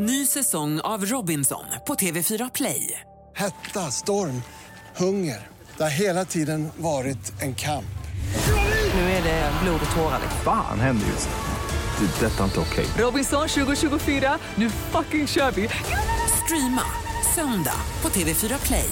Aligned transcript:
Ny 0.00 0.26
säsong 0.26 0.80
av 0.80 1.04
Robinson 1.04 1.64
på 1.86 1.94
TV4 1.94 2.50
Play. 2.54 3.00
Hetta, 3.36 3.80
storm, 3.80 4.42
hunger. 4.96 5.46
Det 5.76 5.82
har 5.82 5.90
hela 5.90 6.24
tiden 6.24 6.68
varit 6.76 7.42
en 7.42 7.54
kamp. 7.54 7.98
Nu 8.94 9.00
är 9.00 9.22
det 9.22 9.52
blod 9.62 9.80
och 9.90 9.96
tårar. 9.96 10.20
Fan 10.44 10.80
händer 10.80 11.06
just 11.06 11.28
nu. 11.28 12.06
Det. 12.06 12.26
är 12.26 12.30
Detta 12.30 12.40
är 12.40 12.44
inte 12.44 12.60
okej. 12.60 12.86
Robinson 12.98 13.48
2024, 13.48 14.38
nu 14.54 14.70
fucking 14.70 15.26
kör 15.26 15.50
vi! 15.50 15.68
Streama 16.44 16.82
söndag 17.34 17.80
på 18.00 18.08
TV4 18.08 18.66
Play. 18.66 18.90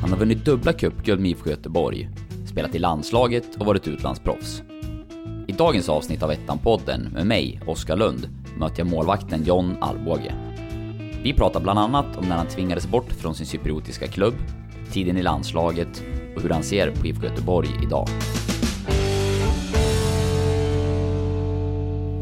Han 0.00 0.10
har 0.10 0.16
vunnit 0.16 0.44
dubbla 0.44 0.72
cupguld 0.72 1.20
med 1.20 1.30
IFK 1.30 1.50
Göteborg, 1.50 2.08
spelat 2.50 2.74
i 2.74 2.78
landslaget 2.78 3.56
och 3.58 3.66
varit 3.66 3.88
utlandsproffs. 3.88 4.62
Dagens 5.58 5.88
avsnitt 5.88 6.22
av 6.22 6.30
Ettan-podden 6.30 7.12
med 7.12 7.26
mig, 7.26 7.60
Oskar 7.66 7.96
Lund, 7.96 8.28
möter 8.58 8.78
jag 8.78 8.86
målvakten 8.86 9.44
John 9.44 9.76
Alvbåge. 9.80 10.34
Vi 11.22 11.32
pratar 11.32 11.60
bland 11.60 11.78
annat 11.78 12.16
om 12.16 12.28
när 12.28 12.36
han 12.36 12.46
tvingades 12.46 12.86
bort 12.88 13.12
från 13.12 13.34
sin 13.34 13.46
cypriotiska 13.46 14.06
klubb, 14.06 14.34
tiden 14.92 15.16
i 15.16 15.22
landslaget 15.22 16.02
och 16.36 16.42
hur 16.42 16.50
han 16.50 16.62
ser 16.62 16.90
på 16.90 17.06
IFK 17.06 17.26
Göteborg 17.26 17.68
idag. 17.82 18.08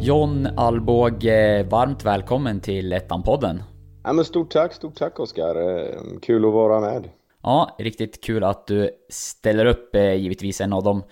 John 0.00 0.46
Alvbåge, 0.56 1.62
varmt 1.62 2.04
välkommen 2.04 2.60
till 2.60 2.92
Ettan-podden. 2.92 3.62
Ja, 4.04 4.12
men 4.12 4.24
stort 4.24 4.50
tack, 4.50 4.72
stort 4.72 4.94
tack 4.94 5.20
Oskar. 5.20 5.56
Eh, 5.56 5.94
Kul 6.22 6.44
att 6.44 6.52
vara 6.52 6.80
med. 6.80 7.08
Ja, 7.42 7.76
riktigt 7.78 8.24
kul 8.24 8.44
att 8.44 8.66
du 8.66 8.90
ställer 9.08 9.66
upp, 9.66 9.94
eh, 9.94 10.14
givetvis 10.14 10.60
en 10.60 10.72
av 10.72 10.82
de 10.82 11.02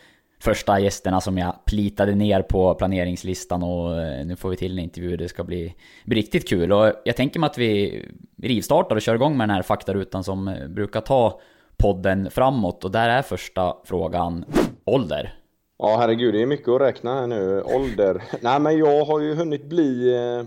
första 0.43 0.81
gästerna 0.81 1.21
som 1.21 1.39
jag 1.39 1.65
plitade 1.65 2.15
ner 2.15 2.43
på 2.43 2.75
planeringslistan 2.75 3.63
och 3.63 4.01
eh, 4.01 4.27
nu 4.27 4.37
får 4.37 4.51
vi 4.51 4.57
till 4.57 4.73
en 4.73 4.85
intervju, 4.85 5.17
det 5.17 5.29
ska 5.29 5.45
bli, 5.45 5.75
bli 6.05 6.17
riktigt 6.17 6.49
kul. 6.49 6.73
Och 6.73 6.93
jag 7.05 7.17
tänker 7.17 7.41
mig 7.41 7.47
att 7.47 7.59
vi 7.59 8.05
rivstartar 8.43 8.97
och 8.97 9.03
kör 9.03 9.15
igång 9.15 9.37
med 9.37 9.49
den 9.49 9.55
här 9.55 9.63
faktarutan 9.63 10.25
som 10.25 10.49
eh, 10.49 10.69
brukar 10.69 11.01
ta 11.01 11.41
podden 11.77 12.31
framåt 12.31 12.85
och 12.85 12.91
där 12.91 13.09
är 13.09 13.23
första 13.23 13.77
frågan 13.85 14.45
ålder. 14.85 15.35
Ja, 15.79 15.97
herregud, 15.99 16.35
det 16.35 16.43
är 16.43 16.47
mycket 16.47 16.69
att 16.69 16.81
räkna 16.81 17.15
här 17.15 17.27
nu. 17.27 17.63
Ålder. 17.63 18.23
Nej, 18.41 18.61
men 18.61 18.79
jag 18.79 19.05
har 19.05 19.21
ju 19.21 19.35
hunnit 19.35 19.65
bli 19.65 20.15
eh, 20.15 20.45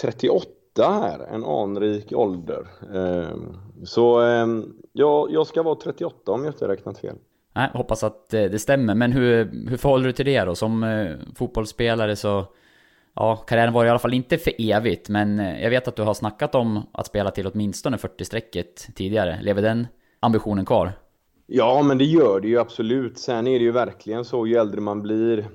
38 0.00 0.48
här, 0.76 1.34
en 1.34 1.44
anrik 1.44 2.12
ålder. 2.12 2.66
Så 3.84 4.20
jag, 4.92 5.32
jag 5.32 5.46
ska 5.46 5.62
vara 5.62 5.74
38 5.74 6.32
om 6.32 6.44
jag 6.44 6.54
inte 6.54 6.68
räknat 6.68 6.98
fel. 6.98 7.16
Nej, 7.52 7.70
hoppas 7.74 8.04
att 8.04 8.34
eh, 8.34 8.44
det 8.44 8.58
stämmer. 8.58 8.94
Men 8.94 9.12
hur, 9.12 9.50
hur 9.70 9.76
förhåller 9.76 10.06
du 10.06 10.12
till 10.12 10.26
det 10.26 10.44
då? 10.44 10.54
Som 10.54 10.84
eh, 10.84 11.16
fotbollsspelare 11.34 12.16
så... 12.16 12.46
Ja, 13.14 13.36
karriären 13.36 13.72
var 13.72 13.84
i 13.84 13.88
alla 13.88 13.98
fall 13.98 14.14
inte 14.14 14.38
för 14.38 14.52
evigt, 14.58 15.08
men 15.08 15.40
eh, 15.40 15.62
jag 15.62 15.70
vet 15.70 15.88
att 15.88 15.96
du 15.96 16.02
har 16.02 16.14
snackat 16.14 16.54
om 16.54 16.82
att 16.92 17.06
spela 17.06 17.30
till 17.30 17.46
åtminstone 17.46 17.96
40-strecket 17.96 18.94
tidigare. 18.94 19.38
Lever 19.42 19.62
den 19.62 19.86
ambitionen 20.20 20.64
kvar? 20.64 20.92
Ja, 21.46 21.82
men 21.82 21.98
det 21.98 22.04
gör 22.04 22.40
det 22.40 22.48
ju 22.48 22.58
absolut. 22.58 23.18
Sen 23.18 23.46
är 23.46 23.58
det 23.58 23.64
ju 23.64 23.70
verkligen 23.70 24.24
så, 24.24 24.46
ju 24.46 24.56
äldre 24.56 24.80
man 24.80 25.02
blir, 25.02 25.48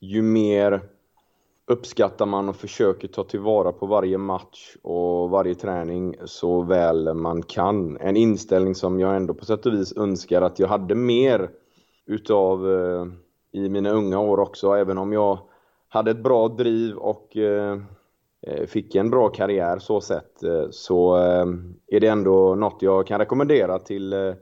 ju 0.00 0.22
mer 0.22 0.80
uppskattar 1.72 2.26
man 2.26 2.48
och 2.48 2.56
försöker 2.56 3.08
ta 3.08 3.24
tillvara 3.24 3.72
på 3.72 3.86
varje 3.86 4.18
match 4.18 4.76
och 4.82 5.30
varje 5.30 5.54
träning 5.54 6.16
så 6.24 6.62
väl 6.62 7.14
man 7.14 7.42
kan. 7.42 7.96
En 7.96 8.16
inställning 8.16 8.74
som 8.74 9.00
jag 9.00 9.16
ändå 9.16 9.34
på 9.34 9.44
sätt 9.44 9.66
och 9.66 9.72
vis 9.72 9.96
önskar 9.96 10.42
att 10.42 10.58
jag 10.58 10.68
hade 10.68 10.94
mer 10.94 11.50
utav 12.06 12.72
eh, 12.72 13.06
i 13.52 13.68
mina 13.68 13.90
unga 13.90 14.20
år 14.20 14.40
också, 14.40 14.72
även 14.72 14.98
om 14.98 15.12
jag 15.12 15.38
hade 15.88 16.10
ett 16.10 16.22
bra 16.22 16.48
driv 16.48 16.96
och 16.96 17.36
eh, 17.36 17.78
eh 18.46 18.66
fick 18.66 18.94
en 18.94 19.10
bra 19.10 19.28
karriär 19.28 19.78
så 19.78 20.00
sett, 20.00 20.42
eh, 20.42 20.66
så 20.70 21.16
eh, 21.16 21.46
är 21.86 22.00
det 22.00 22.08
ändå 22.08 22.54
något 22.54 22.82
jag 22.82 23.06
kan 23.06 23.18
rekommendera 23.18 23.78
till 23.78 24.12
eh, 24.12 24.34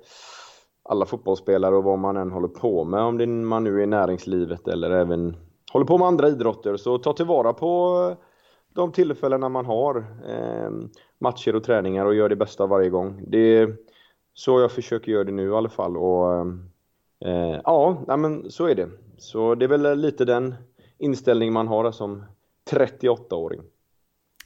alla 0.83 1.07
fotbollsspelare 1.07 1.77
och 1.77 1.85
vad 1.85 1.99
man 1.99 2.17
än 2.17 2.33
håller 2.33 2.49
på 2.49 2.85
med, 2.85 3.01
om 3.01 3.19
det 3.19 3.27
man 3.27 3.65
nu 3.65 3.79
är 3.79 3.83
i 3.83 3.87
näringslivet 3.87 4.69
eller 4.69 4.91
även 4.91 5.37
håller 5.73 5.87
på 5.87 5.99
med 5.99 6.07
andra 6.07 6.29
idrotter. 6.29 6.77
Så 6.77 6.99
ta 6.99 7.13
tillvara 7.13 7.53
på 7.53 8.17
de 8.75 8.93
tillfällena 8.93 9.49
man 9.49 9.67
har, 9.67 9.97
eh, 10.29 10.71
matcher 11.19 11.57
och 11.57 11.65
träningar 11.65 12.07
och 12.07 12.15
gör 12.15 12.29
det 12.29 12.37
bästa 12.37 12.67
varje 12.67 12.91
gång. 12.91 13.25
Det 13.27 13.39
är 13.39 13.77
så 14.35 14.61
jag 14.61 14.73
försöker 14.73 15.13
göra 15.13 15.25
det 15.25 15.33
nu 15.33 15.49
i 15.49 15.55
alla 15.55 15.69
fall. 15.69 15.97
Och, 15.97 16.41
eh, 17.25 17.61
ja, 17.65 18.05
nej, 18.07 18.17
men 18.17 18.51
så 18.51 18.67
är 18.67 18.75
det. 18.75 18.89
Så 19.19 19.55
det 19.55 19.65
är 19.65 19.69
väl 19.69 19.99
lite 19.99 20.25
den 20.25 20.55
inställning 20.99 21.53
man 21.53 21.69
har 21.69 21.93
som 21.93 22.25
38-åring. 22.71 23.61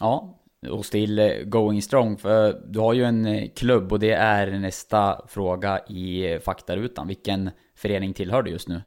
Ja, 0.00 0.38
och 0.70 0.84
still 0.84 1.18
eh, 1.18 1.30
going 1.44 1.82
strong. 1.82 2.16
För 2.16 2.60
du 2.66 2.78
har 2.78 2.92
ju 2.92 3.04
en 3.04 3.26
eh, 3.26 3.48
klubb 3.56 3.92
och 3.92 3.98
det 3.98 4.12
är 4.12 4.58
nästa 4.58 5.20
fråga 5.28 5.78
i 5.88 6.38
faktarutan. 6.44 7.08
Vilken 7.08 7.50
förening 7.76 8.12
tillhör 8.12 8.42
du 8.42 8.50
just 8.50 8.68
nu? 8.68 8.82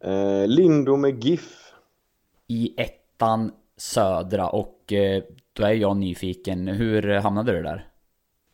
Eh, 0.00 0.46
Lindo 0.46 0.96
med 0.96 1.24
GIF 1.24 1.67
i 2.48 2.74
ettan 2.76 3.52
södra 3.76 4.48
och 4.48 4.92
eh, 4.92 5.22
då 5.52 5.64
är 5.64 5.72
jag 5.72 5.96
nyfiken. 5.96 6.68
Hur 6.68 7.14
hamnade 7.14 7.52
du 7.52 7.62
där? 7.62 7.88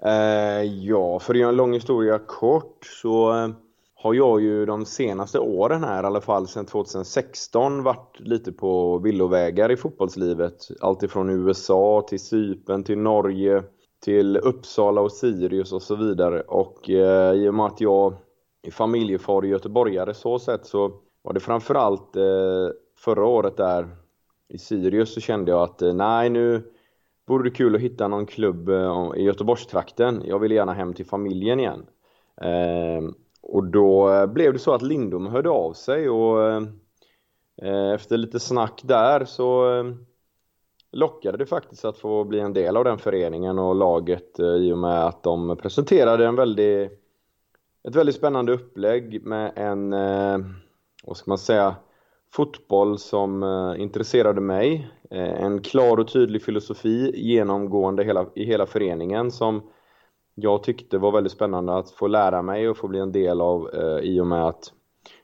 Eh, 0.05 0.63
ja, 0.63 1.19
för 1.19 1.35
att 1.35 1.41
göra 1.41 1.51
en 1.51 1.57
lång 1.57 1.73
historia 1.73 2.19
kort 2.19 2.87
så 3.03 3.33
eh, 3.33 3.49
har 3.95 4.15
jag 4.15 4.41
ju 4.41 4.67
de 4.67 4.85
senaste 4.85 5.39
åren 5.39 5.85
här, 5.85 6.03
i 6.03 6.07
alla 6.07 6.21
fall 6.21 6.49
sedan 6.49 6.67
2016, 6.67 7.83
varit 7.83 8.21
lite 8.21 8.53
på 8.53 8.99
villovägar 8.99 9.73
i 9.73 9.77
fotbollslivet. 9.77 10.69
Alltifrån 10.81 11.31
USA 11.31 12.07
till 12.09 12.21
Cypern 12.21 12.85
till 12.85 12.99
Norge 12.99 13.63
till 14.05 14.37
Uppsala 14.37 15.01
och 15.01 15.13
Sirius 15.13 15.73
och 15.73 15.83
så 15.83 15.97
vidare. 15.97 16.41
Och 16.41 16.91
eh, 16.91 17.35
i 17.35 17.49
och 17.49 17.55
med 17.55 17.67
att 17.67 17.81
jag 17.81 18.15
är 18.63 18.71
familjefar 18.71 19.37
och 19.37 19.47
göteborgare 19.47 20.15
så 20.15 20.39
sett 20.39 20.67
så 20.67 20.93
var 21.23 21.33
det 21.33 21.41
framförallt 21.41 22.17
eh, 22.17 22.69
förra 23.05 23.27
året 23.27 23.57
där 23.57 23.89
i 24.49 24.59
Sirius 24.59 25.15
så 25.15 25.21
kände 25.21 25.51
jag 25.51 25.63
att 25.63 25.83
eh, 25.83 25.95
nej 25.95 26.31
nu 26.31 26.63
vore 27.27 27.45
det 27.45 27.57
kul 27.57 27.75
att 27.75 27.81
hitta 27.81 28.09
någon 28.09 28.27
klubb 28.27 28.69
eh, 28.69 29.11
i 29.17 29.23
Göteborgstrakten. 29.23 30.23
Jag 30.25 30.39
vill 30.39 30.53
gärna 30.53 30.73
hem 30.73 30.95
till 30.95 31.07
familjen 31.07 31.61
igen. 31.61 31.87
Ehm, 32.41 33.15
och 33.43 33.65
då 33.65 34.13
eh, 34.13 34.27
blev 34.27 34.53
det 34.53 34.59
så 34.59 34.75
att 34.75 34.83
Lindom 34.83 35.27
hörde 35.27 35.51
av 35.51 35.73
sig 35.73 36.09
och 36.09 36.63
efter 37.95 38.17
lite 38.17 38.41
snack 38.41 38.81
där 38.85 39.25
så 39.25 39.67
lockade 40.93 41.39
det 41.39 41.47
faktiskt 41.47 41.85
att 41.85 41.99
få 41.99 42.25
bli 42.25 42.41
en 42.41 42.53
del 42.53 42.77
av 42.77 42.85
den 42.85 42.99
föreningen 42.99 43.59
och 43.59 43.75
laget 43.75 44.41
i 44.41 44.73
och 44.73 44.79
med 44.79 45.07
att 45.07 45.23
de 45.23 45.57
presenterade 45.57 46.27
en 46.27 46.37
väldigt, 46.37 46.93
ett 47.89 47.97
väldigt 47.97 48.15
spännande 48.15 48.53
upplägg 48.53 49.27
med 49.27 49.53
en, 49.57 49.91
vad 51.05 51.17
ska 51.17 51.31
man 51.31 51.39
säga, 51.39 51.77
fotboll 52.37 52.99
som 52.99 53.43
eh, 53.43 53.83
intresserade 53.83 54.41
mig. 54.41 54.91
Eh, 55.11 55.43
en 55.43 55.63
klar 55.63 55.97
och 55.97 56.13
tydlig 56.13 56.43
filosofi 56.43 57.13
genomgående 57.15 58.05
hela, 58.05 58.27
i 58.35 58.45
hela 58.45 58.67
föreningen 58.67 59.31
som 59.31 59.63
jag 60.35 60.63
tyckte 60.63 60.99
var 60.99 61.13
väldigt 61.13 61.33
spännande 61.33 61.77
att 61.77 61.91
få 61.91 62.07
lära 62.07 62.43
mig 62.43 62.69
och 62.69 62.77
få 62.77 62.89
bli 62.89 63.01
en 63.01 63.13
del 63.13 63.41
av 63.41 63.71
eh, 63.75 63.99
i 63.99 64.21
och 64.21 64.27
med 64.27 64.47
att 64.47 64.73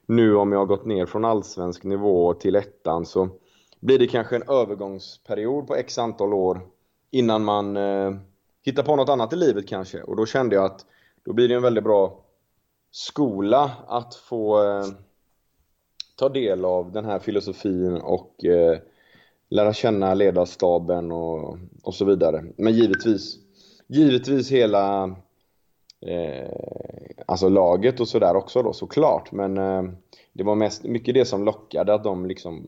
nu 0.06 0.37
om 0.37 0.53
jag 0.53 0.59
har 0.59 0.66
gått 0.66 0.87
ner 0.87 1.06
från 1.06 1.25
allsvensk 1.25 1.84
nivå 1.84 2.34
till 2.34 2.56
ettan 2.56 3.06
så 3.06 3.28
blir 3.81 3.98
det 3.98 4.06
kanske 4.06 4.37
en 4.37 4.48
övergångsperiod 4.48 5.66
på 5.66 5.75
x 5.75 5.98
antal 5.98 6.34
år 6.34 6.60
innan 7.10 7.44
man 7.44 7.77
eh, 7.77 8.12
hittar 8.65 8.82
på 8.82 8.97
något 8.97 9.09
annat 9.09 9.32
i 9.32 9.37
livet 9.37 9.69
kanske. 9.69 10.03
Och 10.03 10.16
då 10.16 10.27
kände 10.27 10.54
jag 10.56 10.65
att 10.65 10.87
då 11.25 11.32
blir 11.32 11.48
det 11.48 11.54
en 11.54 11.62
väldigt 11.62 11.84
bra 11.84 12.25
skola 12.91 13.71
att 13.87 14.15
få 14.15 14.62
eh, 14.65 14.84
ta 16.20 16.28
del 16.28 16.64
av 16.64 16.92
den 16.92 17.04
här 17.04 17.19
filosofin 17.19 17.97
och 17.97 18.44
eh, 18.44 18.78
lära 19.48 19.72
känna 19.72 20.15
ledarstaben 20.15 21.12
och, 21.12 21.59
och 21.83 21.95
så 21.95 22.04
vidare. 22.04 22.45
Men 22.56 22.72
givetvis, 22.72 23.36
givetvis 23.86 24.50
hela 24.50 25.04
eh, 26.00 26.50
alltså 27.27 27.48
laget 27.48 28.00
och 28.00 28.09
sådär 28.09 28.36
också 28.36 28.62
då 28.62 28.72
såklart. 28.72 29.33
Men 29.33 29.59
eh, 29.59 29.83
det 30.33 30.45
var 30.45 30.54
mest, 30.54 30.84
mycket 30.84 31.15
det 31.15 31.24
som 31.24 31.45
lockade 31.45 31.95
att 31.95 32.04
de 32.04 32.27
liksom 32.27 32.66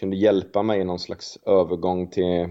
kunde 0.00 0.16
hjälpa 0.16 0.62
mig 0.62 0.80
i 0.80 0.84
någon 0.84 0.98
slags 0.98 1.38
övergång 1.46 2.06
till 2.06 2.48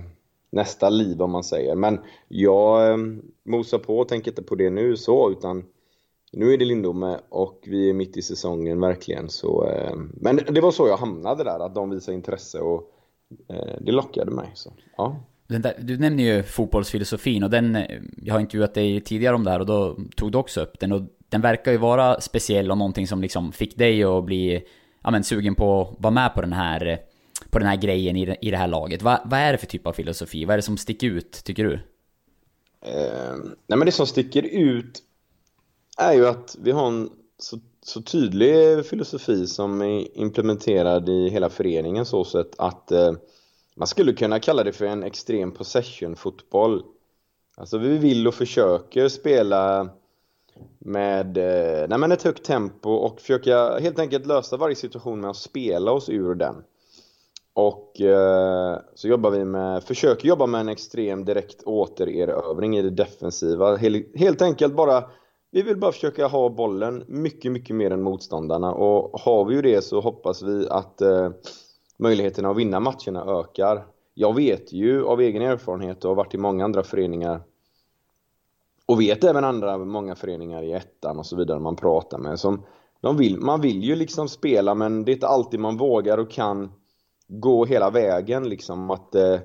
nästa 0.50 0.90
liv 0.90 1.22
om 1.22 1.32
man 1.32 1.44
säger. 1.44 1.76
Men 1.76 2.00
jag 2.28 2.92
eh, 2.92 2.98
mosar 3.44 3.78
på 3.78 4.00
och 4.00 4.08
tänker 4.08 4.32
inte 4.32 4.44
på 4.44 4.56
det 4.56 4.70
nu 4.70 4.98
så 4.98 5.32
utan 5.32 5.66
nu 6.32 6.54
är 6.54 6.58
det 6.58 6.66
Lindome 6.66 7.20
och 7.30 7.64
vi 7.66 7.90
är 7.90 7.94
mitt 7.94 8.18
i 8.18 8.22
säsongen 8.22 8.80
verkligen. 8.80 9.30
Så, 9.30 9.70
eh, 9.70 9.96
men 10.14 10.36
det 10.36 10.62
var 10.62 10.72
så 10.72 10.88
jag 10.88 10.98
hamnade 10.98 11.44
där, 11.44 11.60
att 11.60 11.76
de 11.76 11.90
visade 11.90 12.16
intresse 12.16 12.60
och 12.60 12.92
eh, 13.50 13.76
det 13.82 13.92
lockade 13.92 14.32
mig. 14.32 14.52
Så, 14.54 14.74
ja. 14.98 15.24
Där, 15.48 15.74
du 15.80 15.98
nämner 15.98 16.24
ju 16.24 16.44
fotbollsfilosofin 16.44 17.44
och 17.44 17.50
den, 17.50 17.78
jag 18.18 18.34
har 18.34 18.40
intervjuat 18.40 18.74
dig 18.74 19.02
tidigare 19.02 19.36
om 19.36 19.44
det 19.44 19.52
här 19.52 19.60
och 19.60 19.66
då 19.66 19.98
tog 20.16 20.32
du 20.32 20.38
också 20.38 20.62
upp 20.62 20.80
den 20.80 20.92
och 20.92 21.02
den 21.30 21.42
verkar 21.42 21.72
ju 21.72 21.78
vara 21.78 22.22
speciell 22.22 22.72
och 22.72 22.78
någonting 22.78 23.08
som 23.08 23.22
liksom 23.22 23.52
fick 23.52 23.78
dig 23.78 24.04
att 24.04 24.26
bli 24.26 24.64
ja, 25.04 25.12
men, 25.12 25.24
sugen 25.24 25.56
på 25.56 25.82
att 25.82 26.04
vara 26.04 26.14
med 26.14 26.34
på 26.34 26.42
den 26.42 26.54
här 26.54 27.00
på 27.50 27.60
den 27.60 27.68
här 27.68 27.76
grejen 27.76 28.16
i 28.16 28.26
det, 28.26 28.38
i 28.42 28.52
det 28.52 28.58
här 28.58 28.68
laget? 28.68 29.02
Va, 29.02 29.22
vad 29.26 29.40
är 29.40 29.52
det 29.52 29.58
för 29.58 29.68
typ 29.68 29.88
av 29.88 29.94
filosofi? 29.94 30.46
Vad 30.46 30.54
är 30.54 30.58
det 30.58 30.62
som 30.62 30.78
sticker 30.78 31.08
ut, 31.08 31.32
tycker 31.44 31.64
du? 31.64 31.74
Eh, 32.82 33.36
nej 33.68 33.78
men 33.78 33.86
det 33.86 33.92
som 33.92 34.08
sticker 34.08 34.44
ut 34.44 35.04
är 35.98 36.14
ju 36.14 36.28
att 36.28 36.58
vi 36.62 36.72
har 36.72 36.88
en 36.88 37.10
så, 37.38 37.60
så 37.84 38.02
tydlig 38.02 38.86
filosofi 38.86 39.48
som 39.48 39.82
är 39.82 40.18
implementerad 40.18 41.10
i 41.10 41.30
hela 41.30 41.50
föreningen 41.50 42.06
så 42.06 42.24
sätt 42.24 42.56
att 42.58 42.92
eh, 42.92 43.12
man 43.76 43.88
skulle 43.88 44.14
kunna 44.14 44.40
kalla 44.40 44.64
det 44.64 44.72
för 44.72 44.86
en 44.86 45.04
extrem 45.04 45.52
possession-fotboll. 45.52 46.84
Alltså 47.58 47.78
vi 47.78 47.98
vill 47.98 48.28
och 48.28 48.34
försöker 48.34 49.08
spela 49.08 49.90
med 50.80 51.38
eh, 51.38 51.88
nej 51.90 52.00
men 52.00 52.12
ett 52.12 52.24
högt 52.24 52.44
tempo 52.44 52.90
och 52.90 53.22
försöka 53.22 53.80
helt 53.80 54.00
enkelt 54.00 54.26
lösa 54.26 54.58
varje 54.58 54.76
situation 54.76 55.22
med 55.22 55.30
att 55.30 55.38
spela 55.38 55.92
oss 55.92 56.10
ur 56.10 56.36
den. 56.36 56.56
Och 57.54 58.02
eh, 58.02 58.80
så 58.96 59.08
jobbar 59.08 59.32
vi 59.32 59.46
med, 59.46 59.84
försöker 59.84 60.28
jobba 60.28 60.46
med 60.46 60.62
en 60.62 60.70
extrem 60.70 61.26
direkt 61.26 61.64
återerövring 61.64 62.78
i 62.78 62.82
det 62.82 62.90
defensiva. 62.90 63.76
Helt, 63.76 64.18
helt 64.18 64.42
enkelt 64.42 64.76
bara, 64.76 65.04
vi 65.52 65.62
vill 65.62 65.78
bara 65.78 65.92
försöka 65.92 66.28
ha 66.28 66.50
bollen 66.50 67.04
mycket, 67.08 67.52
mycket 67.52 67.76
mer 67.76 67.92
än 67.92 68.02
motståndarna. 68.02 68.74
Och 68.74 69.20
har 69.20 69.46
vi 69.46 69.56
ju 69.56 69.62
det 69.62 69.82
så 69.82 70.02
hoppas 70.02 70.42
vi 70.42 70.68
att 70.70 71.02
eh, 71.02 71.30
möjligheterna 71.98 72.50
att 72.50 72.58
vinna 72.58 72.80
matcherna 72.80 73.40
ökar. 73.40 73.86
Jag 74.14 74.36
vet 74.36 74.74
ju 74.74 75.06
av 75.06 75.22
egen 75.22 75.42
erfarenhet 75.42 76.06
och 76.06 76.10
har 76.10 76.16
varit 76.16 76.34
i 76.34 76.38
många 76.38 76.66
andra 76.66 76.84
föreningar 76.84 77.42
och 78.86 79.02
vet 79.02 79.24
även 79.24 79.44
andra, 79.44 79.78
många 79.78 80.16
föreningar 80.16 80.64
i 80.64 80.72
ettan 80.72 81.20
och 81.20 81.26
så 81.26 81.36
vidare 81.36 81.60
man 81.60 81.76
pratar 81.76 82.18
med 82.18 82.40
som 82.40 82.64
de 83.02 83.18
vill, 83.18 83.40
man 83.40 83.62
vill 83.62 83.84
ju 83.84 83.96
liksom 83.96 84.30
spela 84.30 84.76
men 84.76 85.06
det 85.06 85.12
är 85.12 85.14
inte 85.14 85.28
alltid 85.28 85.60
man 85.60 85.78
vågar 85.78 86.18
och 86.18 86.32
kan 86.32 86.72
gå 87.28 87.66
hela 87.66 87.90
vägen 87.90 88.50
liksom 88.50 88.92
att 88.92 89.16
eh, 89.16 89.40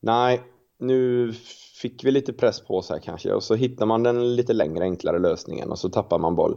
nej, 0.00 0.40
nu 0.80 1.32
fick 1.80 2.04
vi 2.04 2.10
lite 2.10 2.32
press 2.32 2.60
på 2.60 2.76
oss 2.76 2.90
här 2.90 2.98
kanske 2.98 3.32
och 3.32 3.42
så 3.42 3.54
hittar 3.54 3.86
man 3.86 4.02
den 4.02 4.36
lite 4.36 4.52
längre 4.52 4.84
enklare 4.84 5.18
lösningen 5.18 5.70
och 5.70 5.78
så 5.78 5.88
tappar 5.88 6.18
man 6.18 6.36
boll. 6.36 6.56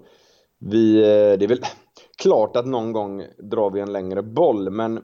Vi, 0.59 0.97
eh, 0.97 1.37
det 1.39 1.45
är 1.45 1.47
väl 1.47 1.65
klart 2.17 2.55
att 2.55 2.65
någon 2.65 2.91
gång 2.91 3.25
drar 3.37 3.69
vi 3.69 3.79
en 3.79 3.93
längre 3.93 4.21
boll 4.21 4.69
men 4.69 5.03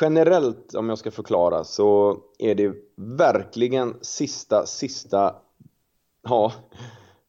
generellt 0.00 0.74
om 0.74 0.88
jag 0.88 0.98
ska 0.98 1.10
förklara 1.10 1.64
så 1.64 2.18
är 2.38 2.54
det 2.54 2.72
verkligen 2.96 3.94
sista, 4.00 4.66
sista 4.66 5.34
ja, 6.22 6.52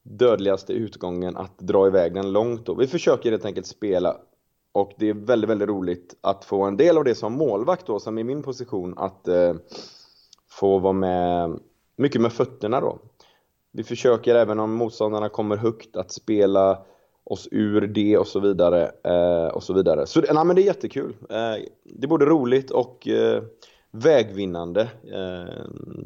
dödligaste 0.03 0.73
utgången 0.73 1.37
att 1.37 1.59
dra 1.59 1.87
iväg 1.87 2.13
den 2.13 2.31
långt 2.31 2.65
då. 2.65 2.73
Vi 2.73 2.87
försöker 2.87 3.31
helt 3.31 3.45
enkelt 3.45 3.67
spela 3.67 4.17
och 4.71 4.93
det 4.97 5.09
är 5.09 5.13
väldigt, 5.13 5.49
väldigt 5.49 5.69
roligt 5.69 6.15
att 6.21 6.45
få 6.45 6.63
en 6.63 6.77
del 6.77 6.97
av 6.97 7.03
det 7.03 7.15
som 7.15 7.33
målvakt 7.33 7.85
då, 7.85 7.99
som 7.99 8.17
i 8.17 8.23
min 8.23 8.43
position, 8.43 8.93
att 8.97 9.27
eh, 9.27 9.53
få 10.59 10.79
vara 10.79 10.93
med 10.93 11.59
mycket 11.95 12.21
med 12.21 12.33
fötterna 12.33 12.81
då. 12.81 12.99
Vi 13.71 13.83
försöker 13.83 14.35
även 14.35 14.59
om 14.59 14.73
motståndarna 14.73 15.29
kommer 15.29 15.57
högt 15.57 15.95
att 15.95 16.11
spela 16.11 16.79
oss 17.23 17.47
ur 17.51 17.81
det 17.81 18.17
och 18.17 18.27
så 18.27 18.39
vidare. 18.39 18.91
Eh, 19.03 19.47
och 19.47 19.63
så 19.63 19.73
vidare. 19.73 20.07
Så 20.07 20.21
nej, 20.33 20.45
men 20.45 20.55
det 20.55 20.61
är 20.61 20.65
jättekul. 20.65 21.15
Eh, 21.29 21.63
det 21.83 22.03
är 22.03 22.07
både 22.07 22.25
roligt 22.25 22.71
och 22.71 23.07
eh, 23.07 23.43
vägvinnande, 23.91 24.81
eh, 25.03 25.53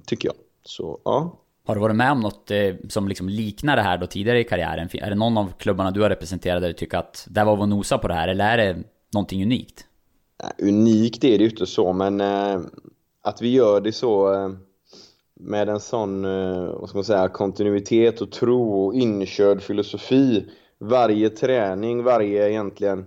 tycker 0.05 0.27
jag. 0.27 0.35
Så 0.63 0.99
ja. 1.05 1.39
Har 1.65 1.75
du 1.75 1.81
varit 1.81 1.95
med 1.95 2.11
om 2.11 2.19
något 2.19 2.51
eh, 2.51 2.75
som 2.89 3.07
liksom 3.07 3.29
liknar 3.29 3.75
det 3.75 3.81
här 3.81 3.97
då 3.97 4.07
tidigare 4.07 4.39
i 4.39 4.43
karriären? 4.43 4.89
Är 4.93 5.09
det 5.09 5.15
någon 5.15 5.37
av 5.37 5.53
klubbarna 5.57 5.91
du 5.91 6.01
har 6.01 6.09
representerat 6.09 6.61
där 6.61 6.67
du 6.67 6.73
tycker 6.73 6.97
att 6.97 7.27
där 7.29 7.45
var 7.45 7.55
vi 7.55 7.61
och 7.61 7.69
nosa 7.69 7.97
på 7.97 8.07
det 8.07 8.13
här, 8.13 8.27
eller 8.27 8.57
är 8.57 8.57
det 8.57 8.83
någonting 9.13 9.43
unikt? 9.43 9.85
Unikt 10.61 11.23
är 11.23 11.37
det 11.37 11.43
ju 11.43 11.49
inte 11.49 11.65
så, 11.65 11.93
men 11.93 12.21
eh, 12.21 12.59
att 13.23 13.41
vi 13.41 13.51
gör 13.51 13.81
det 13.81 13.91
så 13.91 14.33
eh, 14.33 14.49
med 15.33 15.69
en 15.69 15.79
sån, 15.79 16.25
eh, 16.25 16.79
vad 16.79 16.89
ska 16.89 16.97
man 16.97 17.05
säga, 17.05 17.29
kontinuitet 17.29 18.21
och 18.21 18.31
tro 18.31 18.85
och 18.85 18.93
inkörd 18.93 19.61
filosofi. 19.61 20.45
Varje 20.77 21.29
träning, 21.29 22.03
varje 22.03 22.49
egentligen 22.49 23.05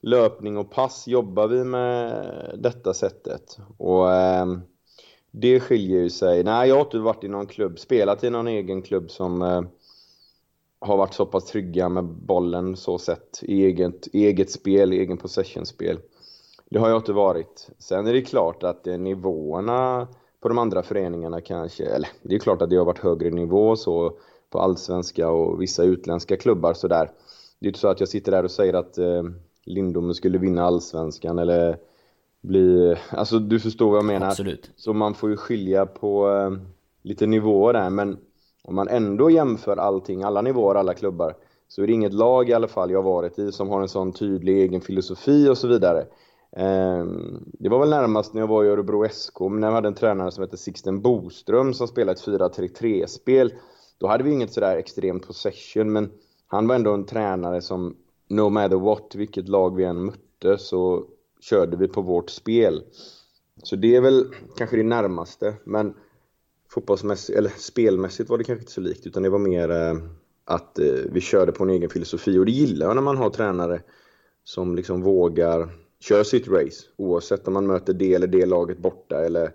löpning 0.00 0.56
och 0.56 0.70
pass 0.70 1.08
jobbar 1.08 1.48
vi 1.48 1.64
med 1.64 2.26
detta 2.58 2.94
sättet. 2.94 3.58
Och 3.76 4.12
eh, 4.12 4.46
det 5.30 5.60
skiljer 5.60 6.00
ju 6.00 6.10
sig. 6.10 6.44
Nej, 6.44 6.68
jag 6.68 6.76
har 6.76 6.84
inte 6.84 6.98
varit 6.98 7.24
i 7.24 7.28
någon 7.28 7.46
klubb, 7.46 7.78
spelat 7.78 8.24
i 8.24 8.30
någon 8.30 8.48
egen 8.48 8.82
klubb 8.82 9.10
som 9.10 9.42
eh, 9.42 9.62
har 10.80 10.96
varit 10.96 11.14
så 11.14 11.26
pass 11.26 11.44
trygga 11.44 11.88
med 11.88 12.04
bollen 12.04 12.76
så 12.76 12.98
sett 12.98 13.40
i 13.42 13.64
eget, 13.64 14.06
eget 14.12 14.50
spel, 14.50 14.92
egen 14.92 15.16
possession-spel. 15.16 15.98
Det 16.72 16.78
har 16.78 16.88
jag 16.88 16.98
inte 16.98 17.12
varit. 17.12 17.70
Sen 17.78 18.06
är 18.06 18.12
det 18.12 18.22
klart 18.22 18.62
att 18.62 18.86
eh, 18.86 18.98
nivåerna 18.98 20.08
på 20.40 20.48
de 20.48 20.58
andra 20.58 20.82
föreningarna 20.82 21.40
kanske, 21.40 21.84
eller 21.84 22.08
det 22.22 22.34
är 22.34 22.38
klart 22.38 22.62
att 22.62 22.70
det 22.70 22.76
har 22.76 22.84
varit 22.84 22.98
högre 22.98 23.30
nivå 23.30 23.76
så 23.76 24.16
på 24.50 24.58
allsvenska 24.58 25.28
och 25.28 25.62
vissa 25.62 25.84
utländska 25.84 26.36
klubbar 26.36 26.74
sådär. 26.74 27.10
Det 27.58 27.66
är 27.66 27.68
inte 27.68 27.80
så 27.80 27.88
att 27.88 28.00
jag 28.00 28.08
sitter 28.08 28.32
där 28.32 28.44
och 28.44 28.50
säger 28.50 28.74
att 28.74 28.98
eh, 28.98 29.22
Lindome 29.64 30.14
skulle 30.14 30.38
vinna 30.38 30.64
allsvenskan 30.64 31.38
eller 31.38 31.76
bli... 32.40 32.96
Alltså 33.10 33.38
du 33.38 33.60
förstår 33.60 33.90
vad 33.90 33.98
jag 33.98 34.04
menar. 34.04 34.26
Absolut. 34.26 34.70
Så 34.76 34.92
man 34.92 35.14
får 35.14 35.30
ju 35.30 35.36
skilja 35.36 35.86
på 35.86 36.30
eh, 36.30 36.50
lite 37.02 37.26
nivåer 37.26 37.72
där, 37.72 37.90
men 37.90 38.18
om 38.62 38.74
man 38.74 38.88
ändå 38.88 39.30
jämför 39.30 39.76
allting, 39.76 40.22
alla 40.22 40.42
nivåer, 40.42 40.74
alla 40.74 40.94
klubbar, 40.94 41.34
så 41.68 41.82
är 41.82 41.86
det 41.86 41.92
inget 41.92 42.14
lag 42.14 42.48
i 42.48 42.52
alla 42.52 42.68
fall 42.68 42.90
jag 42.90 43.02
varit 43.02 43.38
i 43.38 43.52
som 43.52 43.68
har 43.68 43.82
en 43.82 43.88
sån 43.88 44.12
tydlig 44.12 44.56
egen 44.58 44.80
filosofi 44.80 45.48
och 45.48 45.58
så 45.58 45.68
vidare. 45.68 46.06
Ehm, 46.56 47.44
det 47.58 47.68
var 47.68 47.78
väl 47.78 47.90
närmast 47.90 48.34
när 48.34 48.40
jag 48.40 48.48
var 48.48 48.64
i 48.64 48.68
Örebro 48.68 49.08
SK, 49.08 49.40
när 49.40 49.68
jag 49.68 49.74
hade 49.74 49.88
en 49.88 49.94
tränare 49.94 50.30
som 50.30 50.42
hette 50.42 50.56
Sixten 50.56 51.02
Boström 51.02 51.74
som 51.74 51.88
spelade 51.88 52.12
ett 52.12 52.26
4-3-3-spel. 52.26 53.54
Då 53.98 54.06
hade 54.06 54.24
vi 54.24 54.32
inget 54.32 54.52
sådär 54.52 54.76
extremt 54.76 55.26
possession, 55.26 55.92
men 55.92 56.10
han 56.46 56.66
var 56.68 56.74
ändå 56.74 56.94
en 56.94 57.06
tränare 57.06 57.62
som 57.62 57.96
no 58.28 58.48
matter 58.48 58.76
what, 58.76 59.14
vilket 59.14 59.48
lag 59.48 59.76
vi 59.76 59.84
än 59.84 60.04
mötte, 60.04 60.58
så 60.58 61.04
körde 61.40 61.76
vi 61.76 61.88
på 61.88 62.02
vårt 62.02 62.30
spel. 62.30 62.82
Så 63.62 63.76
det 63.76 63.96
är 63.96 64.00
väl 64.00 64.26
kanske 64.56 64.76
det 64.76 64.82
närmaste, 64.82 65.54
men 65.64 65.94
fotbollsmässigt, 66.70 67.38
eller 67.38 67.50
spelmässigt 67.50 68.30
var 68.30 68.38
det 68.38 68.44
kanske 68.44 68.62
inte 68.62 68.72
så 68.72 68.80
likt, 68.80 69.06
utan 69.06 69.22
det 69.22 69.30
var 69.30 69.38
mer 69.38 69.70
eh, 69.70 69.94
att 70.44 70.78
eh, 70.78 70.86
vi 71.12 71.20
körde 71.20 71.52
på 71.52 71.64
en 71.64 71.70
egen 71.70 71.90
filosofi. 71.90 72.38
Och 72.38 72.46
det 72.46 72.52
gillar 72.52 72.86
jag 72.86 72.94
när 72.94 73.02
man 73.02 73.16
har 73.16 73.30
tränare 73.30 73.82
som 74.44 74.76
liksom 74.76 75.02
vågar 75.02 75.68
köra 76.02 76.24
sitt 76.24 76.48
race, 76.48 76.86
oavsett 76.96 77.48
om 77.48 77.54
man 77.54 77.66
möter 77.66 77.92
det 77.92 78.14
eller 78.14 78.26
det 78.26 78.46
laget 78.46 78.78
borta 78.78 79.24
eller 79.24 79.50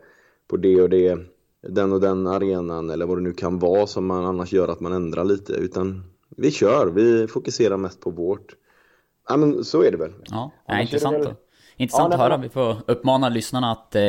på 0.48 0.58
det 0.58 0.82
och 0.82 0.90
det, 0.90 1.18
den 1.62 1.94
och 1.94 2.02
den 2.02 2.28
arenan 2.28 2.90
eller 2.90 3.06
vad 3.06 3.18
det 3.18 3.22
nu 3.22 3.34
kan 3.34 3.60
vara 3.60 3.88
som 3.88 4.06
man 4.06 4.26
annars 4.26 4.54
gör 4.54 4.68
att 4.68 4.80
man 4.80 4.94
ändrar 4.94 5.24
lite. 5.24 5.54
Utan 5.54 6.04
vi 6.38 6.52
kör, 6.52 6.88
vi 6.88 7.28
fokuserar 7.28 7.78
mest 7.78 8.02
på 8.02 8.10
vårt. 8.10 8.56
Ja 9.30 9.38
men 9.38 9.64
så 9.64 9.84
är 9.84 9.92
det 9.92 9.98
väl. 9.98 10.14
Ja, 10.26 10.52
ja 10.66 10.82
intressant. 10.82 11.26
Väl... 11.26 11.34
Intressant 11.76 12.14
ja, 12.14 12.16
att 12.16 12.22
höra. 12.22 12.38
Vi 12.38 12.50
får 12.50 12.76
uppmana 12.88 13.30
lyssnarna 13.30 13.72
att 13.72 13.96
eh, 13.96 14.04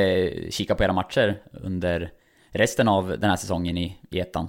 kika 0.51 0.75
på 0.75 0.85
era 0.85 0.93
matcher 0.93 1.43
under 1.63 2.13
resten 2.51 2.89
av 2.89 3.09
den 3.09 3.31
här 3.31 3.37
säsongen 3.37 3.79
i, 3.79 3.99
i 4.11 4.21
ettan. 4.21 4.49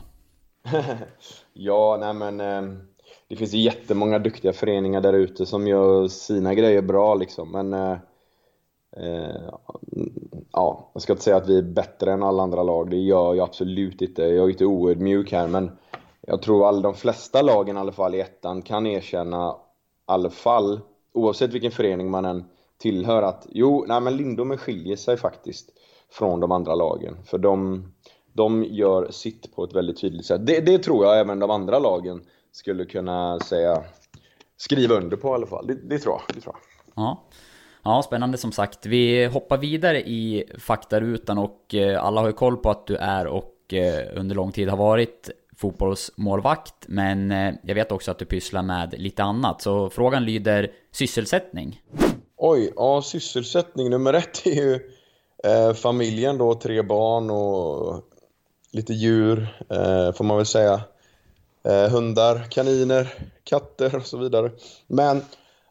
ja, 1.53 1.97
nej 1.99 2.13
men 2.13 2.39
eh, 2.41 2.79
det 3.29 3.35
finns 3.35 3.53
ju 3.53 3.59
jättemånga 3.59 4.19
duktiga 4.19 4.53
föreningar 4.53 5.01
där 5.01 5.13
ute 5.13 5.45
som 5.45 5.67
gör 5.67 6.07
sina 6.07 6.53
grejer 6.53 6.81
bra 6.81 7.15
liksom. 7.15 7.51
Men 7.51 7.73
eh, 7.73 7.97
eh, 8.97 9.49
ja, 10.51 10.91
jag 10.93 11.01
ska 11.01 11.13
inte 11.13 11.23
säga 11.23 11.37
att 11.37 11.49
vi 11.49 11.57
är 11.57 11.63
bättre 11.63 12.13
än 12.13 12.23
alla 12.23 12.43
andra 12.43 12.63
lag. 12.63 12.89
Det 12.89 12.97
gör 12.97 13.35
jag 13.35 13.43
absolut 13.43 14.01
inte. 14.01 14.21
Jag 14.21 14.45
är 14.45 14.49
inte 14.49 14.65
oödmjuk 14.65 15.31
här, 15.31 15.47
men 15.47 15.71
jag 16.21 16.41
tror 16.41 16.67
all 16.67 16.81
de 16.81 16.93
flesta 16.93 17.41
lagen 17.41 17.77
i 17.77 17.79
alla 17.79 17.91
fall 17.91 18.15
i 18.15 18.19
ettan 18.19 18.61
kan 18.61 18.85
erkänna, 18.87 19.51
i 19.51 19.55
alla 20.05 20.29
fall, 20.29 20.79
oavsett 21.13 21.53
vilken 21.53 21.71
förening 21.71 22.11
man 22.11 22.25
än 22.25 22.43
tillhör 22.77 23.21
att 23.21 23.47
jo, 23.49 23.85
nej 23.87 24.01
men 24.01 24.17
Lindome 24.17 24.57
skiljer 24.57 24.95
sig 24.95 25.17
faktiskt 25.17 25.69
från 26.11 26.39
de 26.39 26.51
andra 26.51 26.75
lagen. 26.75 27.17
För 27.25 27.37
de, 27.37 27.83
de 28.39 28.63
gör 28.63 29.11
sitt 29.11 29.55
på 29.55 29.63
ett 29.63 29.75
väldigt 29.75 30.01
tydligt 30.01 30.25
sätt. 30.25 30.45
Det, 30.45 30.59
det 30.59 30.77
tror 30.77 31.05
jag 31.05 31.19
även 31.19 31.39
de 31.39 31.51
andra 31.51 31.79
lagen 31.79 32.21
skulle 32.51 32.85
kunna 32.85 33.39
säga, 33.39 33.83
skriva 34.57 34.95
under 34.95 35.17
på 35.17 35.27
i 35.27 35.31
alla 35.31 35.47
fall. 35.47 35.67
Det, 35.67 35.73
det, 35.73 35.99
tror 35.99 36.15
jag. 36.15 36.35
Det 36.35 36.41
tror 36.41 36.55
jag. 36.55 37.03
Ja. 37.03 37.23
ja, 37.83 38.03
spännande 38.03 38.37
som 38.37 38.51
sagt. 38.51 38.85
Vi 38.85 39.25
hoppar 39.25 39.57
vidare 39.57 40.01
i 40.01 40.43
faktarutan 40.57 41.37
och 41.37 41.75
eh, 41.75 42.03
alla 42.03 42.21
har 42.21 42.27
ju 42.27 42.33
koll 42.33 42.57
på 42.57 42.69
att 42.69 42.87
du 42.87 42.95
är 42.95 43.27
och 43.27 43.73
eh, 43.73 44.19
under 44.19 44.35
lång 44.35 44.51
tid 44.51 44.69
har 44.69 44.77
varit 44.77 45.29
fotbollsmålvakt. 45.57 46.87
Men 46.87 47.31
eh, 47.31 47.53
jag 47.63 47.75
vet 47.75 47.91
också 47.91 48.11
att 48.11 48.19
du 48.19 48.25
pysslar 48.25 48.63
med 48.63 48.95
lite 48.97 49.23
annat. 49.23 49.61
Så 49.61 49.89
frågan 49.89 50.25
lyder 50.25 50.71
sysselsättning. 50.91 51.81
Oj, 52.37 52.73
ja 52.75 53.01
sysselsättning 53.01 53.89
nummer 53.89 54.13
ett 54.13 54.45
är 54.45 54.51
ju 54.51 54.79
eh, 55.43 55.73
familjen 55.73 56.37
då, 56.37 56.53
tre 56.53 56.81
barn 56.81 57.29
och 57.29 58.08
lite 58.71 58.93
djur 58.93 59.63
eh, 59.69 60.11
får 60.11 60.23
man 60.23 60.37
väl 60.37 60.45
säga. 60.45 60.81
Eh, 61.63 61.89
hundar, 61.89 62.47
kaniner, 62.49 63.13
katter 63.43 63.95
och 63.95 64.05
så 64.05 64.17
vidare. 64.17 64.51
Men 64.87 65.21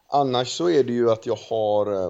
annars 0.07 0.47
så 0.57 0.69
är 0.69 0.83
det 0.83 0.93
ju 0.93 1.11
att 1.11 1.25
jag 1.25 1.37
har 1.49 2.03
eh, 2.03 2.09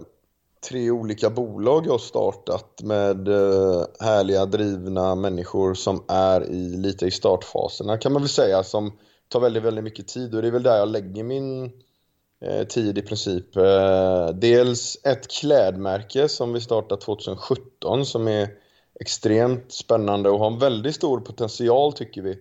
tre 0.70 0.92
olika 0.92 1.30
bolag 1.30 1.88
jag 1.88 1.92
har 1.92 1.98
startat 1.98 2.82
med 2.84 3.28
eh, 3.28 3.84
härliga 4.00 4.46
drivna 4.46 5.16
människor 5.16 5.74
som 5.74 6.04
är 6.08 6.46
i, 6.46 6.78
lite 6.78 7.06
i 7.06 7.12
startfaserna 7.12 7.98
kan 7.98 8.14
man 8.14 8.22
väl 8.22 8.30
säga 8.30 8.64
som 8.64 8.92
tar 9.28 9.40
väldigt, 9.40 9.64
väldigt 9.64 9.84
mycket 9.84 10.08
tid 10.08 10.36
och 10.36 10.42
det 10.42 10.48
är 10.48 10.52
väl 10.52 10.64
där 10.64 10.78
jag 10.78 10.90
lägger 10.90 11.24
min 11.24 11.72
eh, 12.42 12.68
tid 12.68 12.98
i 12.98 13.02
princip. 13.02 13.58
Eh, 13.58 14.30
dels 14.30 14.98
ett 15.04 15.28
klädmärke 15.28 16.30
som 16.30 16.54
vi 16.54 16.62
startade 16.62 17.02
2017 17.02 18.06
som 18.06 18.28
är 18.28 18.50
extremt 19.00 19.72
spännande 19.72 20.30
och 20.30 20.40
har 20.40 20.48
en 20.48 20.60
väldigt 20.60 20.96
stor 20.96 21.20
potential 21.20 21.94
tycker 21.94 22.22
vi. 22.22 22.40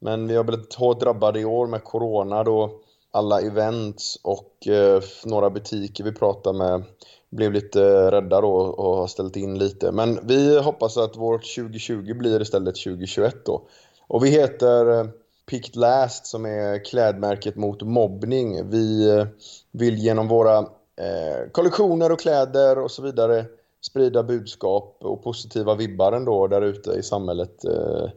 Men 0.00 0.28
vi 0.28 0.36
har 0.36 0.44
blivit 0.44 0.74
hårt 0.74 1.00
drabbade 1.00 1.40
i 1.40 1.44
år 1.44 1.66
med 1.66 1.84
Corona 1.84 2.44
då 2.44 2.80
alla 3.10 3.40
events 3.40 4.18
och 4.22 4.66
eh, 4.66 5.02
några 5.24 5.50
butiker 5.50 6.04
vi 6.04 6.12
pratar 6.12 6.52
med 6.52 6.84
blev 7.30 7.52
lite 7.52 7.82
eh, 7.82 8.10
rädda 8.10 8.40
då 8.40 8.54
och 8.54 8.96
har 8.96 9.06
ställt 9.06 9.36
in 9.36 9.58
lite. 9.58 9.92
Men 9.92 10.26
vi 10.26 10.60
hoppas 10.60 10.96
att 10.96 11.16
vårt 11.16 11.54
2020 11.56 12.14
blir 12.14 12.42
istället 12.42 12.74
2021 12.74 13.44
då. 13.44 13.68
Och 14.08 14.24
vi 14.24 14.30
heter 14.30 15.00
eh, 15.00 15.06
Picked 15.50 15.76
Last 15.76 16.26
som 16.26 16.46
är 16.46 16.84
klädmärket 16.84 17.56
mot 17.56 17.82
mobbning. 17.82 18.70
Vi 18.70 19.10
eh, 19.10 19.26
vill 19.72 19.98
genom 19.98 20.28
våra 20.28 20.58
eh, 20.58 21.50
kollektioner 21.52 22.12
och 22.12 22.20
kläder 22.20 22.78
och 22.78 22.90
så 22.90 23.02
vidare 23.02 23.44
sprida 23.86 24.22
budskap 24.22 24.96
och 25.00 25.24
positiva 25.24 25.74
vibbar 25.74 26.12
ändå 26.12 26.46
där 26.46 26.62
ute 26.62 26.90
i 26.90 27.02
samhället. 27.02 27.64
Eh, 27.64 28.08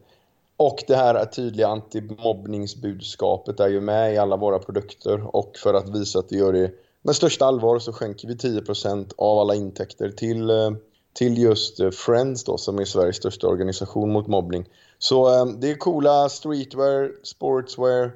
och 0.57 0.83
det 0.87 0.95
här 0.95 1.25
tydliga 1.25 1.67
antimobbningsbudskapet 1.67 3.59
är 3.59 3.67
ju 3.67 3.81
med 3.81 4.13
i 4.13 4.17
alla 4.17 4.37
våra 4.37 4.59
produkter 4.59 5.35
och 5.35 5.57
för 5.63 5.73
att 5.73 5.89
visa 5.89 6.19
att 6.19 6.31
vi 6.31 6.37
gör 6.37 6.53
det 6.53 6.71
med 7.01 7.15
största 7.15 7.45
allvar 7.45 7.79
så 7.79 7.93
skänker 7.93 8.27
vi 8.27 8.35
10% 8.35 9.13
av 9.17 9.39
alla 9.39 9.55
intäkter 9.55 10.09
till, 10.09 10.49
eh, 10.49 10.71
till 11.13 11.37
just 11.37 11.79
eh, 11.79 11.89
Friends 11.89 12.43
då, 12.43 12.57
som 12.57 12.79
är 12.79 12.85
Sveriges 12.85 13.15
största 13.15 13.47
organisation 13.47 14.11
mot 14.11 14.27
mobbning. 14.27 14.69
Så 14.99 15.45
det 15.45 15.71
är 15.71 15.75
coola 15.75 16.29
streetwear, 16.29 17.11
sportswear, 17.23 18.11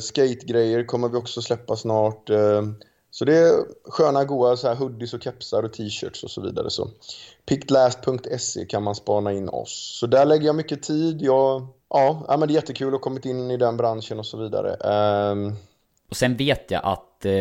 skategrejer 0.00 0.84
kommer 0.84 1.08
vi 1.08 1.16
också 1.16 1.42
släppa 1.42 1.76
snart. 1.76 2.30
Så 3.14 3.24
det 3.24 3.36
är 3.36 3.64
sköna, 3.84 4.24
goa 4.24 4.56
så 4.56 4.68
här 4.68 4.74
hoodies 4.74 5.14
och 5.14 5.22
kepsar 5.22 5.62
och 5.62 5.72
t-shirts 5.72 6.24
och 6.24 6.30
så 6.30 6.40
vidare. 6.40 6.70
Så 6.70 6.90
picklast.se 7.46 8.66
kan 8.66 8.82
man 8.82 8.94
spana 8.94 9.32
in 9.32 9.48
oss. 9.48 9.98
Så 10.00 10.06
där 10.06 10.24
lägger 10.24 10.46
jag 10.46 10.56
mycket 10.56 10.82
tid. 10.82 11.22
Jag, 11.22 11.66
ja, 11.88 12.24
men 12.28 12.40
det 12.40 12.52
är 12.52 12.54
jättekul 12.54 12.86
att 12.86 12.92
ha 12.92 12.98
kommit 12.98 13.24
in 13.24 13.50
i 13.50 13.56
den 13.56 13.76
branschen 13.76 14.18
och 14.18 14.26
så 14.26 14.36
vidare. 14.36 14.76
Um... 15.32 15.54
Och 16.10 16.16
sen 16.16 16.36
vet 16.36 16.70
jag 16.70 16.80
att 16.84 17.24
eh, 17.24 17.32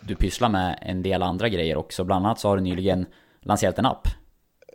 du 0.00 0.16
pysslar 0.16 0.48
med 0.48 0.78
en 0.82 1.02
del 1.02 1.22
andra 1.22 1.48
grejer 1.48 1.76
också. 1.76 2.04
Bland 2.04 2.26
annat 2.26 2.40
så 2.40 2.48
har 2.48 2.56
du 2.56 2.62
nyligen 2.62 3.06
lanserat 3.40 3.78
en 3.78 3.86
app. 3.86 4.08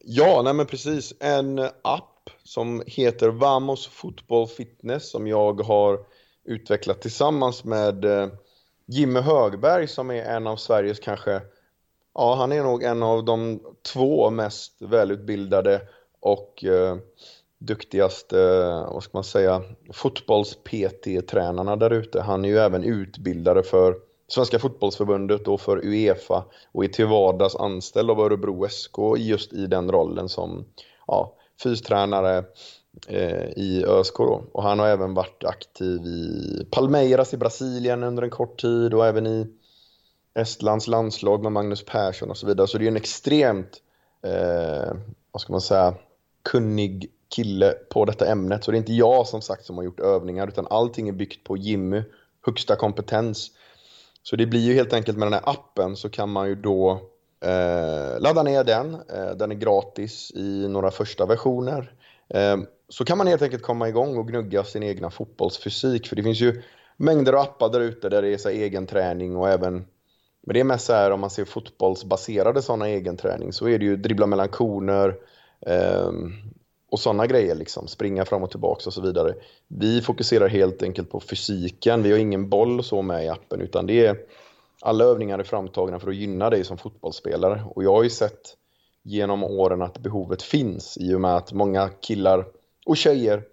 Ja, 0.03 0.41
nej 0.41 0.53
men 0.53 0.65
precis. 0.65 1.13
En 1.19 1.59
app 1.81 2.29
som 2.43 2.83
heter 2.87 3.29
Vamos 3.29 3.87
Football 3.87 4.47
Fitness 4.47 5.11
som 5.11 5.27
jag 5.27 5.61
har 5.61 5.99
utvecklat 6.45 7.01
tillsammans 7.01 7.63
med 7.63 8.05
eh, 8.05 8.27
Jimmy 8.91 9.19
Högberg 9.19 9.87
som 9.87 10.11
är 10.11 10.23
en 10.23 10.47
av 10.47 10.55
Sveriges 10.55 10.99
kanske, 10.99 11.41
ja 12.13 12.35
han 12.35 12.51
är 12.51 12.63
nog 12.63 12.83
en 12.83 13.03
av 13.03 13.25
de 13.25 13.61
två 13.93 14.29
mest 14.29 14.81
välutbildade 14.81 15.81
och 16.19 16.63
eh, 16.63 16.97
duktigaste, 17.57 18.41
eh, 18.41 18.93
vad 18.93 19.03
ska 19.03 19.17
man 19.17 19.23
säga, 19.23 19.61
fotbolls-PT-tränarna 19.93 21.75
där 21.75 21.93
ute. 21.93 22.21
Han 22.21 22.45
är 22.45 22.49
ju 22.49 22.57
även 22.57 22.83
utbildare 22.83 23.63
för 23.63 23.95
Svenska 24.27 24.59
fotbollsförbundet 24.59 25.47
och 25.47 25.61
för 25.61 25.85
Uefa 25.85 26.45
och 26.71 26.83
är 26.83 26.87
till 26.87 27.07
vardags 27.07 27.55
anställd 27.55 28.11
av 28.11 28.19
Örebro 28.19 28.67
SK 28.69 28.97
just 29.17 29.53
i 29.53 29.67
den 29.67 29.91
rollen 29.91 30.29
som 30.29 30.65
ja, 31.07 31.35
fystränare, 31.63 32.37
eh, 32.37 32.43
Eh, 33.07 33.49
i 33.55 33.85
ÖSK 33.87 34.17
då. 34.17 34.43
Och 34.51 34.63
han 34.63 34.79
har 34.79 34.87
även 34.87 35.13
varit 35.13 35.43
aktiv 35.43 36.05
i 36.05 36.67
Palmeiras 36.71 37.33
i 37.33 37.37
Brasilien 37.37 38.03
under 38.03 38.23
en 38.23 38.29
kort 38.29 38.61
tid 38.61 38.93
och 38.93 39.05
även 39.07 39.27
i 39.27 39.47
Estlands 40.33 40.87
landslag 40.87 41.43
med 41.43 41.51
Magnus 41.51 41.85
Persson 41.85 42.29
och 42.29 42.37
så 42.37 42.47
vidare. 42.47 42.67
Så 42.67 42.77
det 42.77 42.85
är 42.85 42.87
en 42.87 42.97
extremt, 42.97 43.81
eh, 44.23 44.93
vad 45.31 45.41
ska 45.41 45.53
man 45.53 45.61
säga, 45.61 45.93
kunnig 46.43 47.11
kille 47.35 47.71
på 47.89 48.05
detta 48.05 48.31
ämnet. 48.31 48.63
Så 48.63 48.71
det 48.71 48.77
är 48.77 48.79
inte 48.79 48.93
jag 48.93 49.27
som 49.27 49.41
sagt 49.41 49.65
som 49.65 49.77
har 49.77 49.83
gjort 49.83 49.99
övningar 49.99 50.47
utan 50.47 50.67
allting 50.69 51.09
är 51.09 51.13
byggt 51.13 51.43
på 51.43 51.57
Jimmy, 51.57 52.03
högsta 52.45 52.75
kompetens. 52.75 53.51
Så 54.23 54.35
det 54.35 54.45
blir 54.45 54.61
ju 54.61 54.73
helt 54.73 54.93
enkelt 54.93 55.17
med 55.17 55.25
den 55.25 55.33
här 55.33 55.49
appen 55.49 55.95
så 55.95 56.09
kan 56.09 56.29
man 56.29 56.47
ju 56.47 56.55
då 56.55 56.91
eh, 57.41 58.19
ladda 58.19 58.43
ner 58.43 58.63
den. 58.63 58.93
Eh, 58.93 59.31
den 59.35 59.51
är 59.51 59.55
gratis 59.55 60.31
i 60.35 60.67
några 60.67 60.91
första 60.91 61.25
versioner. 61.25 61.93
Eh, 62.29 62.57
så 62.89 63.05
kan 63.05 63.17
man 63.17 63.27
helt 63.27 63.41
enkelt 63.41 63.63
komma 63.63 63.89
igång 63.89 64.17
och 64.17 64.27
gnugga 64.27 64.63
sin 64.63 64.83
egna 64.83 65.09
fotbollsfysik. 65.09 66.07
För 66.07 66.15
det 66.15 66.23
finns 66.23 66.41
ju 66.41 66.61
mängder 66.97 67.33
av 67.33 67.39
appar 67.39 67.69
där 67.69 67.79
ute 67.81 68.09
där 68.09 68.21
det 68.21 68.33
är 68.33 68.37
så 68.37 68.49
egen 68.49 68.87
träning 68.87 69.35
och 69.35 69.49
även 69.49 69.85
men 70.41 70.53
det 70.53 70.59
är 70.59 70.63
mest 70.63 70.85
så 70.85 70.93
här 70.93 71.11
om 71.11 71.19
man 71.19 71.29
ser 71.29 71.45
fotbollsbaserade 71.45 72.61
sådana 72.61 72.87
egen 72.87 73.17
träning 73.17 73.53
så 73.53 73.67
är 73.67 73.79
det 73.79 73.85
ju 73.85 73.95
dribbla 73.95 74.25
mellan 74.25 74.49
koner 74.49 75.15
eh, 75.61 76.11
och 76.91 76.99
sådana 76.99 77.27
grejer 77.27 77.55
liksom, 77.55 77.87
springa 77.87 78.25
fram 78.25 78.43
och 78.43 78.51
tillbaka 78.51 78.83
och 78.85 78.93
så 78.93 79.01
vidare. 79.01 79.35
Vi 79.67 80.01
fokuserar 80.01 80.47
helt 80.47 80.83
enkelt 80.83 81.09
på 81.09 81.19
fysiken, 81.19 82.03
vi 82.03 82.11
har 82.11 82.17
ingen 82.17 82.49
boll 82.49 82.79
och 82.79 82.85
så 82.85 83.01
med 83.01 83.25
i 83.25 83.27
appen 83.27 83.61
utan 83.61 83.85
det 83.85 84.05
är 84.05 84.17
alla 84.81 85.03
övningar 85.03 85.39
är 85.39 85.43
framtagna 85.43 85.99
för 85.99 86.09
att 86.09 86.15
gynna 86.15 86.49
dig 86.49 86.63
som 86.63 86.77
fotbollsspelare 86.77 87.63
och 87.75 87.83
jag 87.83 87.95
har 87.95 88.03
ju 88.03 88.09
sett 88.09 88.55
genom 89.03 89.43
åren 89.43 89.81
att 89.81 89.97
behovet 89.97 90.41
finns 90.41 90.97
i 90.97 91.13
och 91.13 91.21
med 91.21 91.35
att 91.35 91.53
många 91.53 91.89
killar 91.89 92.45
och 92.85 92.97
tjejer 92.97 93.43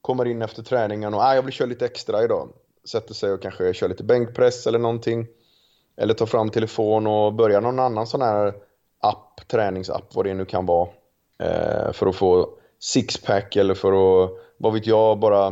kommer 0.00 0.24
in 0.24 0.42
efter 0.42 0.62
träningen 0.62 1.14
och 1.14 1.20
ah, 1.20 1.34
jag 1.34 1.42
vill 1.42 1.52
köra 1.52 1.68
lite 1.68 1.86
extra 1.86 2.24
idag. 2.24 2.48
Sätter 2.88 3.14
sig 3.14 3.32
och 3.32 3.42
kanske 3.42 3.74
kör 3.74 3.88
lite 3.88 4.04
bänkpress 4.04 4.66
eller 4.66 4.78
någonting. 4.78 5.26
Eller 5.96 6.14
tar 6.14 6.26
fram 6.26 6.50
telefon 6.50 7.06
och 7.06 7.34
börjar 7.34 7.60
någon 7.60 7.78
annan 7.78 8.06
sån 8.06 8.22
här 8.22 8.54
app, 9.00 9.48
träningsapp, 9.48 10.14
vad 10.14 10.24
det 10.24 10.34
nu 10.34 10.44
kan 10.44 10.66
vara. 10.66 10.88
Eh, 11.38 11.92
för 11.92 12.06
att 12.06 12.16
få 12.16 12.48
sixpack 12.78 13.56
eller 13.56 13.74
för 13.74 14.24
att, 14.24 14.30
vad 14.56 14.72
vet 14.72 14.86
jag, 14.86 15.18
bara 15.18 15.46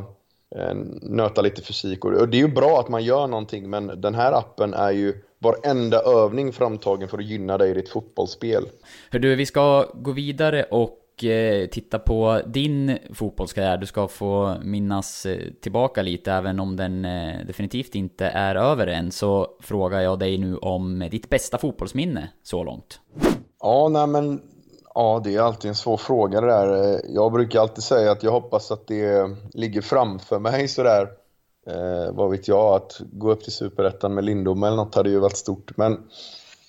eh, 0.57 0.75
nöta 1.02 1.43
lite 1.43 1.62
fysik. 1.62 2.05
Och, 2.05 2.12
och 2.12 2.29
det 2.29 2.37
är 2.37 2.47
ju 2.47 2.55
bra 2.55 2.81
att 2.81 2.88
man 2.88 3.05
gör 3.05 3.26
någonting 3.26 3.71
men 3.71 4.00
den 4.00 4.14
här 4.14 4.33
appen 4.33 4.75
är 4.75 4.91
ju 4.91 5.23
varenda 5.38 6.02
övning 6.02 6.52
framtagen 6.52 7.09
för 7.09 7.19
att 7.19 7.25
gynna 7.25 7.59
dig 7.59 7.71
i 7.71 7.75
ditt 7.75 7.88
fotbollsspel. 7.88 8.69
Hör 9.11 9.19
du, 9.19 9.37
vi 9.37 9.47
ska 9.47 9.87
gå 9.95 10.12
vidare 10.12 10.62
och 10.62 10.99
Eh, 11.25 11.66
titta 11.66 11.99
på 11.99 12.40
din 12.47 12.99
fotbollskarriär. 13.14 13.76
Du 13.76 13.87
ska 13.87 14.09
få 14.09 14.54
minnas 14.62 15.26
eh, 15.26 15.38
tillbaka 15.61 16.02
lite, 16.02 16.33
även 16.33 16.61
om 16.61 16.76
den 16.76 17.04
eh, 17.04 17.47
definitivt 17.47 17.95
inte 17.95 18.26
är 18.26 18.54
över 18.54 18.87
än, 18.87 19.12
så 19.12 19.49
frågar 19.61 20.00
jag 20.00 20.19
dig 20.19 20.38
nu 20.38 20.57
om 20.57 21.09
ditt 21.11 21.31
bästa 21.31 21.59
fotbollsminne 21.59 22.28
så 22.42 22.64
långt. 22.64 23.00
Ja, 23.61 23.88
nej 23.88 24.07
men 24.07 24.40
Ja, 24.95 25.21
det 25.25 25.37
är 25.37 25.40
alltid 25.40 25.69
en 25.69 25.75
svår 25.75 25.97
fråga 25.97 26.40
det 26.40 26.47
där. 26.47 26.95
Eh, 26.95 27.00
jag 27.09 27.33
brukar 27.33 27.61
alltid 27.61 27.85
säga 27.85 28.12
att 28.12 28.23
jag 28.23 28.33
hoppas 28.33 28.71
att 28.71 28.87
det 28.87 29.31
ligger 29.54 29.81
framför 29.81 30.38
mig 30.38 30.69
sådär. 30.69 31.09
Eh, 31.66 32.14
vad 32.14 32.31
vet 32.31 32.49
jag, 32.49 32.75
att 32.75 33.00
gå 33.12 33.33
upp 33.33 33.42
till 33.42 33.52
Superettan 33.52 34.14
med 34.14 34.25
Lindom 34.25 34.62
eller 34.62 34.76
något 34.76 34.95
hade 34.95 35.11
ju 35.11 35.19
varit 35.19 35.37
stort. 35.37 35.76
Men 35.76 35.99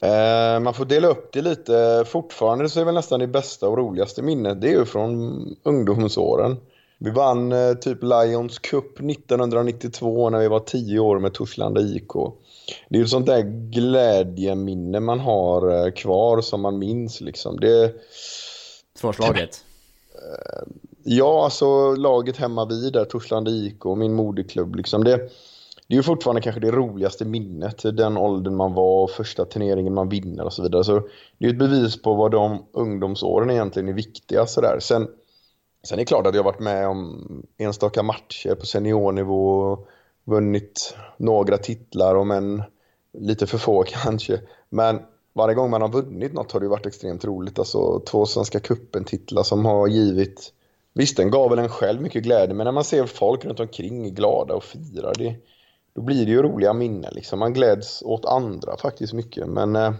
Eh, 0.03 0.60
man 0.60 0.74
får 0.74 0.86
dela 0.86 1.07
upp 1.07 1.33
det 1.33 1.41
lite. 1.41 2.05
Fortfarande 2.07 2.69
så 2.69 2.79
är 2.79 2.86
väl 2.86 2.93
nästan 2.93 3.19
det 3.19 3.27
bästa 3.27 3.67
och 3.67 3.77
roligaste 3.77 4.22
minnet 4.22 4.62
det 4.62 4.67
är 4.67 4.72
ju 4.72 4.86
från 4.86 5.55
ungdomsåren. 5.63 6.57
Vi 6.98 7.10
vann 7.10 7.51
eh, 7.51 7.74
typ 7.74 8.03
Lions 8.03 8.60
Cup 8.60 9.00
1992 9.00 10.29
när 10.29 10.39
vi 10.39 10.48
var 10.48 10.60
10 10.60 11.00
år 11.00 11.19
med 11.19 11.33
Torslanda 11.33 11.81
IK. 11.81 12.12
Det 12.89 12.98
är 12.98 13.00
ju 13.00 13.07
sånt 13.07 13.25
där 13.25 13.41
glädjeminne 13.72 15.00
man 15.00 15.19
har 15.19 15.86
eh, 15.86 15.91
kvar 15.91 16.41
som 16.41 16.62
man 16.62 16.79
minns 16.79 17.22
liksom. 17.22 17.60
Det... 17.60 17.93
Svårslaget? 18.95 19.63
Eh, 20.15 20.67
ja, 21.03 21.43
alltså 21.43 21.95
laget 21.95 22.38
hemma 22.38 22.65
vid 22.65 22.93
där, 22.93 23.05
Torslanda 23.05 23.51
IK, 23.51 23.86
min 23.98 24.13
moderklubb 24.13 24.75
liksom. 24.75 25.03
Det 25.03 25.29
det 25.87 25.93
är 25.93 25.97
ju 25.97 26.03
fortfarande 26.03 26.41
kanske 26.41 26.61
det 26.61 26.71
roligaste 26.71 27.25
minnet, 27.25 27.81
den 27.83 28.17
åldern 28.17 28.55
man 28.55 28.73
var, 28.73 29.07
första 29.07 29.45
turneringen 29.45 29.93
man 29.93 30.09
vinner 30.09 30.45
och 30.45 30.53
så 30.53 30.63
vidare. 30.63 30.83
Så 30.83 31.01
det 31.37 31.45
är 31.45 31.49
ett 31.49 31.59
bevis 31.59 32.01
på 32.01 32.13
vad 32.13 32.31
de 32.31 32.65
ungdomsåren 32.71 33.49
egentligen 33.49 33.89
är 33.89 33.93
viktiga. 33.93 34.45
Sådär. 34.45 34.79
Sen, 34.79 35.07
sen 35.83 35.95
är 35.95 36.01
det 36.01 36.05
klart 36.05 36.27
att 36.27 36.35
jag 36.35 36.43
har 36.43 36.51
varit 36.51 36.59
med 36.59 36.87
om 36.87 37.27
enstaka 37.57 38.03
matcher 38.03 38.55
på 38.55 38.65
seniornivå 38.65 39.59
och 39.59 39.87
vunnit 40.23 40.95
några 41.17 41.57
titlar, 41.57 42.15
om 42.15 42.31
än 42.31 42.63
lite 43.17 43.47
för 43.47 43.57
få 43.57 43.83
kanske. 43.87 44.39
Men 44.69 44.99
varje 45.33 45.55
gång 45.55 45.69
man 45.69 45.81
har 45.81 45.89
vunnit 45.89 46.33
något 46.33 46.51
har 46.51 46.59
det 46.59 46.67
varit 46.67 46.85
extremt 46.85 47.25
roligt. 47.25 47.59
Alltså 47.59 47.99
två 47.99 48.25
Svenska 48.25 48.59
cupen-titlar 48.59 49.43
som 49.43 49.65
har 49.65 49.87
givit 49.87 50.53
Visst, 50.95 51.17
den 51.17 51.31
gav 51.31 51.49
väl 51.49 51.59
en 51.59 51.69
själv 51.69 52.01
mycket 52.01 52.23
glädje, 52.23 52.55
men 52.55 52.65
när 52.65 52.71
man 52.71 52.83
ser 52.83 53.05
folk 53.05 53.45
runt 53.45 53.59
omkring 53.59 54.13
glada 54.13 54.53
och 54.53 54.63
firar, 54.63 55.13
det, 55.17 55.35
då 55.95 56.01
blir 56.01 56.25
det 56.25 56.31
ju 56.31 56.41
roliga 56.41 56.73
minnen. 56.73 57.13
Liksom. 57.13 57.39
Man 57.39 57.53
gläds 57.53 58.01
åt 58.05 58.25
andra 58.25 58.77
faktiskt 58.77 59.13
mycket. 59.13 59.47
Men 59.47 59.75
eh, 59.75 59.93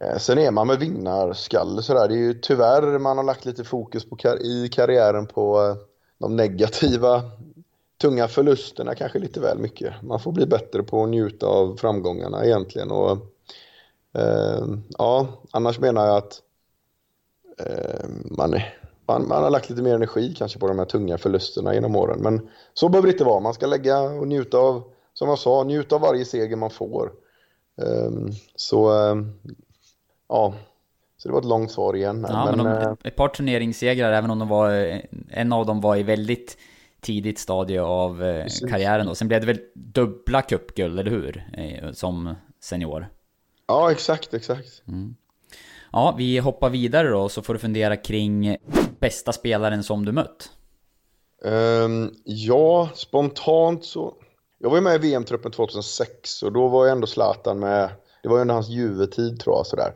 eh, 0.00 0.18
sen 0.18 0.38
är 0.38 0.50
man 0.50 0.66
med 0.66 0.78
vinnarskalle 0.78 1.82
sådär. 1.82 2.08
Det 2.08 2.14
är 2.14 2.18
ju 2.18 2.34
tyvärr 2.34 2.98
man 2.98 3.16
har 3.16 3.24
lagt 3.24 3.44
lite 3.44 3.64
fokus 3.64 4.08
på 4.08 4.16
kar 4.16 4.42
i 4.42 4.68
karriären 4.68 5.26
på 5.26 5.62
eh, 5.62 5.76
de 6.18 6.36
negativa, 6.36 7.22
tunga 8.00 8.28
förlusterna 8.28 8.94
kanske 8.94 9.18
lite 9.18 9.40
väl 9.40 9.58
mycket. 9.58 10.02
Man 10.02 10.20
får 10.20 10.32
bli 10.32 10.46
bättre 10.46 10.82
på 10.82 11.02
att 11.02 11.08
njuta 11.08 11.46
av 11.46 11.76
framgångarna 11.76 12.44
egentligen. 12.44 12.90
Och, 12.90 13.10
eh, 14.14 14.66
ja, 14.98 15.28
annars 15.50 15.78
menar 15.78 16.06
jag 16.06 16.16
att 16.16 16.42
eh, 17.58 18.08
man, 18.24 18.54
man, 19.06 19.28
man 19.28 19.42
har 19.42 19.50
lagt 19.50 19.70
lite 19.70 19.82
mer 19.82 19.94
energi 19.94 20.34
kanske 20.38 20.58
på 20.58 20.68
de 20.68 20.78
här 20.78 20.86
tunga 20.86 21.18
förlusterna 21.18 21.74
genom 21.74 21.96
åren. 21.96 22.18
Men 22.20 22.48
så 22.74 22.88
behöver 22.88 23.08
det 23.08 23.12
inte 23.12 23.24
vara. 23.24 23.40
Man 23.40 23.54
ska 23.54 23.66
lägga 23.66 24.00
och 24.00 24.28
njuta 24.28 24.58
av, 24.58 24.82
som 25.20 25.28
jag 25.28 25.38
sa, 25.38 25.64
njuta 25.64 25.94
av 25.94 26.00
varje 26.00 26.24
seger 26.24 26.56
man 26.56 26.70
får. 26.70 27.12
Um, 27.76 28.32
så 28.54 28.90
um, 28.92 29.32
ja, 30.28 30.54
så 31.16 31.28
det 31.28 31.32
var 31.32 31.40
ett 31.40 31.46
långt 31.46 31.70
svar 31.70 31.96
igen. 31.96 32.26
Ja, 32.28 32.44
men, 32.44 32.56
men 32.56 32.66
de, 32.66 32.82
äh, 32.82 32.92
ett 33.04 33.16
par 33.16 33.28
turneringssegrar, 33.28 34.12
även 34.12 34.30
om 34.30 34.38
de 34.38 34.48
var, 34.48 35.00
en 35.30 35.52
av 35.52 35.66
dem 35.66 35.80
var 35.80 35.96
i 35.96 36.02
väldigt 36.02 36.58
tidigt 37.00 37.38
stadie 37.38 37.82
av 37.82 38.24
eh, 38.24 38.46
karriären 38.70 39.06
då. 39.06 39.14
Sen 39.14 39.28
blev 39.28 39.40
det 39.40 39.46
väl 39.46 39.60
dubbla 39.74 40.42
cupguld, 40.42 40.98
eller 40.98 41.10
hur? 41.10 41.44
Eh, 41.52 41.92
som 41.92 42.34
senior. 42.60 43.08
Ja, 43.66 43.92
exakt, 43.92 44.34
exakt. 44.34 44.82
Mm. 44.88 45.16
Ja, 45.92 46.14
vi 46.18 46.38
hoppar 46.38 46.70
vidare 46.70 47.08
då, 47.08 47.28
så 47.28 47.42
får 47.42 47.54
du 47.54 47.60
fundera 47.60 47.96
kring 47.96 48.56
bästa 49.00 49.32
spelaren 49.32 49.82
som 49.82 50.04
du 50.04 50.12
mött. 50.12 50.50
Um, 51.44 52.14
ja, 52.24 52.90
spontant 52.94 53.84
så... 53.84 54.14
Jag 54.62 54.70
var 54.70 54.76
ju 54.76 54.82
med 54.82 54.94
i 54.94 55.10
VM-truppen 55.10 55.52
2006 55.52 56.42
och 56.42 56.52
då 56.52 56.68
var 56.68 56.84
ju 56.84 56.90
ändå 56.90 57.06
Zlatan 57.06 57.58
med... 57.58 57.90
Det 58.22 58.28
var 58.28 58.36
ju 58.36 58.40
under 58.40 58.54
hans 58.54 58.68
Juve-tid 58.68 59.40
tror 59.40 59.56
jag 59.56 59.66
sådär. 59.66 59.94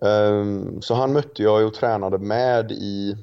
Um, 0.00 0.82
så 0.82 0.94
han 0.94 1.12
mötte 1.12 1.42
jag 1.42 1.66
och 1.66 1.74
tränade 1.74 2.18
med 2.18 2.72
i 2.72 3.16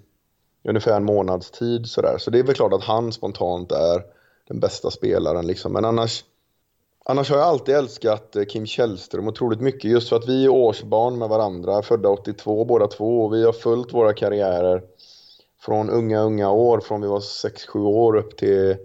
ungefär 0.64 0.98
en 0.98 1.04
månads 1.04 1.52
tid 1.52 1.88
sådär. 1.88 2.18
Så 2.18 2.32
det 2.32 2.40
är 2.40 2.44
väl 2.44 2.56
klart 2.56 2.74
att 2.74 2.84
han 2.84 3.12
spontant 3.12 3.72
är 3.72 4.04
den 4.48 4.60
bästa 4.60 4.92
spelaren 4.92 5.48
liksom. 5.48 5.74
Men 5.74 5.86
annars, 5.86 6.24
annars 7.06 7.30
har 7.30 7.38
jag 7.38 7.48
alltid 7.48 7.76
älskat 7.76 8.36
eh, 8.36 8.46
Kim 8.46 8.66
Källström 8.66 9.28
otroligt 9.28 9.62
mycket. 9.62 9.92
Just 9.92 10.10
för 10.10 10.16
att 10.16 10.30
vi 10.30 10.46
är 10.46 10.50
årsbarn 10.50 11.18
med 11.18 11.30
varandra, 11.30 11.82
födda 11.82 12.10
82 12.10 12.66
båda 12.66 12.88
två. 12.88 13.26
Och 13.26 13.34
vi 13.34 13.44
har 13.44 13.54
följt 13.54 13.94
våra 13.94 14.14
karriärer 14.14 14.84
från 15.60 15.90
unga, 15.90 16.22
unga 16.22 16.52
år, 16.52 16.80
från 16.80 17.02
vi 17.02 17.08
var 17.08 17.20
6-7 17.20 17.86
år 17.86 18.16
upp 18.16 18.38
till 18.38 18.78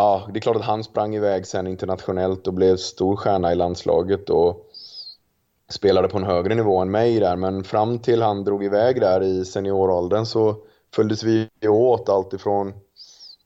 Ja, 0.00 0.28
det 0.32 0.38
är 0.38 0.40
klart 0.40 0.56
att 0.56 0.62
han 0.62 0.84
sprang 0.84 1.14
iväg 1.14 1.46
sen 1.46 1.66
internationellt 1.66 2.46
och 2.46 2.54
blev 2.54 2.76
stor 2.76 3.16
stjärna 3.16 3.52
i 3.52 3.54
landslaget 3.54 4.30
och 4.30 4.66
spelade 5.68 6.08
på 6.08 6.18
en 6.18 6.24
högre 6.24 6.54
nivå 6.54 6.78
än 6.78 6.90
mig 6.90 7.20
där. 7.20 7.36
Men 7.36 7.64
fram 7.64 7.98
till 7.98 8.22
han 8.22 8.44
drog 8.44 8.64
iväg 8.64 9.00
där 9.00 9.22
i 9.22 9.44
senioråldern 9.44 10.26
så 10.26 10.56
följdes 10.94 11.22
vi 11.22 11.48
åt 11.68 12.08
allt 12.08 12.32
ifrån 12.32 12.72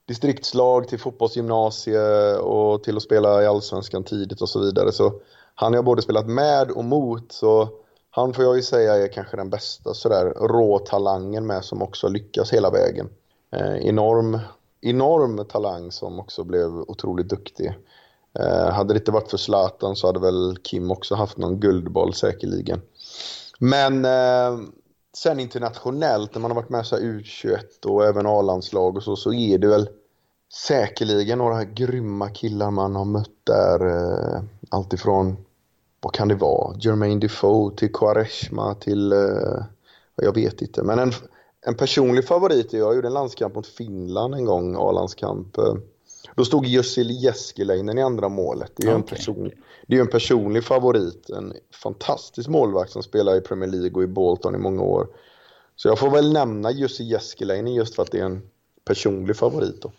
distriktslag 0.08 0.88
till 0.88 0.98
fotbollsgymnasie 0.98 2.36
och 2.36 2.82
till 2.84 2.96
att 2.96 3.02
spela 3.02 3.42
i 3.42 3.46
Allsvenskan 3.46 4.04
tidigt 4.04 4.42
och 4.42 4.48
så 4.48 4.60
vidare. 4.60 4.92
Så 4.92 5.12
han 5.54 5.72
har 5.72 5.78
jag 5.78 5.84
både 5.84 6.02
spelat 6.02 6.26
med 6.26 6.70
och 6.70 6.84
mot. 6.84 7.32
Så 7.32 7.68
han 8.10 8.32
får 8.32 8.44
jag 8.44 8.56
ju 8.56 8.62
säga 8.62 8.94
är 8.94 9.08
kanske 9.08 9.36
den 9.36 9.50
bästa 9.50 9.94
sådär 9.94 10.24
råtalangen 10.24 11.46
med 11.46 11.64
som 11.64 11.82
också 11.82 12.08
lyckas 12.08 12.52
hela 12.52 12.70
vägen. 12.70 13.08
Eh, 13.52 13.86
enorm, 13.86 14.38
enorm 14.82 15.44
talang 15.44 15.92
som 15.92 16.20
också 16.20 16.44
blev 16.44 16.70
otroligt 16.70 17.28
duktig. 17.28 17.74
Eh, 18.38 18.70
hade 18.70 18.94
det 18.94 18.98
inte 18.98 19.10
varit 19.10 19.30
för 19.30 19.36
Zlatan 19.36 19.96
så 19.96 20.06
hade 20.06 20.20
väl 20.20 20.56
Kim 20.62 20.90
också 20.90 21.14
haft 21.14 21.38
någon 21.38 21.60
guldboll 21.60 22.14
säkerligen. 22.14 22.80
Men 23.58 24.04
eh, 24.04 24.60
sen 25.16 25.40
internationellt 25.40 26.34
när 26.34 26.40
man 26.40 26.50
har 26.50 26.56
varit 26.56 26.68
med 26.68 26.86
så 26.86 26.96
U21 26.96 27.86
och 27.86 28.04
även 28.04 28.26
A-landslag 28.26 28.96
och 28.96 29.02
så, 29.02 29.16
så 29.16 29.32
är 29.32 29.58
det 29.58 29.68
väl 29.68 29.88
säkerligen 30.54 31.38
några 31.38 31.64
grymma 31.64 32.28
killar 32.28 32.70
man 32.70 32.96
har 32.96 33.04
mött 33.04 33.46
där. 33.46 33.86
Eh, 33.86 34.42
Alltifrån, 34.68 35.36
vad 36.00 36.14
kan 36.14 36.28
det 36.28 36.34
vara, 36.34 36.76
Jermaine 36.78 37.20
Defoe 37.20 37.76
till 37.76 37.92
Quaresma 37.92 38.74
till, 38.74 39.12
eh, 39.12 39.64
jag 40.16 40.34
vet 40.34 40.62
inte. 40.62 40.82
Men 40.82 40.98
en, 40.98 41.12
en 41.66 41.74
personlig 41.74 42.28
favorit 42.28 42.74
är 42.74 42.78
jag 42.78 42.94
gjorde 42.94 43.08
en 43.08 43.14
landskamp 43.14 43.54
mot 43.54 43.66
Finland 43.66 44.34
en 44.34 44.44
gång, 44.44 44.76
A-landskamp. 44.78 45.56
Då 46.34 46.44
stod 46.44 46.66
Jussi 46.66 47.02
Jääskeläinen 47.02 47.98
i 47.98 48.02
andra 48.02 48.28
målet. 48.28 48.72
Det 48.76 48.82
är 48.82 48.90
ju 48.90 48.96
okay. 48.96 49.00
en, 49.00 49.16
person, 49.16 49.50
det 49.86 49.96
är 49.96 50.00
en 50.00 50.10
personlig 50.10 50.64
favorit. 50.64 51.30
En 51.30 51.52
fantastisk 51.82 52.48
målvakt 52.48 52.92
som 52.92 53.02
spelar 53.02 53.36
i 53.36 53.40
Premier 53.40 53.70
League 53.70 53.92
och 53.92 54.02
i 54.02 54.06
Bolton 54.06 54.54
i 54.54 54.58
många 54.58 54.82
år. 54.82 55.06
Så 55.76 55.88
jag 55.88 55.98
får 55.98 56.10
väl 56.10 56.32
nämna 56.32 56.70
Jussi 56.70 57.04
Jääskeläinen 57.04 57.74
just 57.74 57.94
för 57.94 58.02
att 58.02 58.10
det 58.10 58.18
är 58.18 58.24
en 58.24 58.42
personlig 58.84 59.36
favorit. 59.36 59.82
Då. 59.82 59.92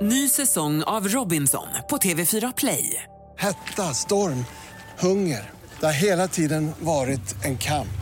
Ny 0.00 0.28
säsong 0.28 0.82
av 0.82 1.08
Robinson 1.08 1.66
på 1.90 1.96
TV4 1.96 2.52
Play. 2.56 3.02
Hetta, 3.36 3.82
storm, 3.82 4.44
hunger. 5.00 5.50
Det 5.80 5.86
har 5.86 5.92
hela 5.92 6.28
tiden 6.28 6.72
varit 6.80 7.44
en 7.44 7.58
kamp. 7.58 8.01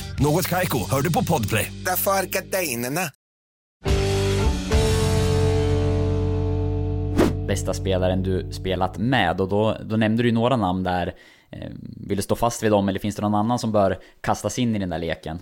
Något 0.23 0.47
kajko, 0.47 0.77
hör 0.89 1.01
du 1.01 1.13
på 1.13 1.23
podplay. 1.23 1.71
Därför 1.85 2.11
är 2.11 2.23
gardinerna. 2.25 3.01
Bästa 7.47 7.73
spelaren 7.73 8.23
du 8.23 8.53
spelat 8.53 8.97
med 8.97 9.41
och 9.41 9.49
då, 9.49 9.77
då 9.89 9.97
nämnde 9.97 10.23
du 10.23 10.31
några 10.31 10.57
namn 10.57 10.83
där. 10.83 11.15
Eh, 11.51 11.69
vill 12.07 12.17
du 12.17 12.23
stå 12.23 12.35
fast 12.35 12.63
vid 12.63 12.71
dem 12.71 12.89
eller 12.89 12.99
finns 12.99 13.15
det 13.15 13.21
någon 13.21 13.35
annan 13.35 13.59
som 13.59 13.71
bör 13.71 13.99
kastas 14.21 14.59
in 14.59 14.75
i 14.75 14.79
den 14.79 14.89
där 14.89 14.99
leken? 14.99 15.39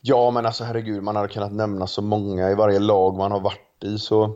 Ja, 0.00 0.30
men 0.30 0.46
alltså 0.46 0.64
herregud, 0.64 1.02
man 1.02 1.16
hade 1.16 1.28
kunnat 1.28 1.52
nämna 1.52 1.86
så 1.86 2.02
många 2.02 2.50
i 2.50 2.54
varje 2.54 2.78
lag 2.78 3.16
man 3.16 3.32
har 3.32 3.40
varit 3.40 3.84
i 3.84 3.98
så 3.98 4.34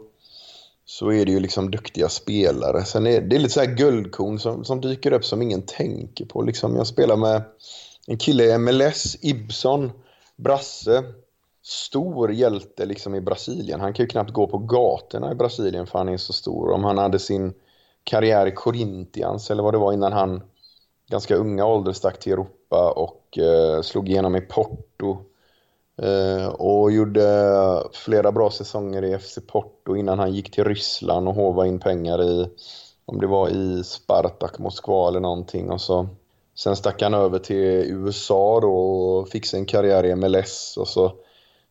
så 0.85 1.13
är 1.13 1.27
det 1.27 1.33
ju 1.33 1.41
liksom 1.41 1.71
duktiga 1.71 2.09
spelare. 2.09 2.85
Sen 2.85 3.07
är 3.07 3.21
det 3.21 3.39
lite 3.39 3.55
så 3.55 3.61
här 3.61 3.75
guldkorn 3.75 4.39
som, 4.39 4.65
som 4.65 4.81
dyker 4.81 5.13
upp 5.13 5.25
som 5.25 5.43
ingen 5.43 5.63
tänker 5.63 6.25
på. 6.25 6.43
Liksom 6.43 6.77
jag 6.77 6.87
spelar 6.87 7.17
med 7.17 7.43
en 8.07 8.17
kille 8.19 8.45
i 8.45 8.59
MLS, 8.59 9.17
Ibson, 9.21 9.93
Brasse. 10.37 11.05
Stor 11.63 12.33
hjälte 12.33 12.87
liksom 12.87 13.15
i 13.15 13.21
Brasilien. 13.21 13.81
Han 13.81 13.93
kan 13.93 14.05
ju 14.05 14.09
knappt 14.09 14.33
gå 14.33 14.47
på 14.47 14.59
gatorna 14.59 15.33
i 15.33 15.35
Brasilien 15.35 15.87
för 15.87 15.99
han 15.99 16.09
är 16.09 16.17
så 16.17 16.33
stor. 16.33 16.71
Om 16.71 16.85
han 16.85 16.99
hade 16.99 17.19
sin 17.19 17.55
karriär 18.05 18.47
i 18.47 18.51
Corinthians 18.51 19.51
eller 19.51 19.63
vad 19.63 19.75
det 19.75 19.79
var 19.79 19.93
innan 19.93 20.13
han 20.13 20.43
ganska 21.11 21.37
unga 21.37 21.67
ålder 21.67 21.93
stack 21.93 22.21
till 22.21 22.33
Europa 22.33 22.93
och 22.97 23.39
eh, 23.39 23.83
slog 23.83 24.09
igenom 24.09 24.37
i 24.37 24.41
Porto 24.41 25.19
Eh, 26.03 26.49
och 26.49 26.93
gjorde 26.93 27.89
flera 27.93 28.33
bra 28.33 28.51
säsonger 28.51 29.05
i 29.05 29.19
FC 29.19 29.39
Porto 29.47 29.97
innan 29.97 30.19
han 30.19 30.33
gick 30.33 30.51
till 30.51 30.65
Ryssland 30.65 31.29
och 31.29 31.35
håvade 31.35 31.69
in 31.69 31.81
pengar 31.81 32.23
i, 32.23 32.51
om 33.05 33.21
det 33.21 33.27
var 33.27 33.49
i 33.49 33.85
Spartak 33.85 34.59
Moskva 34.59 35.09
eller 35.09 35.21
någonting. 35.21 35.71
Och 35.71 35.81
så, 35.81 36.09
sen 36.57 36.77
stack 36.77 37.03
han 37.03 37.15
över 37.15 37.39
till 37.39 37.85
USA 37.93 38.61
då 38.61 38.75
och 38.75 39.29
fick 39.29 39.47
sin 39.47 39.67
karriär 39.67 40.05
i 40.05 40.15
MLS. 40.15 40.77
Och 40.77 40.89
så 40.89 41.13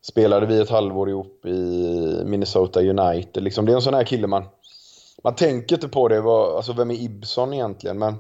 spelade 0.02 0.46
vi 0.46 0.60
ett 0.60 0.70
halvår 0.70 1.10
ihop 1.10 1.46
i 1.46 2.22
Minnesota 2.26 2.82
United. 2.82 3.44
Liksom, 3.44 3.66
det 3.66 3.72
är 3.72 3.76
en 3.76 3.82
sån 3.82 3.94
här 3.94 4.04
kille 4.04 4.28
man... 4.28 4.44
Man 5.24 5.36
tänker 5.36 5.76
inte 5.76 5.88
på 5.88 6.08
det, 6.08 6.20
alltså 6.22 6.74
vem 6.74 6.92
är 6.92 6.96
Ibson 6.96 7.54
egentligen? 7.54 8.00
Men 8.00 8.16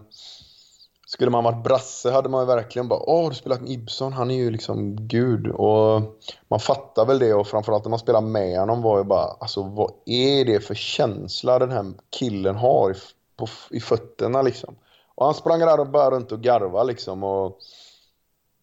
skulle 1.07 1.31
man 1.31 1.43
varit 1.43 1.63
brasse 1.63 2.11
hade 2.11 2.29
man 2.29 2.41
ju 2.41 2.47
verkligen 2.47 2.87
bara 2.87 2.99
åh, 2.99 3.29
du 3.29 3.35
spelat 3.35 3.61
med 3.61 3.71
Ibson, 3.71 4.13
han 4.13 4.31
är 4.31 4.35
ju 4.35 4.51
liksom 4.51 5.07
gud. 5.07 5.47
Och 5.47 6.01
man 6.47 6.59
fattar 6.59 7.05
väl 7.05 7.19
det 7.19 7.33
och 7.33 7.47
framförallt 7.47 7.85
när 7.85 7.89
man 7.89 7.99
spelar 7.99 8.21
med 8.21 8.59
honom 8.59 8.81
var 8.81 8.97
ju 8.97 9.03
bara, 9.03 9.25
alltså 9.39 9.63
vad 9.63 9.91
är 10.05 10.45
det 10.45 10.59
för 10.59 10.75
känsla 10.75 11.59
den 11.59 11.71
här 11.71 11.93
killen 12.09 12.55
har 12.55 12.91
i, 12.91 12.95
på, 13.37 13.47
i 13.71 13.79
fötterna 13.79 14.41
liksom. 14.41 14.75
Och 15.15 15.25
han 15.25 15.35
sprang 15.35 15.59
där 15.59 15.79
och 15.79 15.89
bara 15.89 16.11
runt 16.11 16.31
och 16.31 16.41
garva 16.41 16.83
liksom 16.83 17.23
och 17.23 17.59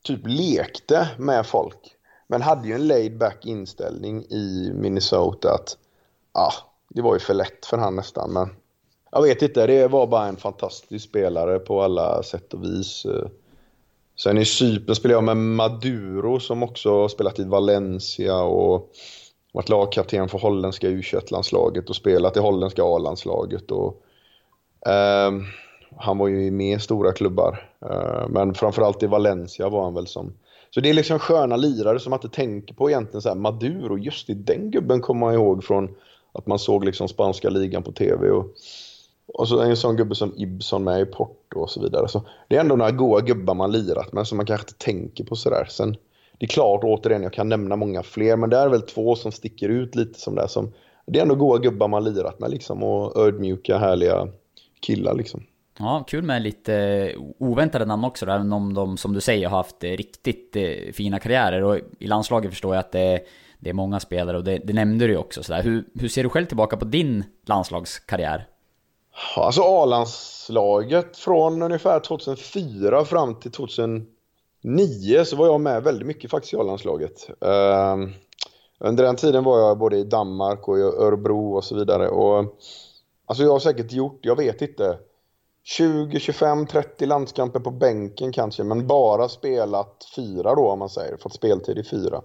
typ 0.02 0.20
lekte 0.24 1.08
med 1.18 1.46
folk. 1.46 1.96
Men 2.26 2.42
hade 2.42 2.68
ju 2.68 2.74
en 2.74 2.86
laid 2.86 3.18
back 3.18 3.46
inställning 3.46 4.22
i 4.22 4.72
Minnesota 4.74 5.54
att 5.54 5.76
ah, 6.32 6.52
det 6.88 7.02
var 7.02 7.14
ju 7.14 7.20
för 7.20 7.34
lätt 7.34 7.66
för 7.66 7.78
han 7.78 7.96
nästan. 7.96 8.32
Men 8.32 8.48
jag 9.10 9.22
vet 9.22 9.42
inte, 9.42 9.66
det 9.66 9.88
var 9.88 10.06
bara 10.06 10.26
en 10.26 10.36
fantastisk 10.36 11.08
spelare 11.08 11.58
på 11.58 11.82
alla 11.82 12.22
sätt 12.22 12.54
och 12.54 12.64
vis. 12.64 13.06
Sen 14.16 14.38
i 14.38 14.44
Cypern 14.44 14.94
spelade 14.94 15.16
jag 15.16 15.24
med 15.24 15.36
Maduro 15.36 16.40
som 16.40 16.62
också 16.62 16.90
har 17.00 17.08
spelat 17.08 17.38
i 17.38 17.44
Valencia 17.44 18.42
och 18.42 18.90
varit 19.52 19.68
lagkapten 19.68 20.28
för 20.28 20.38
holländska 20.38 20.88
u 20.88 21.02
landslaget 21.30 21.88
och 21.88 21.96
spelat 21.96 22.36
i 22.36 22.40
holländska 22.40 22.82
A-landslaget. 22.84 23.70
Och, 23.70 24.02
um, 24.86 25.46
han 25.96 26.18
var 26.18 26.28
ju 26.28 26.50
med 26.50 26.76
i 26.76 26.80
stora 26.80 27.12
klubbar, 27.12 27.70
eh, 27.90 28.28
men 28.28 28.54
framförallt 28.54 29.02
i 29.02 29.06
Valencia 29.06 29.68
var 29.68 29.84
han 29.84 29.94
väl 29.94 30.06
som... 30.06 30.32
Så 30.70 30.80
det 30.80 30.90
är 30.90 30.94
liksom 30.94 31.18
sköna 31.18 31.56
lirare 31.56 32.00
som 32.00 32.10
man 32.10 32.20
inte 32.22 32.36
tänker 32.36 32.74
på 32.74 32.90
egentligen. 32.90 33.22
Så 33.22 33.28
här, 33.28 33.36
Maduro, 33.36 33.98
just 33.98 34.26
det, 34.26 34.34
den 34.34 34.70
gubben 34.70 35.00
kommer 35.00 35.20
man 35.20 35.34
ihåg 35.34 35.64
från 35.64 35.88
att 36.32 36.46
man 36.46 36.58
såg 36.58 36.84
liksom 36.84 37.08
spanska 37.08 37.50
ligan 37.50 37.82
på 37.82 37.92
tv. 37.92 38.30
Och, 38.30 38.46
och 39.26 39.48
så 39.48 39.60
en 39.60 39.76
sån 39.76 39.96
gubbe 39.96 40.14
som 40.14 40.34
Ibson 40.36 40.84
med 40.84 41.00
i 41.00 41.04
Porto 41.04 41.60
och 41.60 41.70
så 41.70 41.80
vidare. 41.82 42.08
Så 42.08 42.22
det 42.48 42.56
är 42.56 42.60
ändå 42.60 42.76
några 42.76 42.90
goa 42.90 43.20
gubbar 43.20 43.54
man 43.54 43.72
lirat 43.72 44.12
med 44.12 44.26
som 44.26 44.36
man 44.36 44.46
kanske 44.46 44.64
inte 44.64 44.84
tänker 44.84 45.24
på 45.24 45.36
sådär. 45.36 45.66
Sen, 45.70 45.96
det 46.38 46.46
är 46.46 46.48
klart, 46.48 46.84
återigen, 46.84 47.22
jag 47.22 47.32
kan 47.32 47.48
nämna 47.48 47.76
många 47.76 48.02
fler, 48.02 48.36
men 48.36 48.50
det 48.50 48.56
är 48.56 48.68
väl 48.68 48.82
två 48.82 49.16
som 49.16 49.32
sticker 49.32 49.68
ut 49.68 49.94
lite 49.94 50.20
som 50.20 50.34
det 50.34 50.48
som 50.48 50.72
Det 51.06 51.18
är 51.18 51.22
ändå 51.22 51.34
goa 51.34 51.58
gubbar 51.58 51.88
man 51.88 52.04
lirat 52.04 52.40
med 52.40 52.50
liksom 52.50 52.82
och 52.82 53.26
ödmjuka, 53.26 53.78
härliga 53.78 54.28
killar 54.80 55.14
liksom. 55.14 55.42
Ja, 55.78 56.04
kul 56.06 56.24
med 56.24 56.42
lite 56.42 57.14
oväntade 57.38 57.84
namn 57.84 58.04
också, 58.04 58.26
även 58.26 58.52
om 58.52 58.74
de 58.74 58.96
som 58.96 59.12
du 59.12 59.20
säger 59.20 59.48
har 59.48 59.56
haft 59.56 59.84
eh, 59.84 59.90
riktigt 59.90 60.56
eh, 60.56 60.92
fina 60.92 61.18
karriärer. 61.18 61.62
Och 61.62 61.78
i 61.98 62.06
landslaget 62.06 62.50
förstår 62.50 62.74
jag 62.74 62.80
att 62.80 62.92
det, 62.92 63.20
det 63.58 63.70
är 63.70 63.74
många 63.74 64.00
spelare 64.00 64.36
och 64.36 64.44
det, 64.44 64.58
det 64.58 64.72
nämnde 64.72 65.06
du 65.06 65.12
ju 65.12 65.18
också. 65.18 65.42
Så 65.42 65.54
hur, 65.54 65.84
hur 65.94 66.08
ser 66.08 66.22
du 66.22 66.28
själv 66.28 66.46
tillbaka 66.46 66.76
på 66.76 66.84
din 66.84 67.24
landslagskarriär? 67.46 68.48
Alltså 69.36 69.62
A-landslaget 69.62 71.16
från 71.16 71.62
ungefär 71.62 72.00
2004 72.00 73.04
fram 73.04 73.34
till 73.34 73.50
2009 73.50 74.04
så 75.24 75.36
var 75.36 75.46
jag 75.46 75.60
med 75.60 75.82
väldigt 75.82 76.06
mycket 76.06 76.30
faktiskt 76.30 76.54
i 76.54 76.56
A-landslaget. 76.56 77.30
Uh, 77.44 78.08
under 78.78 79.04
den 79.04 79.16
tiden 79.16 79.44
var 79.44 79.58
jag 79.58 79.78
både 79.78 79.96
i 79.96 80.04
Danmark 80.04 80.68
och 80.68 80.78
i 80.78 80.82
Örebro 80.82 81.54
och 81.56 81.64
så 81.64 81.74
vidare. 81.74 82.08
Och, 82.08 82.38
alltså 83.26 83.44
jag 83.44 83.52
har 83.52 83.58
säkert 83.58 83.92
gjort, 83.92 84.18
jag 84.22 84.36
vet 84.36 84.62
inte, 84.62 84.98
20, 85.64 86.18
25, 86.20 86.66
30 86.66 87.06
landskamper 87.06 87.60
på 87.60 87.70
bänken 87.70 88.32
kanske, 88.32 88.64
men 88.64 88.86
bara 88.86 89.28
spelat 89.28 90.06
fyra 90.16 90.54
då 90.54 90.70
om 90.70 90.78
man 90.78 90.88
säger, 90.88 91.16
fått 91.16 91.34
speltid 91.34 91.78
i 91.78 91.84
fyra. 91.84 92.22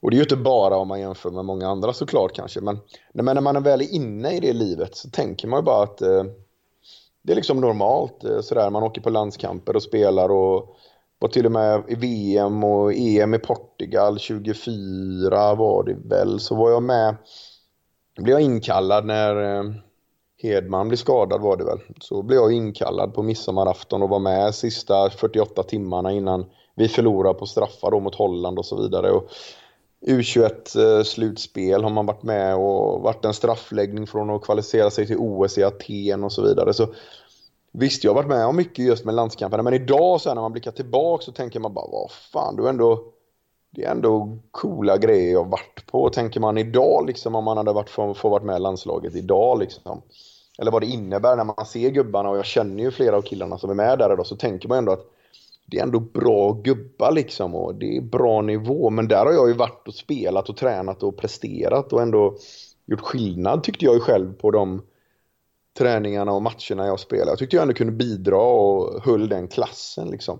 Och 0.00 0.10
det 0.10 0.14
är 0.14 0.18
ju 0.18 0.22
inte 0.22 0.36
bara 0.36 0.76
om 0.76 0.88
man 0.88 1.00
jämför 1.00 1.30
med 1.30 1.44
många 1.44 1.68
andra 1.68 1.92
såklart 1.92 2.32
kanske, 2.32 2.60
men, 2.60 2.78
men 3.12 3.34
när 3.34 3.40
man 3.40 3.56
är 3.56 3.60
väl 3.60 3.82
inne 3.82 4.32
i 4.36 4.40
det 4.40 4.52
livet 4.52 4.96
så 4.96 5.10
tänker 5.10 5.48
man 5.48 5.58
ju 5.58 5.64
bara 5.64 5.82
att 5.82 6.02
eh, 6.02 6.24
det 7.22 7.32
är 7.32 7.36
liksom 7.36 7.60
normalt 7.60 8.24
eh, 8.24 8.40
sådär. 8.40 8.70
Man 8.70 8.82
åker 8.82 9.00
på 9.00 9.10
landskamper 9.10 9.76
och 9.76 9.82
spelar 9.82 10.28
och 10.28 10.76
var 11.18 11.28
till 11.28 11.46
och 11.46 11.52
med 11.52 11.82
i 11.88 11.94
VM 11.94 12.64
och 12.64 12.92
EM 12.92 13.34
i 13.34 13.38
Portugal 13.38 14.18
24 14.18 15.54
var 15.54 15.84
det 15.84 15.96
väl, 16.04 16.40
så 16.40 16.54
var 16.54 16.70
jag 16.70 16.82
med. 16.82 17.16
blev 18.16 18.28
jag 18.28 18.42
inkallad 18.42 19.04
när 19.04 19.58
eh, 19.58 19.64
Hedman 20.42 20.88
blir 20.88 20.98
skadad 20.98 21.40
var 21.40 21.56
det 21.56 21.64
väl. 21.64 21.78
Så 22.00 22.22
blev 22.22 22.38
jag 22.38 22.52
inkallad 22.52 23.14
på 23.14 23.22
midsommarafton 23.22 24.02
och 24.02 24.08
var 24.08 24.18
med 24.18 24.54
sista 24.54 25.10
48 25.10 25.62
timmarna 25.62 26.12
innan 26.12 26.46
vi 26.74 26.88
förlorade 26.88 27.38
på 27.38 27.46
straffar 27.46 27.90
då 27.90 28.00
mot 28.00 28.14
Holland 28.14 28.58
och 28.58 28.66
så 28.66 28.82
vidare. 28.82 29.10
Och 29.10 29.28
U21-slutspel 30.06 31.80
eh, 31.80 31.82
har 31.82 31.90
man 31.90 32.06
varit 32.06 32.22
med 32.22 32.56
och 32.56 33.00
varit 33.00 33.24
en 33.24 33.34
straffläggning 33.34 34.06
från 34.06 34.30
att 34.30 34.42
kvalificera 34.42 34.90
sig 34.90 35.06
till 35.06 35.18
OS 35.18 35.58
i 35.58 35.64
Aten 35.64 36.24
och 36.24 36.32
så 36.32 36.42
vidare. 36.42 36.74
Så 36.74 36.86
Visst, 37.72 38.04
jag 38.04 38.10
har 38.10 38.14
varit 38.14 38.28
med 38.28 38.46
om 38.46 38.56
mycket 38.56 38.84
just 38.84 39.04
med 39.04 39.14
landskamperna, 39.14 39.62
men 39.62 39.74
idag 39.74 40.20
så 40.20 40.28
här, 40.28 40.34
när 40.34 40.42
man 40.42 40.52
blickar 40.52 40.70
tillbaka 40.70 41.24
så 41.24 41.32
tänker 41.32 41.60
man 41.60 41.74
bara, 41.74 41.90
vad 41.90 42.10
fan, 42.10 42.56
du 42.56 42.68
ändå, 42.68 43.04
det 43.70 43.84
är 43.84 43.90
ändå 43.90 44.38
coola 44.50 44.96
grejer 44.96 45.32
jag 45.32 45.50
varit 45.50 45.86
på, 45.86 46.10
tänker 46.10 46.40
man 46.40 46.58
idag 46.58 47.06
liksom 47.06 47.34
om 47.34 47.44
man 47.44 47.56
hade 47.56 47.72
varit 47.72 47.90
få, 47.90 48.14
varit 48.22 48.44
med 48.44 48.56
i 48.56 48.60
landslaget 48.60 49.14
idag 49.14 49.58
liksom. 49.58 50.02
Eller 50.58 50.70
vad 50.70 50.82
det 50.82 50.86
innebär 50.86 51.36
när 51.36 51.44
man 51.44 51.66
ser 51.66 51.90
gubbarna 51.90 52.30
och 52.30 52.38
jag 52.38 52.46
känner 52.46 52.84
ju 52.84 52.90
flera 52.90 53.16
av 53.16 53.22
killarna 53.22 53.58
som 53.58 53.70
är 53.70 53.74
med 53.74 53.98
där 53.98 54.12
idag, 54.12 54.26
så 54.26 54.36
tänker 54.36 54.68
man 54.68 54.78
ändå 54.78 54.92
att 54.92 55.06
det 55.66 55.78
är 55.78 55.82
ändå 55.82 56.00
bra 56.00 56.52
gubbar 56.52 57.12
liksom 57.12 57.54
och 57.54 57.74
det 57.74 57.96
är 57.96 58.00
bra 58.00 58.42
nivå. 58.42 58.90
Men 58.90 59.08
där 59.08 59.26
har 59.26 59.32
jag 59.32 59.48
ju 59.48 59.54
varit 59.54 59.88
och 59.88 59.94
spelat 59.94 60.48
och 60.48 60.56
tränat 60.56 61.02
och 61.02 61.16
presterat 61.16 61.92
och 61.92 62.02
ändå 62.02 62.36
gjort 62.86 63.00
skillnad 63.00 63.62
tyckte 63.62 63.84
jag 63.84 63.94
ju 63.94 64.00
själv 64.00 64.32
på 64.32 64.50
de 64.50 64.82
träningarna 65.78 66.32
och 66.32 66.42
matcherna 66.42 66.86
jag 66.86 67.00
spelade. 67.00 67.30
Jag 67.30 67.38
tyckte 67.38 67.56
jag 67.56 67.62
ändå 67.62 67.74
kunde 67.74 67.92
bidra 67.92 68.38
och 68.38 69.04
höll 69.04 69.28
den 69.28 69.48
klassen 69.48 70.10
liksom. 70.10 70.38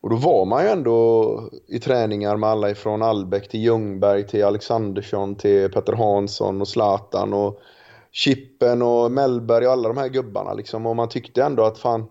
Och 0.00 0.10
då 0.10 0.16
var 0.16 0.44
man 0.44 0.62
ju 0.62 0.68
ändå 0.68 1.50
i 1.68 1.80
träningar 1.80 2.36
med 2.36 2.48
alla 2.50 2.70
ifrån 2.70 3.02
Albeck 3.02 3.48
till 3.48 3.60
Ljungberg 3.60 4.26
till 4.26 4.44
Alexandersson 4.44 5.34
till 5.34 5.70
Petter 5.70 5.92
Hansson 5.92 6.60
och 6.60 6.68
Zlatan 6.68 7.34
och 7.34 7.60
Chippen 8.16 8.82
och 8.82 9.12
Mellberg 9.12 9.66
och 9.66 9.72
alla 9.72 9.88
de 9.88 9.96
här 9.96 10.08
gubbarna 10.08 10.54
liksom. 10.54 10.86
Och 10.86 10.96
man 10.96 11.08
tyckte 11.08 11.42
ändå 11.42 11.64
att 11.64 11.78
fan 11.78 12.04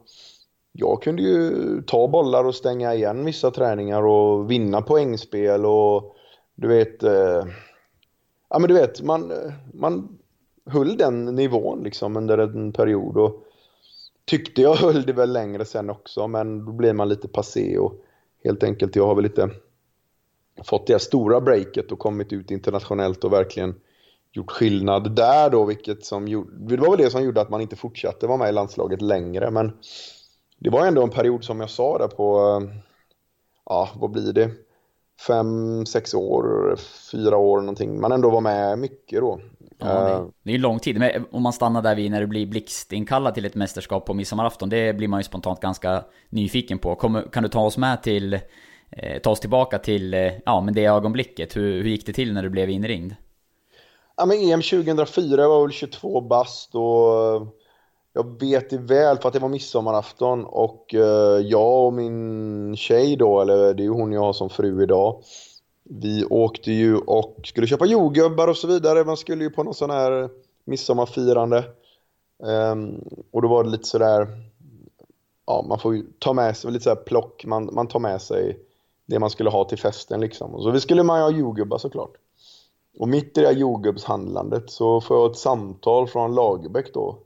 jag 0.71 1.01
kunde 1.01 1.21
ju 1.21 1.81
ta 1.81 2.07
bollar 2.07 2.43
och 2.43 2.55
stänga 2.55 2.93
igen 2.93 3.25
vissa 3.25 3.51
träningar 3.51 4.03
och 4.03 4.51
vinna 4.51 4.81
poängspel 4.81 5.65
och 5.65 6.15
du 6.55 6.67
vet, 6.67 7.03
eh, 7.03 7.45
ja 8.49 8.59
men 8.59 8.67
du 8.67 8.73
vet, 8.73 9.01
man, 9.01 9.33
man 9.73 10.17
höll 10.65 10.97
den 10.97 11.25
nivån 11.25 11.83
liksom 11.83 12.17
under 12.17 12.37
en 12.37 12.73
period 12.73 13.17
och 13.17 13.43
tyckte 14.25 14.61
jag 14.61 14.75
höll 14.75 15.03
det 15.03 15.13
väl 15.13 15.33
längre 15.33 15.65
sen 15.65 15.89
också 15.89 16.27
men 16.27 16.65
då 16.65 16.71
blir 16.71 16.93
man 16.93 17.09
lite 17.09 17.27
passé 17.27 17.77
och 17.77 17.93
helt 18.43 18.63
enkelt 18.63 18.95
jag 18.95 19.07
har 19.07 19.15
väl 19.15 19.23
lite 19.23 19.49
fått 20.63 20.87
det 20.87 20.93
här 20.93 20.99
stora 20.99 21.41
breaket 21.41 21.91
och 21.91 21.99
kommit 21.99 22.33
ut 22.33 22.51
internationellt 22.51 23.23
och 23.23 23.33
verkligen 23.33 23.75
gjort 24.35 24.51
skillnad 24.51 25.15
där 25.15 25.49
då 25.49 25.65
vilket 25.65 26.05
som 26.05 26.27
gjorde, 26.27 26.75
det 26.75 26.81
var 26.81 26.89
väl 26.89 27.05
det 27.05 27.11
som 27.11 27.23
gjorde 27.23 27.41
att 27.41 27.49
man 27.49 27.61
inte 27.61 27.75
fortsatte 27.75 28.27
vara 28.27 28.37
med 28.37 28.49
i 28.49 28.51
landslaget 28.51 29.01
längre 29.01 29.51
men 29.51 29.71
det 30.59 30.69
var 30.69 30.87
ändå 30.87 31.03
en 31.03 31.09
period 31.09 31.43
som 31.43 31.59
jag 31.59 31.69
sa 31.69 31.97
där 31.97 32.07
på, 32.07 32.61
ja 33.65 33.89
vad 33.95 34.11
blir 34.11 34.33
det, 34.33 34.51
fem, 35.27 35.85
sex 35.85 36.13
år, 36.13 36.75
fyra 37.11 37.37
år 37.37 37.59
någonting. 37.59 38.01
Man 38.01 38.11
ändå 38.11 38.29
var 38.29 38.41
med 38.41 38.79
mycket 38.79 39.19
då. 39.19 39.39
Ja, 39.77 39.87
det, 39.87 40.31
det 40.43 40.49
är 40.49 40.55
ju 40.55 40.61
lång 40.61 40.79
tid, 40.79 40.99
men 40.99 41.25
om 41.31 41.43
man 41.43 41.53
stannar 41.53 41.81
där 41.81 41.95
vid 41.95 42.11
när 42.11 42.21
det 42.21 42.27
blir 42.27 42.45
blixtinkallad 42.45 43.33
till 43.33 43.45
ett 43.45 43.55
mästerskap 43.55 44.05
på 44.05 44.13
midsommarafton, 44.13 44.69
det 44.69 44.93
blir 44.93 45.07
man 45.07 45.19
ju 45.19 45.23
spontant 45.23 45.61
ganska 45.61 46.03
nyfiken 46.29 46.77
på. 46.77 46.95
Kom, 46.95 47.21
kan 47.31 47.43
du 47.43 47.49
ta 47.49 47.65
oss 47.65 47.77
med 47.77 48.03
till, 48.03 48.33
eh, 48.89 49.21
ta 49.23 49.29
oss 49.29 49.39
tillbaka 49.39 49.79
till, 49.79 50.13
eh, 50.13 50.31
ja 50.45 50.61
men 50.61 50.73
det 50.73 50.85
ögonblicket, 50.85 51.57
hur, 51.57 51.83
hur 51.83 51.89
gick 51.89 52.05
det 52.05 52.13
till 52.13 52.33
när 52.33 52.43
du 52.43 52.49
blev 52.49 52.69
inringd? 52.69 53.15
Ja 54.17 54.25
men 54.25 54.37
EM 54.37 54.61
2004, 54.61 55.41
jag 55.41 55.49
var 55.49 55.61
väl 55.61 55.71
22 55.71 56.21
bast 56.21 56.75
och 56.75 57.35
eh, 57.35 57.47
jag 58.13 58.39
vet 58.39 58.69
det 58.69 58.77
väl 58.77 59.17
för 59.17 59.27
att 59.27 59.33
det 59.33 59.39
var 59.39 59.49
midsommarafton 59.49 60.45
och 60.45 60.95
eh, 60.95 61.39
jag 61.39 61.85
och 61.85 61.93
min 61.93 62.75
tjej 62.77 63.15
då, 63.15 63.41
eller 63.41 63.73
det 63.73 63.83
är 63.83 63.85
ju 63.85 63.89
hon 63.89 64.11
jag 64.11 64.21
har 64.21 64.33
som 64.33 64.49
fru 64.49 64.83
idag. 64.83 65.23
Vi 65.83 66.25
åkte 66.25 66.71
ju 66.71 66.97
och 66.97 67.35
skulle 67.43 67.67
köpa 67.67 67.85
jordgubbar 67.85 68.47
och 68.47 68.57
så 68.57 68.67
vidare. 68.67 69.03
Man 69.03 69.17
skulle 69.17 69.43
ju 69.43 69.49
på 69.49 69.63
någon 69.63 69.73
sån 69.73 69.89
här 69.89 70.29
midsommarfirande. 70.65 71.63
Um, 72.37 73.03
och 73.31 73.41
då 73.41 73.47
var 73.47 73.63
det 73.63 73.69
lite 73.69 73.87
sådär, 73.87 74.27
ja 75.45 75.65
man 75.69 75.79
får 75.79 75.95
ju 75.95 76.03
ta 76.19 76.33
med 76.33 76.57
sig 76.57 76.71
lite 76.71 76.83
sådär 76.83 77.03
plock, 77.03 77.45
man, 77.45 77.69
man 77.73 77.87
tar 77.87 77.99
med 77.99 78.21
sig 78.21 78.59
det 79.05 79.19
man 79.19 79.29
skulle 79.29 79.49
ha 79.49 79.63
till 79.63 79.77
festen 79.77 80.21
liksom. 80.21 80.55
Och 80.55 80.63
så 80.63 80.71
vi 80.71 80.81
skulle 80.81 81.03
man 81.03 81.19
ju 81.19 81.23
ha 81.23 81.31
jordgubbar 81.39 81.77
såklart. 81.77 82.17
Och 82.97 83.07
mitt 83.07 83.37
i 83.37 83.41
det 83.41 83.47
här 83.47 83.53
jordgubbshandlandet 83.53 84.69
så 84.69 85.01
får 85.01 85.17
jag 85.17 85.31
ett 85.31 85.37
samtal 85.37 86.07
från 86.07 86.35
Lagerbäck 86.35 86.93
då 86.93 87.19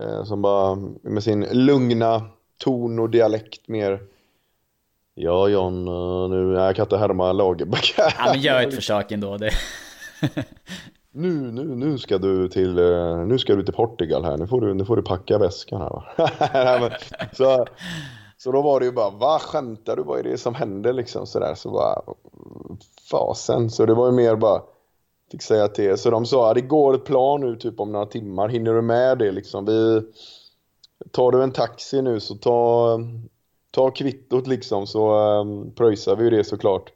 Eh, 0.00 0.24
som 0.24 0.42
bara 0.42 0.78
med 1.02 1.22
sin 1.22 1.46
lugna 1.50 2.22
ton 2.58 2.98
och 2.98 3.10
dialekt 3.10 3.68
mer 3.68 4.00
Ja 5.14 5.48
John, 5.48 5.88
eh, 5.88 6.28
nu, 6.28 6.52
jag 6.54 6.76
kan 6.76 6.82
inte 6.82 6.96
härma 6.96 7.32
Lagerbäck 7.32 7.94
Ja 7.96 8.10
men 8.26 8.40
gör 8.40 8.62
ett 8.62 8.74
försök 8.74 9.12
ändå 9.12 9.36
det. 9.36 9.50
nu, 11.12 11.30
nu, 11.30 11.64
nu 11.64 11.98
ska 11.98 12.18
du 12.18 12.48
till, 12.48 12.78
eh, 12.78 13.16
nu 13.16 13.38
ska 13.38 13.56
du 13.56 13.62
till 13.62 13.74
Portugal 13.74 14.24
här, 14.24 14.36
nu 14.36 14.46
får 14.46 14.60
du, 14.60 14.74
nu 14.74 14.84
får 14.84 14.96
du 14.96 15.02
packa 15.02 15.38
väskan 15.38 15.80
här 15.80 15.90
va. 16.80 16.90
så, 17.32 17.66
så 18.36 18.52
då 18.52 18.62
var 18.62 18.80
det 18.80 18.86
ju 18.86 18.92
bara, 18.92 19.10
vad 19.10 19.40
skämtar 19.40 19.96
du? 19.96 20.02
Vad 20.02 20.18
är 20.18 20.22
det 20.22 20.38
som 20.38 20.54
händer 20.54 20.92
liksom 20.92 21.26
sådär? 21.26 21.54
Så 21.54 21.70
bara, 21.70 22.02
fasen. 23.10 23.70
Så 23.70 23.86
det 23.86 23.94
var 23.94 24.06
ju 24.06 24.12
mer 24.12 24.36
bara, 24.36 24.62
fick 25.30 25.42
säga 25.42 25.68
till. 25.68 25.98
Så 25.98 26.10
de 26.10 26.26
sa 26.26 26.48
att 26.48 26.54
det 26.54 26.60
går 26.60 26.94
ett 26.94 27.04
plan 27.04 27.40
nu 27.40 27.56
typ 27.56 27.80
om 27.80 27.92
några 27.92 28.06
timmar. 28.06 28.48
Hinner 28.48 28.74
du 28.74 28.82
med 28.82 29.18
det 29.18 29.32
liksom? 29.32 29.64
Vi, 29.64 30.02
tar 31.10 31.32
du 31.32 31.42
en 31.42 31.52
taxi 31.52 32.02
nu 32.02 32.20
så 32.20 32.34
ta, 32.34 32.98
ta 33.70 33.90
kvittot 33.90 34.46
liksom 34.46 34.86
så 34.86 35.14
um, 35.40 35.70
pröjsar 35.74 36.16
vi 36.16 36.24
ju 36.24 36.30
det 36.30 36.44
såklart. 36.44 36.92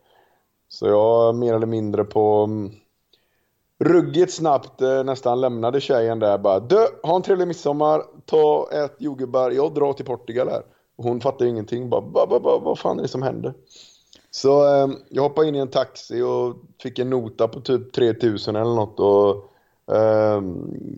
Så 0.68 0.86
jag 0.86 1.34
mer 1.34 1.54
eller 1.54 1.66
mindre 1.66 2.04
på 2.04 2.42
um, 2.42 2.72
ruggigt 3.78 4.32
snabbt 4.32 4.80
eh, 4.80 5.04
nästan 5.04 5.40
lämnade 5.40 5.80
tjejen 5.80 6.18
där 6.18 6.38
bara 6.38 6.60
Du, 6.60 6.86
ha 7.02 7.16
en 7.16 7.22
trevlig 7.22 7.48
midsommar, 7.48 8.02
ta 8.24 8.68
ett 8.72 8.96
jordgubbar, 8.98 9.50
jag 9.50 9.74
drar 9.74 9.92
till 9.92 10.04
Portugal 10.04 10.48
här. 10.48 10.62
Och 10.96 11.04
hon 11.04 11.20
fattar 11.20 11.46
ingenting, 11.46 11.90
bara 11.90 12.26
vad 12.60 12.78
fan 12.78 12.98
är 12.98 13.02
det 13.02 13.08
som 13.08 13.22
händer? 13.22 13.54
Så 14.34 14.64
eh, 14.66 14.88
jag 15.08 15.22
hoppade 15.22 15.48
in 15.48 15.54
i 15.54 15.58
en 15.58 15.70
taxi 15.70 16.22
och 16.22 16.56
fick 16.82 16.98
en 16.98 17.10
nota 17.10 17.48
på 17.48 17.60
typ 17.60 17.92
3000 17.92 18.56
eller 18.56 18.74
något 18.74 19.00
och 19.00 19.50
eh, 19.96 20.40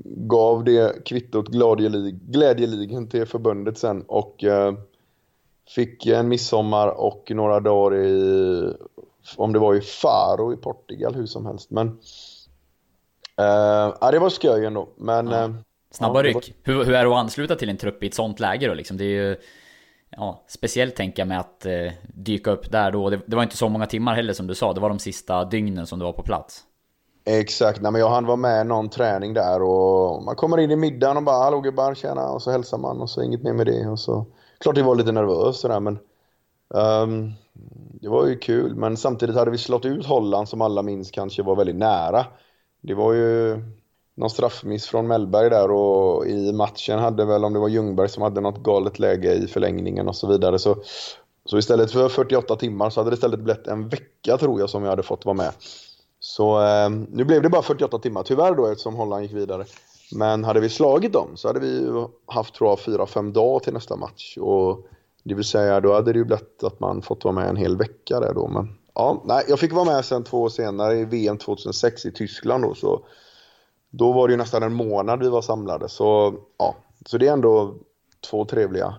gav 0.05 0.65
det 0.65 1.05
kvittot 1.05 1.49
glädjelig, 1.49 2.15
glädjeligen 2.15 3.09
till 3.09 3.27
förbundet 3.27 3.79
sen 3.79 4.03
och 4.03 4.45
eh, 4.45 4.75
fick 5.69 6.07
en 6.07 6.29
midsommar 6.29 6.89
och 6.89 7.31
några 7.35 7.61
dagar 7.61 7.97
i, 7.99 8.75
om 9.37 9.53
det 9.53 9.59
var 9.59 9.75
i 9.75 9.81
Faro 9.81 10.53
i 10.53 10.57
Portugal, 10.57 11.15
hur 11.15 11.27
som 11.27 11.47
helst. 11.47 11.71
Men 11.71 11.89
eh, 13.39 13.95
ja, 14.01 14.09
det 14.13 14.19
var 14.19 14.29
skoj 14.31 14.65
ändå. 14.65 14.89
Men, 14.97 15.27
Ja. 15.27 15.45
eh, 15.45 15.51
Snabba 15.91 16.25
ja, 16.25 16.29
ryck. 16.29 16.55
Hur, 16.63 16.85
hur 16.85 16.95
är 16.95 17.05
det 17.05 17.11
att 17.11 17.17
ansluta 17.17 17.57
till 17.57 17.69
en 17.69 17.77
trupp 17.77 18.03
i 18.03 18.07
ett 18.07 18.15
sånt 18.15 18.41
läge 18.41 18.69
då 18.69 18.75
liksom? 18.75 18.97
Det 18.97 19.05
är 19.05 19.29
ju... 19.29 19.37
Ja, 20.11 20.45
speciellt 20.49 20.97
tänker 20.97 21.21
jag 21.21 21.29
med 21.29 21.41
att 21.41 21.67
eh, 21.67 21.93
dyka 22.15 22.51
upp 22.51 22.73
där 22.73 22.93
då. 22.93 23.11
Det, 23.11 23.21
det 23.27 23.37
var 23.37 23.43
inte 23.43 23.57
så 23.57 23.69
många 23.69 23.87
timmar 23.87 24.15
heller 24.15 24.33
som 24.33 24.47
du 24.47 24.55
sa. 24.55 24.73
Det 24.73 24.81
var 24.81 24.89
de 24.89 24.99
sista 24.99 25.45
dygnen 25.45 25.87
som 25.87 25.99
du 25.99 26.05
var 26.05 26.13
på 26.13 26.23
plats. 26.23 26.65
Exakt, 27.29 27.83
nej 27.83 27.93
men 27.93 28.01
jag 28.01 28.11
hann 28.11 28.27
vara 28.27 28.37
med 28.37 28.67
någon 28.67 28.89
träning 28.89 29.35
där 29.35 29.63
och 29.63 30.23
man 30.23 30.37
kommer 30.37 30.59
in 30.59 30.71
i 30.71 30.77
middagen 30.77 31.17
och 31.17 31.23
bara 31.23 31.45
hallå 31.45 31.61
gubbar, 31.61 31.95
tjena 31.95 32.31
och 32.31 32.43
så 32.43 32.51
hälsar 32.51 32.79
man 32.79 33.01
och 33.01 33.11
så 33.11 33.23
inget 33.23 33.43
mer 33.43 33.53
med 33.53 33.67
det 33.67 33.87
och 33.87 34.01
så 34.01 34.27
klart 34.59 34.75
det 34.75 34.83
var 34.83 34.95
lite 34.95 35.13
nervöst 35.13 35.61
sådär 35.61 35.81
men 35.81 35.99
um, 36.69 37.33
det 38.01 38.09
var 38.09 38.27
ju 38.27 38.39
kul 38.39 38.75
men 38.75 38.97
samtidigt 38.97 39.37
hade 39.37 39.51
vi 39.51 39.59
slått 39.59 39.85
ut 39.85 40.07
Holland 40.07 40.49
som 40.49 40.63
alla 40.63 40.83
minns 40.83 41.11
kanske 41.11 41.43
var 41.43 41.57
väldigt 41.57 41.77
nära. 41.77 42.27
Det 42.81 42.95
var 42.95 43.13
ju 43.13 43.63
någon 44.17 44.31
straffmiss 44.31 44.87
från 44.87 45.07
Mellberg 45.07 45.51
där 45.51 45.71
och 45.71 46.27
i 46.27 46.53
matchen 46.53 46.99
hade 46.99 47.25
väl 47.25 47.45
om 47.45 47.53
det 47.53 47.59
var 47.59 47.69
Ljungberg 47.69 48.09
som 48.09 48.23
hade 48.23 48.41
något 48.41 48.63
galet 48.63 48.99
läge 48.99 49.33
i 49.33 49.47
förlängningen 49.47 50.09
och 50.09 50.17
så 50.17 50.27
vidare 50.27 50.59
så 50.59 50.77
så 51.45 51.59
istället 51.59 51.93
för 51.93 52.09
48 52.09 52.57
timmar 52.57 52.91
så 52.91 53.01
hade 53.01 53.11
det 53.11 53.15
istället 53.15 53.41
blivit 53.41 53.67
en 53.67 53.89
vecka 53.89 54.37
tror 54.39 54.61
jag 54.61 54.71
som 54.71 54.83
jag 54.83 54.91
hade 54.91 55.03
fått 55.03 55.25
vara 55.25 55.37
med. 55.37 55.53
Så 56.21 56.63
eh, 56.63 56.91
nu 56.91 57.25
blev 57.25 57.43
det 57.43 57.49
bara 57.49 57.63
48 57.63 57.99
timmar 57.99 58.23
tyvärr 58.23 58.55
då 58.55 58.67
eftersom 58.67 58.95
Holland 58.95 59.23
gick 59.23 59.33
vidare. 59.33 59.65
Men 60.13 60.45
hade 60.45 60.61
vi 60.61 60.69
slagit 60.69 61.13
dem 61.13 61.29
så 61.35 61.49
hade 61.49 61.61
vi 61.61 61.89
haft 62.27 62.55
tror 62.55 62.71
jag 62.71 62.79
4-5 62.79 63.33
dagar 63.33 63.59
till 63.59 63.73
nästa 63.73 63.97
match. 63.97 64.39
Och 64.41 64.87
det 65.25 65.35
vill 65.35 65.45
säga 65.45 65.81
då 65.81 65.93
hade 65.93 66.13
det 66.13 66.19
ju 66.19 66.25
blivit 66.25 66.65
att 66.65 66.81
man 66.81 67.03
fått 67.03 67.25
vara 67.25 67.35
med 67.35 67.49
en 67.49 67.57
hel 67.57 67.77
vecka 67.77 68.21
där 68.21 68.35
då. 68.35 68.49
Men 68.49 68.79
ja, 68.95 69.23
nej, 69.25 69.45
jag 69.49 69.59
fick 69.59 69.73
vara 69.73 69.85
med 69.85 70.05
sen 70.05 70.25
två 70.25 70.43
år 70.43 70.49
senare 70.49 70.99
i 70.99 71.05
VM 71.05 71.39
2006 71.39 72.07
i 72.07 72.13
Tyskland 72.13 72.65
då. 72.65 72.75
Så 72.75 73.01
då 73.99 74.13
var 74.13 74.29
det 74.29 74.33
ju 74.33 74.39
nästan 74.39 74.63
en 74.63 74.73
månad 74.73 75.21
vi 75.21 75.29
var 75.29 75.43
samlade. 75.43 75.89
Så 75.89 76.35
ja, 76.59 76.75
så 77.07 77.19
det 77.19 77.29
är 77.29 77.33
ändå 77.33 77.75
två 78.31 78.45
trevliga 78.45 78.95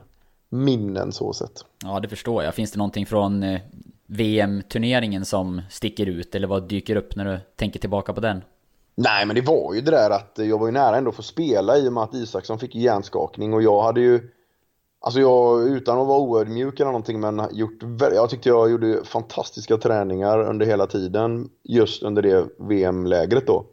minnen 0.49 1.11
så 1.11 1.33
sett. 1.33 1.65
Ja, 1.83 1.99
det 1.99 2.07
förstår 2.07 2.43
jag. 2.43 2.55
Finns 2.55 2.71
det 2.71 2.77
någonting 2.77 3.05
från 3.05 3.43
eh, 3.43 3.61
VM-turneringen 4.05 5.25
som 5.25 5.61
sticker 5.69 6.05
ut? 6.05 6.35
Eller 6.35 6.47
vad 6.47 6.67
dyker 6.67 6.95
upp 6.95 7.15
när 7.15 7.25
du 7.25 7.39
tänker 7.55 7.79
tillbaka 7.79 8.13
på 8.13 8.21
den? 8.21 8.43
Nej, 8.95 9.25
men 9.25 9.35
det 9.35 9.41
var 9.41 9.73
ju 9.73 9.81
det 9.81 9.91
där 9.91 10.09
att 10.09 10.31
jag 10.35 10.59
var 10.59 10.67
ju 10.67 10.73
nära 10.73 10.97
ändå 10.97 11.09
att 11.09 11.15
få 11.15 11.23
spela 11.23 11.77
i 11.77 11.89
och 11.89 11.93
med 11.93 12.03
att 12.03 12.13
Isaksson 12.13 12.59
fick 12.59 12.75
hjärnskakning 12.75 13.53
och 13.53 13.63
jag 13.63 13.81
hade 13.81 14.01
ju 14.01 14.29
Alltså 14.99 15.19
jag, 15.19 15.67
utan 15.67 15.99
att 15.99 16.07
vara 16.07 16.19
oödmjuk 16.19 16.79
eller 16.79 16.91
någonting, 16.91 17.19
men 17.19 17.41
gjort, 17.51 17.79
jag 17.99 18.29
tyckte 18.29 18.49
jag 18.49 18.71
gjorde 18.71 19.03
fantastiska 19.05 19.77
träningar 19.77 20.39
under 20.39 20.65
hela 20.65 20.87
tiden 20.87 21.49
just 21.63 22.03
under 22.03 22.21
det 22.21 22.45
VM-lägret 22.57 23.47
då. 23.47 23.65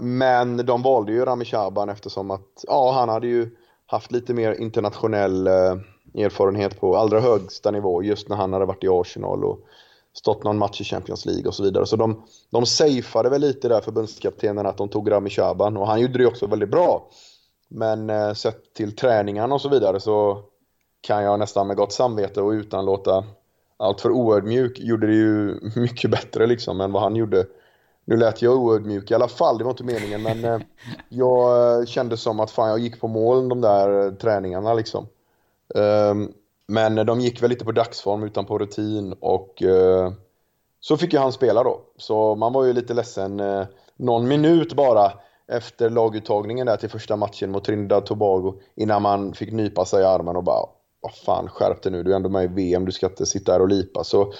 Men 0.00 0.56
de 0.56 0.82
valde 0.82 1.12
ju 1.12 1.24
Rami 1.24 1.44
Shaban 1.44 1.88
eftersom 1.88 2.30
att, 2.30 2.64
ja 2.66 2.92
han 2.92 3.08
hade 3.08 3.26
ju 3.26 3.50
haft 3.86 4.12
lite 4.12 4.34
mer 4.34 4.52
internationell 4.52 5.46
eh, 5.46 5.76
erfarenhet 6.14 6.80
på 6.80 6.96
allra 6.96 7.20
högsta 7.20 7.70
nivå 7.70 8.02
just 8.02 8.28
när 8.28 8.36
han 8.36 8.52
hade 8.52 8.64
varit 8.64 8.84
i 8.84 8.88
Arsenal 8.88 9.44
och 9.44 9.60
stått 10.12 10.44
någon 10.44 10.58
match 10.58 10.80
i 10.80 10.84
Champions 10.84 11.26
League 11.26 11.48
och 11.48 11.54
så 11.54 11.62
vidare. 11.62 11.86
Så 11.86 11.96
de, 11.96 12.22
de 12.50 12.66
safeade 12.66 13.30
väl 13.30 13.40
lite 13.40 13.68
där 13.68 13.80
förbundskaptenen 13.80 14.66
att 14.66 14.78
de 14.78 14.88
tog 14.88 15.10
Rami 15.10 15.30
Shaban 15.30 15.76
och 15.76 15.86
han 15.86 16.00
gjorde 16.00 16.18
det 16.18 16.26
också 16.26 16.46
väldigt 16.46 16.70
bra. 16.70 17.08
Men 17.68 18.10
eh, 18.10 18.32
sett 18.32 18.74
till 18.74 18.96
träningarna 18.96 19.54
och 19.54 19.60
så 19.60 19.68
vidare 19.68 20.00
så 20.00 20.42
kan 21.00 21.22
jag 21.22 21.38
nästan 21.38 21.66
med 21.66 21.76
gott 21.76 21.92
samvete 21.92 22.40
och 22.40 22.50
utan 22.50 22.84
låta 22.84 23.24
allt 23.76 24.00
för 24.00 24.10
oödmjuk 24.10 24.78
gjorde 24.78 25.06
det 25.06 25.14
ju 25.14 25.60
mycket 25.76 26.10
bättre 26.10 26.46
liksom 26.46 26.80
än 26.80 26.92
vad 26.92 27.02
han 27.02 27.16
gjorde. 27.16 27.46
Nu 28.08 28.16
lät 28.16 28.42
jag 28.42 28.56
oödmjuk 28.56 29.10
i 29.10 29.14
alla 29.14 29.28
fall, 29.28 29.58
det 29.58 29.64
var 29.64 29.70
inte 29.70 29.84
meningen 29.84 30.22
men 30.22 30.44
eh, 30.44 30.60
jag 31.08 31.78
eh, 31.80 31.86
kände 31.86 32.16
som 32.16 32.40
att 32.40 32.50
fan 32.50 32.68
jag 32.68 32.78
gick 32.78 33.00
på 33.00 33.08
mål 33.08 33.48
de 33.48 33.60
där 33.60 34.06
eh, 34.06 34.12
träningarna 34.12 34.74
liksom. 34.74 35.06
Ehm, 35.74 36.32
men 36.68 36.94
de 36.94 37.20
gick 37.20 37.42
väl 37.42 37.50
lite 37.50 37.64
på 37.64 37.72
dagsform 37.72 38.22
utan 38.22 38.44
på 38.44 38.58
rutin 38.58 39.12
och 39.20 39.62
så 40.80 40.96
fick 40.96 41.12
ju 41.12 41.18
han 41.18 41.32
spela 41.32 41.62
då. 41.62 41.80
Så 41.96 42.34
man 42.34 42.52
var 42.52 42.64
ju 42.64 42.72
lite 42.72 42.94
ledsen 42.94 43.42
någon 43.96 44.28
minut 44.28 44.74
bara 44.74 45.12
efter 45.48 45.90
laguttagningen 45.90 46.66
där 46.66 46.76
till 46.76 46.90
första 46.90 47.16
matchen 47.16 47.50
mot 47.50 47.64
Trinidad 47.64 48.06
Tobago 48.06 48.60
innan 48.74 49.02
man 49.02 49.34
fick 49.34 49.52
nypa 49.52 49.84
sig 49.84 50.02
i 50.02 50.04
armen 50.04 50.36
och 50.36 50.44
bara 50.44 50.66
vad 51.00 51.14
fan 51.14 51.48
skärp 51.48 51.82
dig 51.82 51.92
nu, 51.92 52.02
du 52.02 52.12
är 52.12 52.16
ändå 52.16 52.28
med 52.28 52.44
i 52.44 52.46
VM, 52.46 52.84
du 52.84 52.92
ska 52.92 53.06
inte 53.06 53.26
sitta 53.26 53.52
här 53.52 53.60
och 53.60 53.68
lipa. 53.68 54.04
Så, 54.04 54.32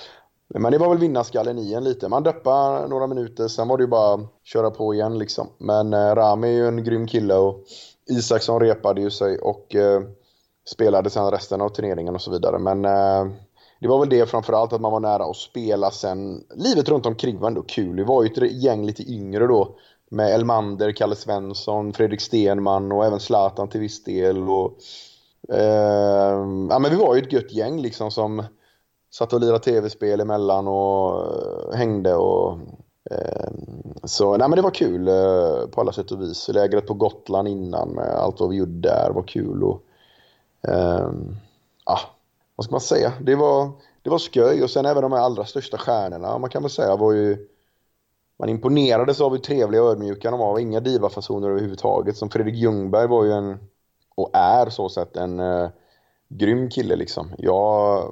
men 0.54 0.72
det 0.72 0.78
var 0.78 0.88
väl 0.88 0.98
vinnarskallen 0.98 1.58
i 1.58 1.72
en 1.74 1.84
lite. 1.84 2.08
Man 2.08 2.22
deppade 2.22 2.88
några 2.88 3.06
minuter, 3.06 3.48
sen 3.48 3.68
var 3.68 3.76
det 3.76 3.82
ju 3.82 3.88
bara 3.88 4.14
att 4.14 4.20
köra 4.44 4.70
på 4.70 4.94
igen 4.94 5.18
liksom. 5.18 5.48
Men 5.58 5.94
eh, 5.94 6.14
Rami 6.14 6.48
är 6.48 6.52
ju 6.52 6.68
en 6.68 6.84
grym 6.84 7.06
kille 7.06 7.34
och 7.34 7.64
Isaksson 8.10 8.60
repade 8.60 9.00
ju 9.00 9.10
sig 9.10 9.38
och 9.38 9.74
eh, 9.74 10.02
spelade 10.68 11.10
sen 11.10 11.30
resten 11.30 11.60
av 11.60 11.68
turneringen 11.68 12.14
och 12.14 12.22
så 12.22 12.30
vidare. 12.30 12.58
Men 12.58 12.84
eh, 12.84 13.32
det 13.80 13.88
var 13.88 13.98
väl 13.98 14.08
det 14.08 14.30
framförallt 14.30 14.72
att 14.72 14.80
man 14.80 14.92
var 14.92 15.00
nära 15.00 15.24
att 15.24 15.36
spela 15.36 15.90
sen. 15.90 16.44
Livet 16.54 16.88
runt 16.88 17.06
omkring 17.06 17.38
var 17.38 17.48
ändå 17.48 17.62
kul. 17.62 17.96
Vi 17.96 18.04
var 18.04 18.22
ju 18.22 18.30
ett 18.30 18.52
gäng 18.52 18.86
lite 18.86 19.12
yngre 19.12 19.46
då. 19.46 19.76
Med 20.10 20.34
Elmander, 20.34 20.92
Kalle 20.92 21.14
Svensson, 21.14 21.92
Fredrik 21.92 22.20
Stenman 22.20 22.92
och 22.92 23.04
även 23.04 23.20
Zlatan 23.20 23.68
till 23.68 23.80
viss 23.80 24.04
del. 24.04 24.38
Och, 24.38 24.78
eh, 25.52 26.36
ja, 26.70 26.78
men 26.78 26.90
vi 26.90 26.96
var 26.96 27.14
ju 27.14 27.22
ett 27.22 27.32
gött 27.32 27.52
gäng 27.52 27.80
liksom 27.80 28.10
som 28.10 28.42
satt 29.18 29.32
och 29.32 29.40
lirade 29.40 29.58
tv-spel 29.58 30.20
emellan 30.20 30.68
och 30.68 31.20
eh, 31.20 31.76
hängde. 31.76 32.14
Och, 32.14 32.58
eh, 33.10 33.50
så 34.04 34.36
nej, 34.36 34.48
men 34.48 34.56
det 34.56 34.62
var 34.62 34.70
kul 34.70 35.08
eh, 35.08 35.66
på 35.70 35.80
alla 35.80 35.92
sätt 35.92 36.10
och 36.10 36.22
vis. 36.22 36.48
Lägret 36.48 36.86
på 36.86 36.94
Gotland 36.94 37.48
innan 37.48 37.88
med 37.88 38.08
allt 38.08 38.40
vad 38.40 38.50
vi 38.50 38.56
gjorde 38.56 38.88
där 38.88 39.10
var 39.10 39.22
kul. 39.22 39.62
Och, 39.62 39.82
Ehm, 40.68 41.36
ah, 41.84 42.00
vad 42.56 42.64
ska 42.64 42.72
man 42.72 42.80
säga? 42.80 43.12
Det 43.20 43.34
var, 43.34 43.70
det 44.02 44.10
var 44.10 44.18
sköj 44.18 44.62
och 44.62 44.70
sen 44.70 44.86
även 44.86 45.02
de 45.02 45.12
här 45.12 45.20
allra 45.20 45.44
största 45.44 45.78
stjärnorna 45.78 46.38
man 46.38 46.50
kan 46.50 46.62
väl 46.62 46.70
säga 46.70 46.96
var 46.96 47.12
ju 47.12 47.48
man 48.38 48.48
imponerades 48.48 49.20
av 49.20 49.30
hur 49.30 49.38
trevliga 49.38 49.82
och 49.82 49.90
ödmjuka 49.90 50.30
de 50.30 50.40
var. 50.40 50.58
Inga 50.58 50.80
divafasoner 50.80 51.48
överhuvudtaget. 51.48 52.16
Som 52.16 52.30
Fredrik 52.30 52.54
Ljungberg 52.54 53.06
var 53.06 53.24
ju 53.24 53.32
en, 53.32 53.58
och 54.14 54.30
är 54.32 54.70
så 54.70 54.88
sett, 54.88 55.16
en 55.16 55.40
eh, 55.40 55.68
grym 56.28 56.70
kille 56.70 56.96
liksom. 56.96 57.32
Jag, 57.38 58.02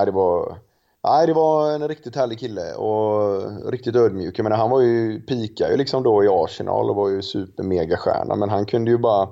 nej, 0.00 0.06
det 0.06 0.12
var, 0.12 0.58
nej, 1.04 1.26
det 1.26 1.32
var 1.32 1.72
en 1.72 1.88
riktigt 1.88 2.16
härlig 2.16 2.38
kille 2.38 2.74
och 2.74 3.42
riktigt 3.70 3.96
ödmjuk. 3.96 4.38
Jag 4.38 4.44
menar, 4.44 4.56
han 4.56 4.70
var 4.70 4.80
ju, 4.80 5.20
pika 5.20 5.70
ju 5.70 5.76
liksom 5.76 6.02
då 6.02 6.24
i 6.24 6.28
Arsenal 6.28 6.90
och 6.90 6.96
var 6.96 7.08
ju 7.08 7.22
super-megastjärna. 7.22 8.36
Men 8.36 8.50
han 8.50 8.66
kunde 8.66 8.90
ju 8.90 8.98
bara 8.98 9.28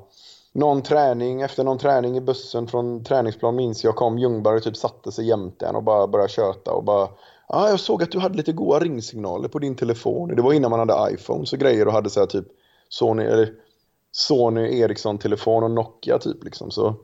någon 0.53 0.83
träning, 0.83 1.43
efter 1.43 1.65
någon 1.65 1.79
träning 1.79 2.17
i 2.17 2.21
bussen 2.21 2.67
från 2.67 3.05
träningsplan 3.05 3.57
minns 3.57 3.85
jag 3.85 3.97
kom 3.97 4.19
Ljungberg 4.19 4.57
och 4.57 4.63
typ 4.63 4.77
satte 4.77 5.13
sig 5.13 5.27
jämte 5.29 5.67
en 5.67 5.77
och 5.77 5.83
bara 5.83 6.07
började 6.07 6.33
köta 6.33 6.73
och 6.73 6.85
bara 6.85 7.09
Ja, 7.49 7.69
jag 7.71 7.81
såg 7.81 8.03
att 8.03 8.11
du 8.11 8.19
hade 8.19 8.37
lite 8.37 8.53
goda 8.53 8.79
ringsignaler 8.79 9.49
på 9.49 9.59
din 9.59 9.77
telefon. 9.77 10.37
Det 10.37 10.43
var 10.43 10.53
innan 10.53 10.71
man 10.71 10.89
hade 10.89 11.15
iPhones 11.15 11.53
och 11.53 11.59
grejer 11.59 11.87
och 11.87 11.93
hade 11.93 12.11
så 12.11 12.21
här 12.21 12.27
typ 12.27 12.47
Sony, 12.89 13.25
eller 13.25 13.53
Sony 14.13 14.81
Ericsson-telefon 14.81 15.63
och 15.63 15.71
Nokia 15.71 16.19
typ 16.19 16.45
liksom. 16.45 16.71
Så, 16.71 16.95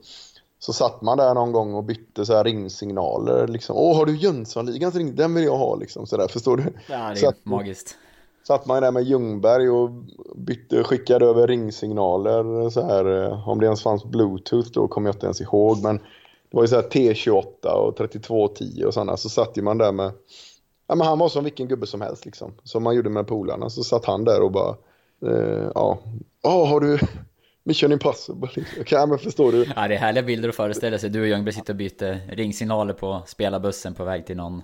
så 0.65 0.73
satt 0.73 1.03
man 1.03 1.19
där 1.19 1.35
någon 1.35 1.53
gång 1.53 1.75
och 1.75 1.85
bytte 1.85 2.27
så 2.27 2.35
här 2.35 2.45
ringsignaler 2.45 3.49
liksom. 3.49 3.77
Åh, 3.77 3.97
har 3.97 4.07
du 4.07 4.17
Jönssonligans 4.17 4.95
ring? 4.95 5.15
Den 5.17 5.35
vill 5.35 5.45
jag 5.45 5.57
ha 5.57 5.75
liksom. 5.77 6.07
Så 6.07 6.17
där, 6.17 6.29
förstår 6.29 6.57
du? 6.57 6.63
Ja, 6.63 6.97
det 6.97 6.97
är 6.97 7.15
Så 7.15 7.29
att- 7.29 7.45
magiskt. 7.45 7.97
satt 8.47 8.67
man 8.67 8.83
där 8.83 8.91
med 8.91 9.03
Ljungberg 9.05 9.71
och 9.71 9.91
bytte, 10.37 10.85
skickade 10.85 11.27
över 11.27 11.47
ringsignaler 11.47 12.71
så 12.71 12.83
här. 12.83 13.23
eh, 13.25 13.49
Om 13.49 13.61
det 13.61 13.67
ens 13.67 13.83
fanns 13.83 14.05
bluetooth 14.05 14.69
då 14.73 14.89
kommer 14.89 15.09
jag 15.09 15.15
inte 15.15 15.27
ens 15.27 15.41
ihåg. 15.41 15.83
Men 15.83 15.97
det 16.51 16.57
var 16.57 16.63
ju 16.63 16.69
så 16.69 16.75
här 16.77 16.83
T28 16.83 17.67
och 17.69 17.97
3210 17.97 18.85
och 18.87 18.95
sådana. 18.95 19.17
Så 19.17 19.29
satt 19.29 19.57
ju 19.57 19.63
man 19.63 19.79
där 19.79 19.93
med... 19.93 20.13
Ja 20.87 20.95
men 20.95 21.07
han 21.07 21.19
var 21.19 21.29
som 21.29 21.45
vilken 21.45 21.69
gubbe 21.69 21.87
som 21.87 22.01
helst 22.01 22.25
liksom. 22.25 22.53
Som 22.65 22.83
man 22.83 22.95
gjorde 22.95 23.11
med 23.11 23.27
polarna. 23.27 23.71
Så 23.71 23.85
satt 23.85 24.05
han 24.05 24.25
där 24.25 24.41
och 24.43 24.53
bara... 24.53 24.77
Eh, 25.27 25.69
ja. 25.75 25.99
Ja, 26.43 26.65
har 26.67 26.81
du... 26.81 26.99
Mission 27.67 27.93
impossible. 27.93 28.49
Liksom. 28.55 28.85
Ja, 28.89 29.07
men 29.07 29.19
förstår 29.19 29.53
du? 29.53 29.67
Ja, 29.77 29.89
det 29.89 29.95
är 29.95 29.99
härliga 29.99 30.23
bilder 30.23 30.49
att 30.49 30.55
föreställa 30.55 30.99
sig. 30.99 31.11
Du 31.11 31.21
och 31.21 31.27
Ljungberg 31.27 31.55
sitter 31.55 31.73
och 31.73 31.77
byter 31.77 32.37
ringsignaler 32.37 32.95
på 32.95 33.23
spelarbussen 33.27 33.95
på 33.95 34.05
väg 34.05 34.27
till 34.27 34.37
någon 34.37 34.63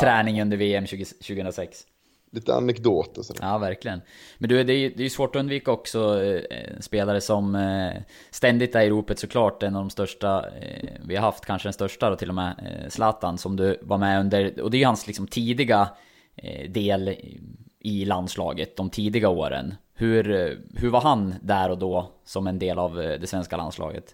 träning 0.00 0.42
under 0.42 0.56
VM 0.56 0.86
20, 0.86 1.04
2006. 1.04 1.86
lite 2.32 2.54
anekdoter 2.54 3.22
sådär. 3.22 3.40
Ja, 3.44 3.58
verkligen. 3.58 4.00
Men 4.38 4.48
du, 4.48 4.64
det 4.64 4.72
är 4.72 4.76
ju 4.76 4.94
det 4.96 5.04
är 5.04 5.08
svårt 5.08 5.36
att 5.36 5.40
undvika 5.40 5.70
också 5.70 6.24
eh, 6.24 6.80
spelare 6.80 7.20
som 7.20 7.54
eh, 7.54 8.02
ständigt 8.30 8.74
är 8.74 8.82
i 8.82 8.90
ropet 8.90 9.18
såklart. 9.18 9.62
En 9.62 9.76
av 9.76 9.82
de 9.82 9.90
största 9.90 10.48
eh, 10.60 10.88
vi 11.04 11.16
har 11.16 11.22
haft, 11.22 11.44
kanske 11.46 11.66
den 11.66 11.72
största 11.72 12.10
då 12.10 12.16
till 12.16 12.28
och 12.28 12.34
med, 12.34 12.54
eh, 12.58 12.88
Zlatan, 12.88 13.38
som 13.38 13.56
du 13.56 13.78
var 13.82 13.98
med 13.98 14.20
under. 14.20 14.60
Och 14.60 14.70
det 14.70 14.76
är 14.76 14.78
ju 14.78 14.86
hans 14.86 15.06
liksom 15.06 15.26
tidiga 15.26 15.88
eh, 16.36 16.70
del 16.70 17.16
i 17.84 18.04
landslaget, 18.04 18.76
de 18.76 18.90
tidiga 18.90 19.28
åren. 19.28 19.74
Hur, 19.94 20.30
eh, 20.30 20.56
hur 20.74 20.90
var 20.90 21.00
han 21.00 21.34
där 21.42 21.70
och 21.70 21.78
då 21.78 22.10
som 22.24 22.46
en 22.46 22.58
del 22.58 22.78
av 22.78 23.00
eh, 23.00 23.20
det 23.20 23.26
svenska 23.26 23.56
landslaget? 23.56 24.04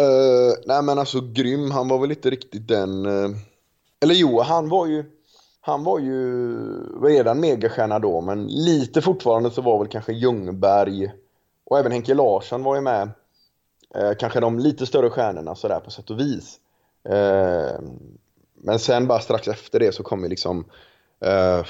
Uh, 0.00 0.54
nej 0.66 0.82
men 0.82 0.98
alltså 0.98 1.20
grym, 1.20 1.70
han 1.70 1.88
var 1.88 1.98
väl 1.98 2.10
inte 2.10 2.30
riktigt 2.30 2.68
den... 2.68 3.06
Uh, 3.06 3.30
eller 4.00 4.14
jo, 4.14 4.40
han 4.40 4.68
var 4.68 4.86
ju... 4.86 5.04
Han 5.60 5.84
var 5.84 5.98
ju 5.98 6.56
redan 7.02 7.40
megastjärna 7.40 7.98
då, 7.98 8.20
men 8.20 8.46
lite 8.46 9.02
fortfarande 9.02 9.50
så 9.50 9.62
var 9.62 9.78
väl 9.78 9.88
kanske 9.88 10.12
Ljungberg 10.12 11.12
och 11.64 11.78
även 11.78 11.92
Henke 11.92 12.14
Larsson 12.14 12.62
var 12.62 12.74
ju 12.74 12.80
med. 12.80 13.10
Uh, 13.96 14.12
kanske 14.18 14.40
de 14.40 14.58
lite 14.58 14.86
större 14.86 15.10
stjärnorna 15.10 15.54
sådär 15.54 15.80
på 15.80 15.90
sätt 15.90 16.10
och 16.10 16.20
vis. 16.20 16.60
men 18.54 18.78
sen 18.78 19.06
bara 19.06 19.20
strax 19.20 19.48
efter 19.48 19.80
det 19.80 19.94
så 19.94 20.02
kom 20.02 20.22
ju 20.22 20.28
liksom 20.28 20.64
Eh, 21.24 21.64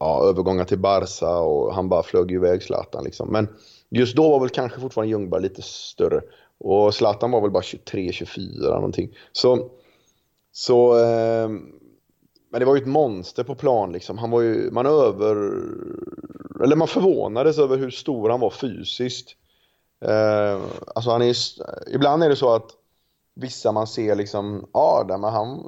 ja, 0.00 0.28
övergångar 0.28 0.64
till 0.64 0.78
Barca 0.78 1.38
och 1.38 1.74
han 1.74 1.88
bara 1.88 2.02
flög 2.02 2.32
iväg 2.32 2.62
Zlatan 2.62 3.04
liksom. 3.04 3.28
Men 3.32 3.48
just 3.88 4.16
då 4.16 4.30
var 4.30 4.40
väl 4.40 4.48
kanske 4.48 4.80
fortfarande 4.80 5.10
Ljungberg 5.10 5.42
lite 5.42 5.62
större. 5.62 6.20
Och 6.58 6.94
Zlatan 6.94 7.30
var 7.30 7.40
väl 7.40 7.50
bara 7.50 7.62
23-24 7.62 8.60
någonting. 8.60 9.16
Så, 9.32 9.70
så 10.52 10.98
eh, 10.98 11.48
men 12.50 12.60
det 12.60 12.64
var 12.64 12.76
ju 12.76 12.82
ett 12.82 12.88
monster 12.88 13.44
på 13.44 13.54
plan 13.54 13.92
liksom. 13.92 14.18
Han 14.18 14.30
var 14.30 14.40
ju, 14.40 14.70
man 14.70 14.86
över, 14.86 15.36
eller 16.64 16.76
man 16.76 16.88
förvånades 16.88 17.58
över 17.58 17.76
hur 17.76 17.90
stor 17.90 18.30
han 18.30 18.40
var 18.40 18.50
fysiskt. 18.50 19.36
Eh, 20.04 20.60
alltså 20.94 21.10
han 21.10 21.22
är, 21.22 21.34
ibland 21.94 22.22
är 22.22 22.28
det 22.28 22.36
så 22.36 22.54
att 22.54 22.70
vissa 23.34 23.72
man 23.72 23.86
ser 23.86 24.14
liksom, 24.14 24.66
ah, 24.72 25.04
ja, 25.08 25.18
men 25.18 25.32
han 25.32 25.64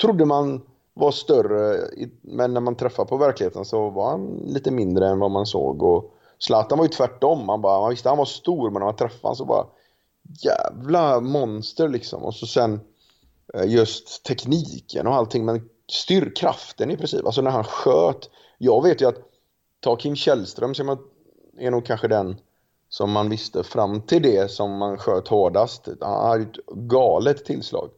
trodde 0.00 0.24
man 0.24 0.60
var 0.94 1.10
större, 1.10 1.88
men 2.22 2.54
när 2.54 2.60
man 2.60 2.76
träffar 2.76 3.04
på 3.04 3.16
verkligheten 3.16 3.64
så 3.64 3.90
var 3.90 4.10
han 4.10 4.26
lite 4.46 4.70
mindre 4.70 5.08
än 5.08 5.18
vad 5.18 5.30
man 5.30 5.46
såg. 5.46 5.82
Och 5.82 6.14
Zlatan 6.38 6.78
var 6.78 6.84
ju 6.84 6.90
tvärtom, 6.90 7.46
man, 7.46 7.60
bara, 7.60 7.80
man 7.80 7.90
visste 7.90 8.08
han 8.08 8.18
var 8.18 8.24
stor 8.24 8.70
men 8.70 8.80
när 8.80 8.86
man 8.86 8.96
träffade 8.96 9.22
honom 9.22 9.36
så 9.36 9.44
bara 9.44 9.66
jävla 10.42 11.20
monster 11.20 11.88
liksom. 11.88 12.22
Och 12.22 12.34
så 12.34 12.46
sen 12.46 12.80
eh, 13.54 13.66
just 13.66 14.24
tekniken 14.24 15.06
och 15.06 15.14
allting, 15.14 15.44
men 15.44 15.68
styrkraften 15.90 16.90
i 16.90 16.96
princip. 16.96 17.26
Alltså 17.26 17.42
när 17.42 17.50
han 17.50 17.64
sköt. 17.64 18.30
Jag 18.58 18.82
vet 18.82 19.00
ju 19.00 19.08
att 19.08 19.18
ta 19.80 19.96
Kim 19.96 20.16
Källström 20.16 20.74
som 20.74 20.98
är 21.58 21.70
nog 21.70 21.86
kanske 21.86 22.08
den 22.08 22.40
som 22.88 23.10
man 23.10 23.28
visste 23.28 23.62
fram 23.62 24.02
till 24.02 24.22
det 24.22 24.50
som 24.50 24.78
man 24.78 24.98
sköt 24.98 25.28
hårdast. 25.28 25.88
Han 26.00 26.26
hade 26.26 26.42
ett 26.42 26.66
galet 26.66 27.44
tillslag. 27.44 27.90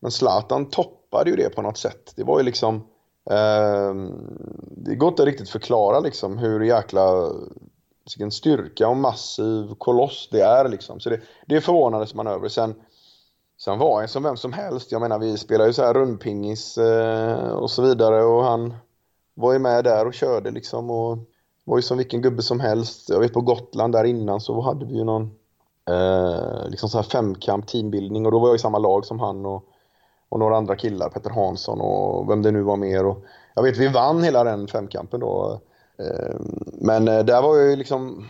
Men 0.00 0.10
Zlatan 0.10 0.70
toppade 1.16 1.30
ju 1.30 1.36
det 1.36 1.54
på 1.54 1.62
något 1.62 1.78
sätt. 1.78 2.12
Det 2.16 2.24
var 2.24 2.38
ju 2.38 2.44
liksom... 2.44 2.74
Eh, 3.30 3.94
det 4.76 4.94
går 4.94 5.08
inte 5.08 5.24
riktigt 5.24 5.50
förklara 5.50 6.00
liksom 6.00 6.38
hur 6.38 6.60
jäkla 6.60 7.32
vilken 8.04 8.30
styrka 8.30 8.88
och 8.88 8.96
massiv 8.96 9.74
koloss 9.78 10.28
det 10.32 10.40
är 10.40 10.68
liksom. 10.68 11.00
Så 11.00 11.10
det, 11.10 11.20
det 11.46 11.60
förvånades 11.60 12.14
man 12.14 12.26
över. 12.26 12.48
Sen, 12.48 12.74
sen 13.58 13.78
var 13.78 13.98
han 13.98 14.08
som 14.08 14.22
vem 14.22 14.36
som 14.36 14.52
helst. 14.52 14.92
Jag 14.92 15.00
menar 15.00 15.18
vi 15.18 15.36
spelar 15.36 15.66
ju 15.66 15.72
så 15.72 15.82
här 15.82 15.94
rundpingis 15.94 16.78
eh, 16.78 17.48
och 17.48 17.70
så 17.70 17.82
vidare 17.82 18.24
och 18.24 18.44
han 18.44 18.74
var 19.34 19.52
ju 19.52 19.58
med 19.58 19.84
där 19.84 20.06
och 20.06 20.14
körde 20.14 20.50
liksom 20.50 20.90
och 20.90 21.18
var 21.64 21.78
ju 21.78 21.82
som 21.82 21.98
vilken 21.98 22.22
gubbe 22.22 22.42
som 22.42 22.60
helst. 22.60 23.08
Jag 23.08 23.20
vet 23.20 23.32
på 23.32 23.40
Gotland 23.40 23.92
där 23.92 24.04
innan 24.04 24.40
så 24.40 24.60
hade 24.60 24.86
vi 24.86 24.94
ju 24.94 25.04
någon 25.04 25.30
eh, 25.90 26.68
liksom 26.68 26.88
så 26.88 26.98
här 26.98 27.02
femkamp 27.02 27.66
teambildning 27.66 28.26
och 28.26 28.32
då 28.32 28.38
var 28.38 28.48
jag 28.48 28.56
i 28.56 28.58
samma 28.58 28.78
lag 28.78 29.04
som 29.04 29.20
han 29.20 29.46
och, 29.46 29.64
och 30.28 30.38
några 30.38 30.56
andra 30.56 30.76
killar, 30.76 31.08
Petter 31.08 31.30
Hansson 31.30 31.80
och 31.80 32.30
vem 32.30 32.42
det 32.42 32.50
nu 32.50 32.62
var 32.62 32.76
mer. 32.76 33.06
Och 33.06 33.24
jag 33.54 33.62
vet 33.62 33.76
vi 33.76 33.88
vann 33.88 34.22
hela 34.22 34.44
den 34.44 34.68
femkampen 34.68 35.20
då. 35.20 35.60
Ehm, 35.98 36.58
men 36.72 37.08
eh, 37.08 37.24
där 37.24 37.42
var 37.42 37.56
jag 37.56 37.70
ju 37.70 37.76
liksom 37.76 38.28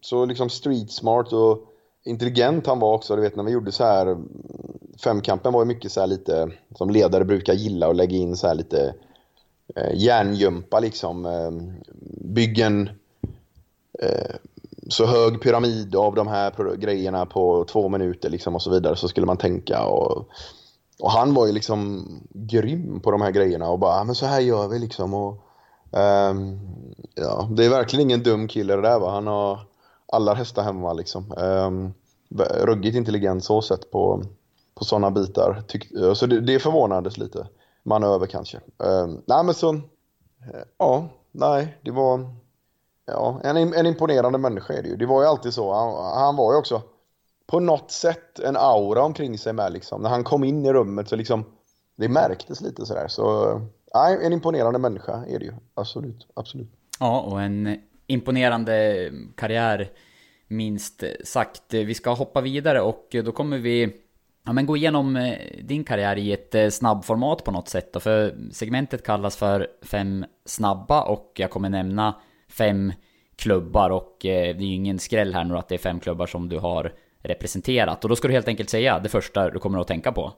så 0.00 0.24
liksom 0.24 0.50
street 0.50 0.92
smart 0.92 1.32
och 1.32 1.58
intelligent 2.04 2.66
han 2.66 2.78
var 2.78 2.94
också. 2.94 3.16
Du 3.16 3.22
vet 3.22 3.36
när 3.36 3.44
vi 3.44 3.52
gjorde 3.52 3.72
så 3.72 3.84
här 3.84 4.06
mm, 4.06 4.28
femkampen 5.04 5.52
var 5.52 5.60
ju 5.60 5.66
mycket 5.66 5.92
så 5.92 6.00
här 6.00 6.06
lite 6.06 6.50
som 6.74 6.90
ledare 6.90 7.24
brukar 7.24 7.54
gilla 7.54 7.88
att 7.88 7.96
lägga 7.96 8.16
in 8.16 8.36
så 8.36 8.46
här 8.46 8.54
lite 8.54 8.94
eh, 9.76 9.94
järngympa 9.94 10.80
liksom. 10.80 11.26
Eh, 11.26 11.50
bygg 12.20 12.58
en 12.58 12.90
eh, 13.98 14.34
så 14.88 15.06
hög 15.06 15.42
pyramid 15.42 15.96
av 15.96 16.14
de 16.14 16.26
här 16.26 16.76
grejerna 16.76 17.26
på 17.26 17.64
två 17.64 17.88
minuter 17.88 18.30
liksom 18.30 18.54
och 18.54 18.62
så 18.62 18.70
vidare 18.70 18.96
så 18.96 19.08
skulle 19.08 19.26
man 19.26 19.36
tänka 19.36 19.84
och, 19.84 20.28
och 21.00 21.10
han 21.10 21.34
var 21.34 21.46
ju 21.46 21.52
liksom 21.52 22.06
grym 22.30 23.00
på 23.00 23.10
de 23.10 23.22
här 23.22 23.30
grejerna 23.30 23.70
och 23.70 23.78
bara 23.78 24.00
ah, 24.00 24.04
men 24.04 24.14
så 24.14 24.26
här 24.26 24.40
gör 24.40 24.68
vi 24.68 24.78
liksom 24.78 25.14
och 25.14 25.44
Um, 25.90 26.60
ja, 27.14 27.48
det 27.50 27.64
är 27.64 27.70
verkligen 27.70 28.02
ingen 28.02 28.22
dum 28.22 28.48
kille 28.48 28.76
det 28.76 28.82
där 28.82 28.98
va. 28.98 29.10
Han 29.10 29.26
har 29.26 29.60
alla 30.12 30.34
hästar 30.34 30.62
hemma 30.62 30.92
liksom. 30.92 31.32
Um, 31.36 31.94
ruggigt 32.64 32.96
intelligent 32.96 33.44
så 33.44 33.62
sett 33.62 33.90
på, 33.90 34.22
på 34.74 34.84
sådana 34.84 35.10
bitar. 35.10 35.62
Tyck, 35.68 35.88
så 36.14 36.26
det, 36.26 36.40
det 36.40 36.58
förvånades 36.58 37.18
lite. 37.18 37.46
Manöver 37.82 38.26
kanske. 38.26 38.60
Um, 38.76 39.22
nej 39.26 39.44
men 39.44 39.54
så, 39.54 39.74
eh, 39.74 39.80
ja, 40.78 41.08
nej, 41.32 41.78
det 41.82 41.90
var 41.90 42.34
ja, 43.06 43.40
en, 43.44 43.56
en 43.56 43.86
imponerande 43.86 44.38
människa 44.38 44.74
är 44.74 44.82
det 44.82 44.88
ju. 44.88 44.96
Det 44.96 45.06
var 45.06 45.22
ju 45.22 45.28
alltid 45.28 45.54
så. 45.54 45.74
Han, 45.74 46.14
han 46.14 46.36
var 46.36 46.52
ju 46.52 46.58
också 46.58 46.82
på 47.50 47.60
något 47.60 47.90
sätt 47.90 48.38
en 48.38 48.56
aura 48.56 49.02
omkring 49.02 49.38
sig 49.38 49.52
med 49.52 49.72
liksom. 49.72 50.02
När 50.02 50.10
han 50.10 50.24
kom 50.24 50.44
in 50.44 50.64
i 50.64 50.72
rummet 50.72 51.08
så 51.08 51.16
liksom, 51.16 51.44
det 51.96 52.08
märktes 52.08 52.60
lite 52.60 52.86
sådär. 52.86 53.08
Så 53.08 53.60
Nej, 53.94 54.18
en 54.26 54.32
imponerande 54.32 54.78
människa 54.78 55.24
är 55.28 55.38
det 55.38 55.44
ju. 55.44 55.52
Absolut, 55.74 56.26
absolut. 56.34 56.68
Ja, 57.00 57.20
och 57.20 57.42
en 57.42 57.78
imponerande 58.06 59.10
karriär 59.36 59.90
minst 60.48 61.04
sagt. 61.24 61.74
Vi 61.74 61.94
ska 61.94 62.14
hoppa 62.14 62.40
vidare 62.40 62.80
och 62.80 63.16
då 63.24 63.32
kommer 63.32 63.58
vi 63.58 63.92
ja, 64.44 64.52
men 64.52 64.66
gå 64.66 64.76
igenom 64.76 65.16
eh, 65.16 65.38
din 65.62 65.84
karriär 65.84 66.16
i 66.16 66.32
ett 66.32 66.54
eh, 66.54 66.68
snabbformat 66.68 67.44
på 67.44 67.50
något 67.50 67.68
sätt. 67.68 67.92
Då, 67.92 68.00
för 68.00 68.34
segmentet 68.52 69.06
kallas 69.06 69.36
för 69.36 69.66
fem 69.82 70.24
snabba 70.44 71.02
och 71.02 71.32
jag 71.34 71.50
kommer 71.50 71.68
nämna 71.68 72.14
fem 72.48 72.92
klubbar 73.36 73.90
och 73.90 74.26
eh, 74.26 74.56
det 74.56 74.64
är 74.64 74.68
ju 74.68 74.74
ingen 74.74 74.98
skräll 74.98 75.34
här 75.34 75.44
nu 75.44 75.56
att 75.56 75.68
det 75.68 75.74
är 75.74 75.78
fem 75.78 76.00
klubbar 76.00 76.26
som 76.26 76.48
du 76.48 76.58
har 76.58 76.92
representerat. 77.22 78.04
Och 78.04 78.08
då 78.08 78.16
ska 78.16 78.28
du 78.28 78.34
helt 78.34 78.48
enkelt 78.48 78.70
säga 78.70 78.98
det 78.98 79.08
första 79.08 79.50
du 79.50 79.58
kommer 79.58 79.80
att 79.80 79.88
tänka 79.88 80.12
på. 80.12 80.32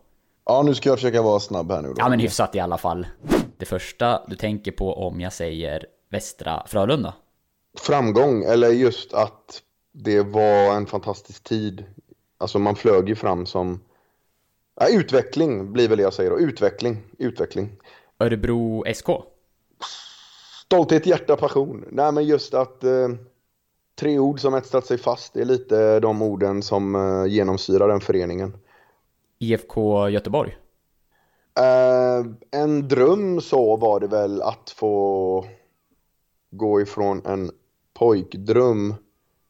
Ja, 0.44 0.62
nu 0.62 0.74
ska 0.74 0.88
jag 0.88 0.98
försöka 0.98 1.22
vara 1.22 1.40
snabb 1.40 1.70
här 1.72 1.82
nu 1.82 1.88
då. 1.88 1.94
Ja, 1.98 2.08
men 2.08 2.20
hyfsat 2.20 2.54
i 2.54 2.60
alla 2.60 2.78
fall. 2.78 3.06
Det 3.56 3.66
första 3.66 4.22
du 4.28 4.36
tänker 4.36 4.72
på 4.72 4.94
om 4.94 5.20
jag 5.20 5.32
säger 5.32 5.86
Västra 6.10 6.62
Frölunda? 6.66 7.14
Framgång, 7.78 8.44
eller 8.44 8.68
just 8.68 9.12
att 9.12 9.62
det 9.92 10.20
var 10.20 10.76
en 10.76 10.86
fantastisk 10.86 11.44
tid. 11.44 11.84
Alltså 12.38 12.58
man 12.58 12.76
flög 12.76 13.08
ju 13.08 13.14
fram 13.14 13.46
som... 13.46 13.80
Ja, 14.80 14.88
utveckling 14.88 15.72
blir 15.72 15.88
väl 15.88 15.98
det 15.98 16.02
jag 16.02 16.14
säger 16.14 16.30
då. 16.30 16.38
Utveckling, 16.38 17.02
utveckling. 17.18 17.70
Örebro 18.18 18.84
SK? 18.94 19.08
Stolthet, 20.64 21.06
hjärta, 21.06 21.36
passion. 21.36 21.84
Nej 21.90 22.12
men 22.12 22.24
just 22.24 22.54
att 22.54 22.84
eh, 22.84 23.08
tre 24.00 24.18
ord 24.18 24.40
som 24.40 24.54
etsat 24.54 24.86
sig 24.86 24.98
fast. 24.98 25.32
Det 25.32 25.40
är 25.40 25.44
lite 25.44 26.00
de 26.00 26.22
orden 26.22 26.62
som 26.62 26.94
eh, 26.94 27.26
genomsyrar 27.26 27.88
den 27.88 28.00
föreningen. 28.00 28.56
IFK 29.38 30.08
Göteborg? 30.08 30.56
Uh, 31.58 32.32
en 32.50 32.88
dröm 32.88 33.40
så 33.40 33.76
var 33.76 34.00
det 34.00 34.06
väl 34.06 34.42
att 34.42 34.70
få 34.70 35.44
gå 36.50 36.80
ifrån 36.80 37.22
en 37.26 37.50
pojkdröm 37.98 38.94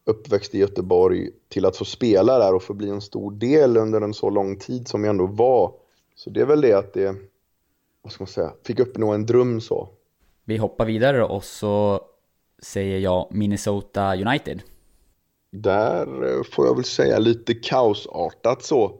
uppväxt 0.05 0.55
i 0.55 0.59
Göteborg 0.59 1.30
till 1.48 1.66
att 1.66 1.76
få 1.76 1.84
spela 1.84 2.38
där 2.38 2.55
och 2.55 2.62
få 2.62 2.74
bli 2.74 2.90
en 2.90 3.01
stor 3.01 3.30
del 3.30 3.76
under 3.76 4.01
en 4.01 4.14
så 4.14 4.30
lång 4.30 4.57
tid 4.57 4.88
som 4.88 5.05
jag 5.05 5.11
ändå 5.11 5.26
var. 5.26 5.72
Så 6.14 6.30
det 6.30 6.40
är 6.40 6.46
väl 6.46 6.61
det 6.61 6.72
att 6.72 6.92
det, 6.92 7.16
vad 8.03 8.12
ska 8.12 8.22
man 8.22 8.28
säga, 8.28 8.53
fick 8.66 8.78
uppnå 8.78 9.12
en 9.12 9.26
dröm 9.26 9.61
så. 9.61 9.88
Vi 10.44 10.57
hoppar 10.57 10.86
vidare 10.86 11.24
och 11.24 11.44
så 11.44 12.01
säger 12.62 12.98
jag 12.98 13.28
Minnesota 13.30 14.16
United. 14.16 14.62
Där 15.52 16.42
får 16.42 16.66
jag 16.66 16.74
väl 16.74 16.84
säga 16.84 17.18
lite 17.18 17.54
kaosartat 17.54 18.62
så. 18.62 18.92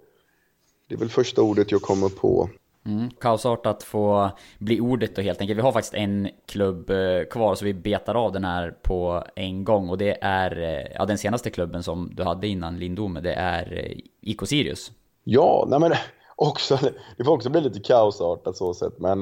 Det 0.88 0.94
är 0.94 0.98
väl 0.98 1.08
första 1.08 1.42
ordet 1.42 1.72
jag 1.72 1.82
kommer 1.82 2.08
på. 2.08 2.48
Mm, 2.86 3.11
kaosartat 3.11 3.82
få 3.82 4.30
bli 4.58 4.80
ordet 4.80 5.16
då 5.16 5.22
helt 5.22 5.40
enkelt. 5.40 5.58
Vi 5.58 5.62
har 5.62 5.72
faktiskt 5.72 5.94
en 5.94 6.28
klubb 6.46 6.90
eh, 6.90 7.24
kvar 7.30 7.54
så 7.54 7.64
vi 7.64 7.74
betar 7.74 8.14
av 8.14 8.32
den 8.32 8.44
här 8.44 8.70
på 8.82 9.24
en 9.36 9.64
gång. 9.64 9.88
Och 9.88 9.98
det 9.98 10.18
är 10.20 10.61
eh, 10.61 10.92
ja, 10.94 11.06
den 11.06 11.18
senaste 11.18 11.50
klubben 11.50 11.82
som 11.82 12.11
du 12.14 12.22
hade 12.22 12.46
innan 12.46 12.78
Lindome. 12.78 13.20
Det 13.20 13.32
är 13.32 13.72
eh, 13.72 13.98
IK 14.20 14.46
Sirius. 14.46 14.92
Ja, 15.24 15.66
nej 15.68 15.80
men 15.80 15.92
också, 16.36 16.78
det 17.16 17.24
får 17.24 17.32
också 17.32 17.50
bli 17.50 17.61
lite 17.61 17.80
kaosartat 17.80 18.56
så 18.56 18.74
sett. 18.74 18.98
Men 18.98 19.20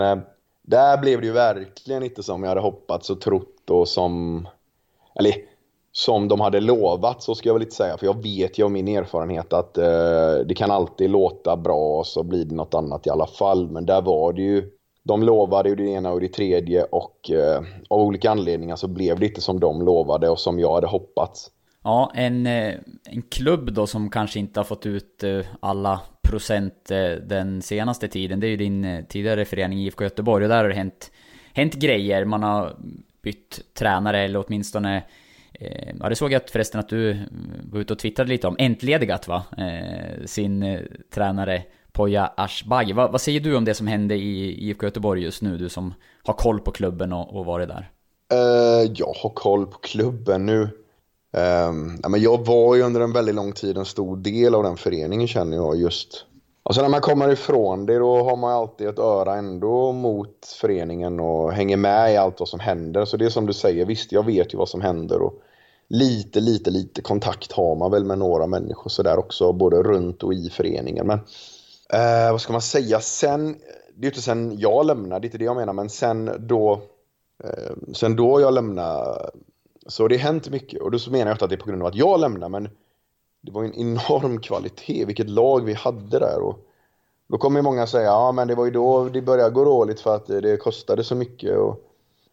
där 0.62 0.98
blev 0.98 1.20
det 1.20 1.26
ju 1.26 1.32
verkligen 1.32 2.02
inte 2.02 2.22
som 2.22 2.42
jag 2.42 2.48
hade 2.48 2.60
hoppats 2.60 3.10
och 3.10 3.20
trott 3.20 3.57
och 3.70 3.88
som, 3.88 4.48
eller 5.14 5.34
som 5.92 6.28
de 6.28 6.40
hade 6.40 6.60
lovat, 6.60 7.22
så 7.22 7.34
ska 7.34 7.48
jag 7.48 7.54
väl 7.54 7.62
inte 7.62 7.74
säga. 7.74 7.96
För 7.96 8.06
jag 8.06 8.22
vet 8.22 8.58
ju 8.58 8.64
av 8.64 8.70
min 8.70 8.88
erfarenhet 8.88 9.52
att 9.52 9.78
eh, 9.78 10.34
det 10.46 10.54
kan 10.56 10.70
alltid 10.70 11.10
låta 11.10 11.56
bra 11.56 11.98
och 11.98 12.06
så 12.06 12.22
blir 12.22 12.44
det 12.44 12.54
något 12.54 12.74
annat 12.74 13.06
i 13.06 13.10
alla 13.10 13.26
fall. 13.26 13.70
Men 13.70 13.86
där 13.86 14.02
var 14.02 14.32
det 14.32 14.42
ju, 14.42 14.70
de 15.02 15.22
lovade 15.22 15.68
ju 15.68 15.74
det 15.74 15.88
ena 15.90 16.12
och 16.12 16.20
det 16.20 16.28
tredje 16.28 16.84
och 16.84 17.30
eh, 17.30 17.62
av 17.88 18.00
olika 18.00 18.30
anledningar 18.30 18.76
så 18.76 18.88
blev 18.88 19.18
det 19.18 19.26
inte 19.26 19.40
som 19.40 19.60
de 19.60 19.82
lovade 19.82 20.28
och 20.28 20.38
som 20.38 20.58
jag 20.58 20.74
hade 20.74 20.86
hoppats. 20.86 21.50
Ja, 21.82 22.12
en, 22.14 22.46
eh, 22.46 22.74
en 23.04 23.22
klubb 23.22 23.72
då 23.72 23.86
som 23.86 24.10
kanske 24.10 24.38
inte 24.38 24.60
har 24.60 24.64
fått 24.64 24.86
ut 24.86 25.24
eh, 25.24 25.40
alla 25.60 26.00
procent 26.22 26.90
eh, 26.90 27.10
den 27.10 27.62
senaste 27.62 28.08
tiden, 28.08 28.40
det 28.40 28.46
är 28.46 28.50
ju 28.50 28.56
din 28.56 29.04
tidigare 29.08 29.44
förening 29.44 29.78
IFK 29.78 30.04
Göteborg 30.04 30.44
och 30.44 30.48
där 30.48 30.56
har 30.56 30.68
det 30.68 30.74
hänt, 30.74 31.10
hänt 31.54 31.74
grejer. 31.74 32.24
Man 32.24 32.42
har 32.42 32.76
bytt 33.22 33.74
tränare 33.74 34.20
eller 34.20 34.44
åtminstone 34.46 35.04
eh, 35.52 35.94
Ja, 36.00 36.08
det 36.08 36.16
såg 36.16 36.32
jag 36.32 36.48
förresten 36.48 36.80
att 36.80 36.88
du 36.88 37.18
var 37.72 37.80
ute 37.80 37.92
och 37.92 37.98
twittrade 37.98 38.30
lite 38.30 38.46
om. 38.46 38.56
Entledigat 38.58 39.28
va? 39.28 39.44
Eh, 39.58 40.24
sin 40.26 40.62
eh, 40.62 40.80
tränare 41.14 41.62
Poya 41.92 42.32
Ashbagi. 42.36 42.92
Va, 42.92 43.08
vad 43.08 43.20
säger 43.20 43.40
du 43.40 43.56
om 43.56 43.64
det 43.64 43.74
som 43.74 43.86
hände 43.86 44.14
i 44.14 44.64
IFK 44.68 44.86
Göteborg 44.86 45.22
just 45.22 45.42
nu? 45.42 45.58
Du 45.58 45.68
som 45.68 45.94
har 46.22 46.34
koll 46.34 46.60
på 46.60 46.70
klubben 46.70 47.12
och, 47.12 47.36
och 47.36 47.44
varit 47.44 47.68
där. 47.68 47.90
Uh, 48.32 48.92
jag 48.94 49.12
har 49.22 49.30
koll 49.30 49.66
på 49.66 49.78
klubben 49.78 50.46
nu. 50.46 50.62
Um, 51.32 52.00
ja, 52.02 52.08
men 52.08 52.20
jag 52.20 52.46
var 52.46 52.76
ju 52.76 52.82
under 52.82 53.00
en 53.00 53.12
väldigt 53.12 53.34
lång 53.34 53.52
tid 53.52 53.78
en 53.78 53.84
stor 53.84 54.16
del 54.16 54.54
av 54.54 54.62
den 54.62 54.76
föreningen 54.76 55.28
känner 55.28 55.56
jag 55.56 55.76
just. 55.76 56.24
Alltså 56.68 56.82
när 56.82 56.88
man 56.88 57.00
kommer 57.00 57.32
ifrån 57.32 57.86
det 57.86 57.98
då 57.98 58.22
har 58.22 58.36
man 58.36 58.52
alltid 58.52 58.88
ett 58.88 58.98
öra 58.98 59.34
ändå 59.34 59.92
mot 59.92 60.46
föreningen 60.60 61.20
och 61.20 61.52
hänger 61.52 61.76
med 61.76 62.12
i 62.12 62.16
allt 62.16 62.40
vad 62.40 62.48
som 62.48 62.60
händer. 62.60 63.04
Så 63.04 63.16
det 63.16 63.24
är 63.24 63.30
som 63.30 63.46
du 63.46 63.52
säger, 63.52 63.86
visst 63.86 64.12
jag 64.12 64.26
vet 64.26 64.54
ju 64.54 64.58
vad 64.58 64.68
som 64.68 64.80
händer 64.80 65.22
och 65.22 65.34
lite, 65.88 66.40
lite, 66.40 66.70
lite 66.70 67.02
kontakt 67.02 67.52
har 67.52 67.76
man 67.76 67.90
väl 67.90 68.04
med 68.04 68.18
några 68.18 68.46
människor 68.46 68.90
sådär 68.90 69.18
också, 69.18 69.52
både 69.52 69.82
runt 69.82 70.22
och 70.22 70.34
i 70.34 70.50
föreningen. 70.50 71.06
Men 71.06 71.18
eh, 71.92 72.32
vad 72.32 72.40
ska 72.40 72.52
man 72.52 72.62
säga, 72.62 73.00
sen, 73.00 73.52
det 73.94 74.00
är 74.00 74.02
ju 74.02 74.08
inte 74.08 74.22
sen 74.22 74.58
jag 74.58 74.86
lämnade, 74.86 75.20
det 75.20 75.24
är 75.24 75.28
inte 75.28 75.38
det 75.38 75.44
jag 75.44 75.56
menar, 75.56 75.72
men 75.72 75.90
sen 75.90 76.30
då, 76.38 76.82
eh, 77.44 77.92
sen 77.94 78.16
då 78.16 78.40
jag 78.40 78.54
lämnade 78.54 79.30
så 79.86 80.08
det 80.08 80.16
har 80.16 80.22
hänt 80.22 80.50
mycket 80.50 80.82
och 80.82 80.90
då 80.90 80.98
så 80.98 81.10
menar 81.10 81.26
jag 81.26 81.34
inte 81.34 81.44
att 81.44 81.50
det 81.50 81.56
är 81.56 81.60
på 81.60 81.68
grund 81.68 81.82
av 81.82 81.88
att 81.88 81.94
jag 81.94 82.20
lämnar 82.20 82.48
men 82.48 82.68
det 83.48 83.54
var 83.54 83.64
en 83.64 83.74
enorm 83.74 84.40
kvalitet, 84.40 85.04
vilket 85.04 85.30
lag 85.30 85.64
vi 85.64 85.74
hade 85.74 86.18
där. 86.18 86.40
Och 86.40 86.58
då 87.28 87.38
kommer 87.38 87.62
många 87.62 87.86
säga, 87.86 88.04
ja 88.04 88.32
men 88.32 88.48
det 88.48 88.54
var 88.54 88.64
ju 88.64 88.70
då 88.70 89.08
det 89.08 89.22
började 89.22 89.50
gå 89.50 89.64
dåligt 89.64 90.00
för 90.00 90.14
att 90.14 90.26
det 90.26 90.56
kostade 90.56 91.04
så 91.04 91.14
mycket 91.14 91.58
och 91.58 91.84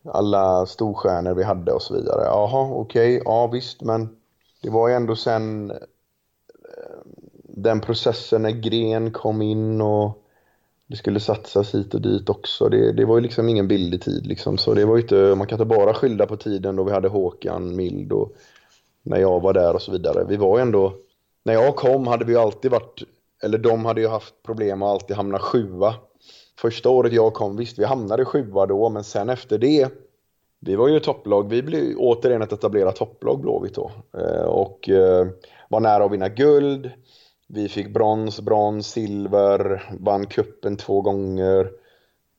alla 0.04 0.66
storstjärnor 0.66 1.34
vi 1.34 1.44
hade 1.44 1.72
och 1.72 1.82
så 1.82 1.94
vidare. 1.94 2.24
Jaha, 2.26 2.70
okej, 2.72 3.16
okay, 3.16 3.22
ja 3.26 3.48
visst 3.48 3.82
men 3.82 4.10
det 4.62 4.70
var 4.70 4.88
ju 4.88 4.94
ändå 4.94 5.16
sen 5.16 5.72
eh, 5.72 5.78
den 7.44 7.82
processen 7.82 8.42
när 8.42 8.52
Gren 8.52 9.12
kom 9.12 9.42
in 9.42 9.82
och 9.82 10.22
det 10.88 10.96
skulle 10.96 11.20
satsas 11.20 11.76
hit 11.76 11.94
och 11.94 12.02
dit 12.02 12.30
också. 12.30 12.70
Det, 12.70 12.92
det 12.92 13.06
var 13.06 13.16
ju 13.16 13.22
liksom 13.22 13.50
ingen 13.50 13.68
billig 13.68 14.02
tid 14.02 14.28
liksom. 14.28 14.58
Så 14.58 14.74
det 14.74 14.86
var 14.86 14.98
inte, 14.98 15.36
man 15.36 15.48
kan 15.48 15.62
inte 15.62 15.78
bara 15.78 15.94
skylla 15.94 16.26
på 16.26 16.38
tiden 16.38 16.76
då 16.76 16.84
vi 16.84 16.92
hade 16.92 17.08
Håkan 17.08 17.76
Mild 17.76 18.12
och 18.12 18.36
när 19.06 19.18
jag 19.18 19.40
var 19.40 19.54
där 19.54 19.74
och 19.74 19.82
så 19.82 19.92
vidare. 19.92 20.24
Vi 20.24 20.38
var 20.38 20.58
ju 20.58 20.62
ändå, 20.62 20.94
när 21.46 21.54
jag 21.54 21.76
kom 21.76 22.08
hade 22.08 22.26
vi 22.26 22.36
alltid 22.36 22.72
varit, 22.72 23.04
eller 23.44 23.58
de 23.58 23.86
hade 23.86 24.02
ju 24.02 24.08
haft 24.08 24.44
problem 24.44 24.82
att 24.82 24.90
alltid 24.90 25.16
hamna 25.16 25.40
sjua. 25.40 25.96
Första 26.60 26.90
året 26.90 27.14
jag 27.14 27.34
kom, 27.34 27.58
visst 27.58 27.80
vi 27.80 27.84
hamnade 27.84 28.26
sjua 28.26 28.66
då, 28.66 28.90
men 28.90 29.04
sen 29.04 29.30
efter 29.30 29.58
det, 29.58 29.92
vi 30.60 30.76
var 30.76 30.88
ju 30.88 31.00
topplag, 31.00 31.50
vi 31.50 31.64
blev 31.64 31.98
återigen 31.98 32.42
ett 32.42 32.54
etablerat 32.54 32.96
topplag 32.96 33.42
Blåvitt 33.42 33.76
då. 33.76 33.92
Eh, 34.18 34.46
och 34.46 34.90
eh, 34.90 35.28
var 35.70 35.80
nära 35.80 36.06
att 36.06 36.12
vinna 36.12 36.30
guld. 36.30 36.92
Vi 37.48 37.70
fick 37.70 37.94
brons, 37.94 38.42
brons, 38.42 38.88
silver, 38.88 39.90
vann 40.00 40.26
kuppen 40.26 40.78
två 40.78 41.02
gånger. 41.02 41.72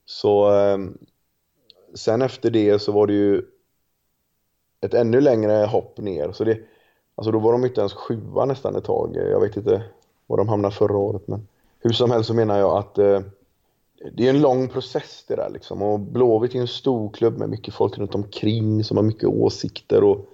Så 0.04 0.58
eh, 0.58 0.78
sen 1.94 2.22
efter 2.22 2.50
det 2.50 2.78
så 2.78 2.92
var 2.92 3.06
det 3.06 3.12
ju 3.12 3.42
ett 4.80 4.94
ännu 4.94 5.20
längre 5.20 5.52
hopp 5.52 5.98
ner. 5.98 6.32
Så 6.32 6.44
det, 6.44 6.58
alltså 7.16 7.30
då 7.30 7.38
var 7.38 7.52
de 7.52 7.64
inte 7.64 7.80
ens 7.80 7.94
sjua 7.94 8.44
nästan 8.44 8.76
ett 8.76 8.84
tag. 8.84 9.16
Jag 9.16 9.40
vet 9.40 9.56
inte 9.56 9.82
var 10.26 10.36
de 10.36 10.48
hamnade 10.48 10.74
förra 10.74 10.96
året 10.96 11.28
men 11.28 11.48
hur 11.80 11.92
som 11.92 12.10
helst 12.10 12.26
så 12.26 12.34
menar 12.34 12.58
jag 12.58 12.76
att 12.76 12.98
eh, 12.98 13.20
det 14.12 14.26
är 14.26 14.30
en 14.30 14.40
lång 14.40 14.68
process 14.68 15.24
det 15.28 15.36
där 15.36 15.50
liksom. 15.50 15.82
Och 15.82 16.00
Blåvitt 16.00 16.54
är 16.54 16.58
en 16.58 16.68
stor 16.68 17.10
klubb 17.10 17.38
med 17.38 17.48
mycket 17.48 17.74
folk 17.74 17.98
runt 17.98 18.14
omkring 18.14 18.84
som 18.84 18.96
har 18.96 19.04
mycket 19.04 19.28
åsikter 19.28 20.04
och 20.04 20.26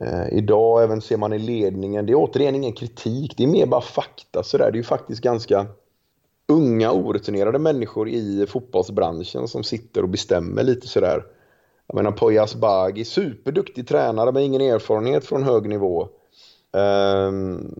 Eh, 0.00 0.38
idag 0.38 0.82
även 0.82 1.00
ser 1.00 1.16
man 1.16 1.32
i 1.32 1.38
ledningen, 1.38 2.06
det 2.06 2.12
är 2.12 2.16
återigen 2.16 2.54
ingen 2.54 2.72
kritik, 2.72 3.34
det 3.36 3.42
är 3.42 3.48
mer 3.48 3.66
bara 3.66 3.80
fakta 3.80 4.42
sådär. 4.42 4.70
Det 4.70 4.74
är 4.76 4.80
ju 4.80 4.84
faktiskt 4.84 5.22
ganska 5.22 5.66
unga 6.48 6.92
orutinerade 6.92 7.58
människor 7.58 8.08
i 8.08 8.46
fotbollsbranschen 8.46 9.48
som 9.48 9.64
sitter 9.64 10.02
och 10.02 10.08
bestämmer 10.08 10.62
lite 10.62 10.88
sådär. 10.88 11.24
Jag 11.86 11.94
menar 11.94 12.12
Poyas 12.12 12.54
Bagi, 12.54 13.04
superduktig 13.04 13.88
tränare 13.88 14.32
med 14.32 14.44
ingen 14.44 14.60
erfarenhet 14.60 15.24
från 15.24 15.42
hög 15.42 15.68
nivå. 15.68 16.08
Um, 16.72 17.74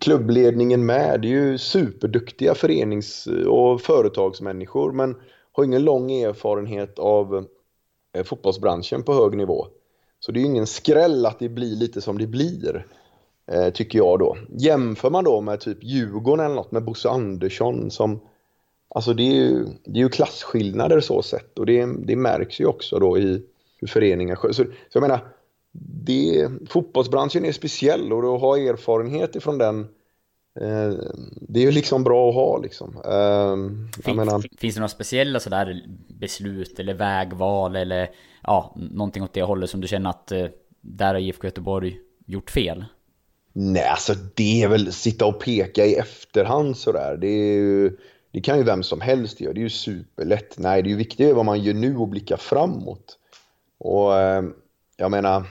klubbledningen 0.00 0.86
med, 0.86 1.20
det 1.20 1.28
är 1.28 1.30
ju 1.30 1.58
superduktiga 1.58 2.54
förenings 2.54 3.28
och 3.46 3.80
företagsmänniskor 3.80 4.92
men 4.92 5.16
har 5.52 5.64
ingen 5.64 5.84
lång 5.84 6.12
erfarenhet 6.12 6.98
av 6.98 7.46
eh, 8.16 8.24
fotbollsbranschen 8.24 9.02
på 9.02 9.14
hög 9.14 9.36
nivå. 9.36 9.66
Så 10.20 10.32
det 10.32 10.38
är 10.38 10.40
ju 10.40 10.46
ingen 10.46 10.66
skräll 10.66 11.26
att 11.26 11.38
det 11.38 11.48
blir 11.48 11.76
lite 11.76 12.00
som 12.00 12.18
det 12.18 12.26
blir. 12.26 12.86
Eh, 13.52 13.70
tycker 13.70 13.98
jag 13.98 14.18
då. 14.18 14.36
Jämför 14.48 15.10
man 15.10 15.24
då 15.24 15.40
med 15.40 15.60
typ 15.60 15.84
Djurgården 15.84 16.46
eller 16.46 16.54
något 16.54 16.72
med 16.72 16.84
Bosse 16.84 17.08
Andersson 17.08 17.90
som 17.90 18.20
Alltså 18.94 19.14
det 19.14 19.22
är 19.22 19.34
ju, 19.34 19.64
det 19.84 19.98
är 19.98 20.02
ju 20.02 20.08
klasskillnader 20.08 21.00
så 21.00 21.22
sett 21.22 21.58
och 21.58 21.66
det, 21.66 21.86
det 21.98 22.16
märks 22.16 22.60
ju 22.60 22.66
också 22.66 22.98
då 22.98 23.18
i 23.18 23.42
hur 23.80 23.88
föreningar 23.88 24.36
så, 24.36 24.52
så 24.52 24.64
jag 24.92 25.00
menar, 25.00 25.20
det, 25.72 26.48
fotbollsbranschen 26.68 27.44
är 27.44 27.52
speciell 27.52 28.12
och 28.12 28.34
att 28.34 28.40
ha 28.40 28.58
erfarenhet 28.58 29.36
ifrån 29.36 29.58
den 29.58 29.80
eh, 30.60 30.92
det 31.40 31.60
är 31.60 31.64
ju 31.64 31.70
liksom 31.70 32.04
bra 32.04 32.28
att 32.28 32.34
ha 32.34 32.58
liksom. 32.58 32.96
Eh, 33.04 34.02
finns, 34.02 34.16
menar, 34.16 34.58
finns 34.58 34.74
det 34.74 34.80
några 34.80 34.88
speciella 34.88 35.40
sådär 35.40 35.86
beslut 36.08 36.78
eller 36.78 36.94
vägval 36.94 37.76
eller 37.76 38.10
ja, 38.42 38.76
någonting 38.90 39.22
åt 39.22 39.32
det 39.32 39.42
hållet 39.42 39.70
som 39.70 39.80
du 39.80 39.88
känner 39.88 40.10
att 40.10 40.32
eh, 40.32 40.46
där 40.80 41.14
har 41.14 41.20
IFK 41.20 41.46
Göteborg 41.46 41.98
gjort 42.26 42.50
fel? 42.50 42.84
Nej, 43.52 43.86
alltså 43.86 44.14
det 44.34 44.62
är 44.62 44.68
väl 44.68 44.92
sitta 44.92 45.26
och 45.26 45.40
peka 45.40 45.86
i 45.86 45.94
efterhand 45.94 46.76
sådär. 46.76 47.16
Det, 47.20 47.26
är 47.26 47.54
ju, 47.54 47.96
det 48.30 48.40
kan 48.40 48.58
ju 48.58 48.64
vem 48.64 48.82
som 48.82 49.00
helst 49.00 49.40
göra. 49.40 49.52
Det 49.52 49.60
är 49.60 49.62
ju 49.62 49.70
superlätt. 49.70 50.54
Nej, 50.58 50.82
det 50.82 50.88
är 50.88 50.90
ju 50.90 50.96
viktigt 50.96 51.34
vad 51.34 51.44
man 51.44 51.62
gör 51.62 51.74
nu 51.74 51.96
och 51.96 52.08
blicka 52.08 52.36
framåt. 52.36 53.18
Och 53.78 54.18
eh, 54.18 54.42
jag 54.96 55.10
menar, 55.10 55.44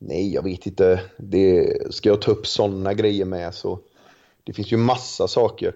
nej, 0.00 0.34
jag 0.34 0.42
vet 0.42 0.66
inte. 0.66 1.00
Det, 1.18 1.76
ska 1.94 2.08
jag 2.08 2.22
ta 2.22 2.30
upp 2.30 2.46
sådana 2.46 2.94
grejer 2.94 3.24
med 3.24 3.54
så 3.54 3.78
det 4.44 4.52
finns 4.52 4.72
ju 4.72 4.76
massa 4.76 5.28
saker. 5.28 5.74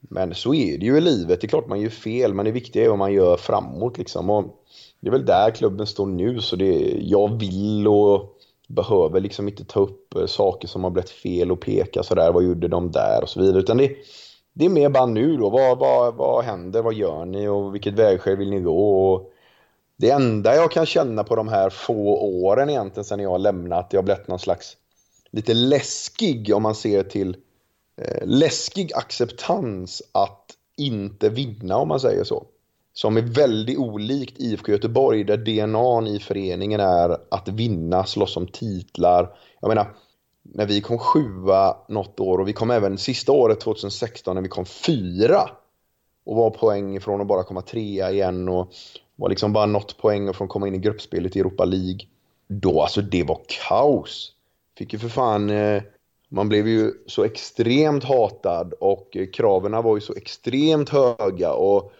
Men 0.00 0.34
så 0.34 0.54
är 0.54 0.78
det 0.78 0.86
ju 0.86 0.98
i 0.98 1.00
livet. 1.00 1.40
Det 1.40 1.46
är 1.46 1.48
klart 1.48 1.68
man 1.68 1.80
gör 1.80 1.90
fel, 1.90 2.34
men 2.34 2.44
det 2.44 2.50
viktiga 2.50 2.84
är 2.84 2.88
vad 2.88 2.98
man 2.98 3.12
gör 3.12 3.36
framåt 3.36 3.98
liksom. 3.98 4.30
Och 4.30 4.44
det 5.00 5.08
är 5.08 5.12
väl 5.12 5.26
där 5.26 5.50
klubben 5.50 5.86
står 5.86 6.06
nu 6.06 6.40
så 6.40 6.56
det, 6.56 6.98
jag 7.00 7.38
vill 7.38 7.88
och 7.88 8.36
behöver 8.68 9.20
liksom 9.20 9.48
inte 9.48 9.64
ta 9.64 9.80
upp 9.80 10.14
eh, 10.14 10.26
saker 10.26 10.68
som 10.68 10.84
har 10.84 10.90
blivit 10.90 11.10
fel 11.10 11.52
och 11.52 11.60
peka 11.60 12.02
sådär, 12.02 12.32
vad 12.32 12.44
gjorde 12.44 12.68
de 12.68 12.90
där 12.90 13.22
och 13.22 13.28
så 13.28 13.40
vidare. 13.40 13.58
Utan 13.58 13.76
det, 13.76 13.96
det 14.52 14.64
är 14.64 14.68
mer 14.68 14.88
bara 14.88 15.06
nu 15.06 15.36
då, 15.36 15.50
vad, 15.50 15.78
vad, 15.78 16.14
vad 16.14 16.44
händer, 16.44 16.82
vad 16.82 16.94
gör 16.94 17.24
ni 17.24 17.48
och 17.48 17.74
vilket 17.74 17.94
vägskäl 17.94 18.36
vill 18.36 18.50
ni 18.50 18.60
gå? 18.60 19.12
Och 19.12 19.32
det 20.00 20.10
enda 20.10 20.54
jag 20.54 20.70
kan 20.70 20.86
känna 20.86 21.24
på 21.24 21.36
de 21.36 21.48
här 21.48 21.70
få 21.70 22.18
åren 22.18 22.70
egentligen 22.70 23.04
sen 23.04 23.20
jag 23.20 23.40
lämnat, 23.40 23.88
jag 23.90 23.98
har 23.98 24.04
blivit 24.04 24.28
någon 24.28 24.38
slags 24.38 24.76
lite 25.30 25.54
läskig 25.54 26.54
om 26.54 26.62
man 26.62 26.74
ser 26.74 27.02
till 27.02 27.36
eh, 27.96 28.26
läskig 28.26 28.92
acceptans 28.94 30.02
att 30.12 30.46
inte 30.76 31.28
vinna 31.28 31.76
om 31.76 31.88
man 31.88 32.00
säger 32.00 32.24
så 32.24 32.44
som 32.92 33.16
är 33.16 33.22
väldigt 33.22 33.78
olikt 33.78 34.38
IFK 34.38 34.72
Göteborg 34.72 35.24
där 35.24 35.36
DNA 35.36 36.08
i 36.08 36.18
föreningen 36.18 36.80
är 36.80 37.16
att 37.30 37.48
vinna, 37.48 38.04
slåss 38.04 38.36
om 38.36 38.46
titlar. 38.46 39.36
Jag 39.60 39.68
menar, 39.68 39.94
när 40.42 40.66
vi 40.66 40.80
kom 40.80 40.98
sjua 40.98 41.76
något 41.88 42.20
år 42.20 42.38
och 42.38 42.48
vi 42.48 42.52
kom 42.52 42.70
även 42.70 42.98
sista 42.98 43.32
året 43.32 43.60
2016 43.60 44.34
när 44.34 44.42
vi 44.42 44.48
kom 44.48 44.64
fyra 44.64 45.50
och 46.24 46.36
var 46.36 46.50
poäng 46.50 46.96
ifrån 46.96 47.20
att 47.20 47.26
bara 47.26 47.44
komma 47.44 47.62
trea 47.62 48.10
igen 48.10 48.48
och 48.48 48.72
var 49.16 49.28
liksom 49.28 49.52
bara 49.52 49.66
något 49.66 49.98
poäng 49.98 50.34
från 50.34 50.44
att 50.44 50.52
komma 50.52 50.68
in 50.68 50.74
i 50.74 50.78
gruppspelet 50.78 51.36
i 51.36 51.40
Europa 51.40 51.64
League. 51.64 52.00
Då, 52.48 52.82
alltså 52.82 53.00
det 53.02 53.24
var 53.24 53.40
kaos. 53.68 54.32
Fick 54.78 54.92
ju 54.92 54.98
för 54.98 55.08
fan, 55.08 55.50
eh, 55.50 55.82
man 56.28 56.48
blev 56.48 56.68
ju 56.68 56.92
så 57.06 57.24
extremt 57.24 58.04
hatad 58.04 58.72
och 58.80 59.16
eh, 59.16 59.26
kraven 59.26 59.82
var 59.82 59.96
ju 59.96 60.00
så 60.00 60.14
extremt 60.14 60.88
höga 60.88 61.52
och 61.52 61.92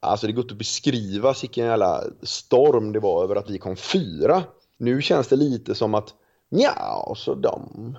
Alltså 0.00 0.26
det 0.26 0.32
går 0.32 0.44
inte 0.44 0.54
att 0.54 0.58
beskriva 0.58 1.34
vilken 1.42 1.66
jävla 1.66 2.04
storm 2.22 2.92
det 2.92 3.00
var 3.00 3.24
över 3.24 3.36
att 3.36 3.50
vi 3.50 3.58
kom 3.58 3.76
fyra. 3.76 4.42
Nu 4.78 5.02
känns 5.02 5.28
det 5.28 5.36
lite 5.36 5.74
som 5.74 5.94
att 5.94 6.14
ja, 6.48 7.14
så 7.16 7.34
de 7.34 7.96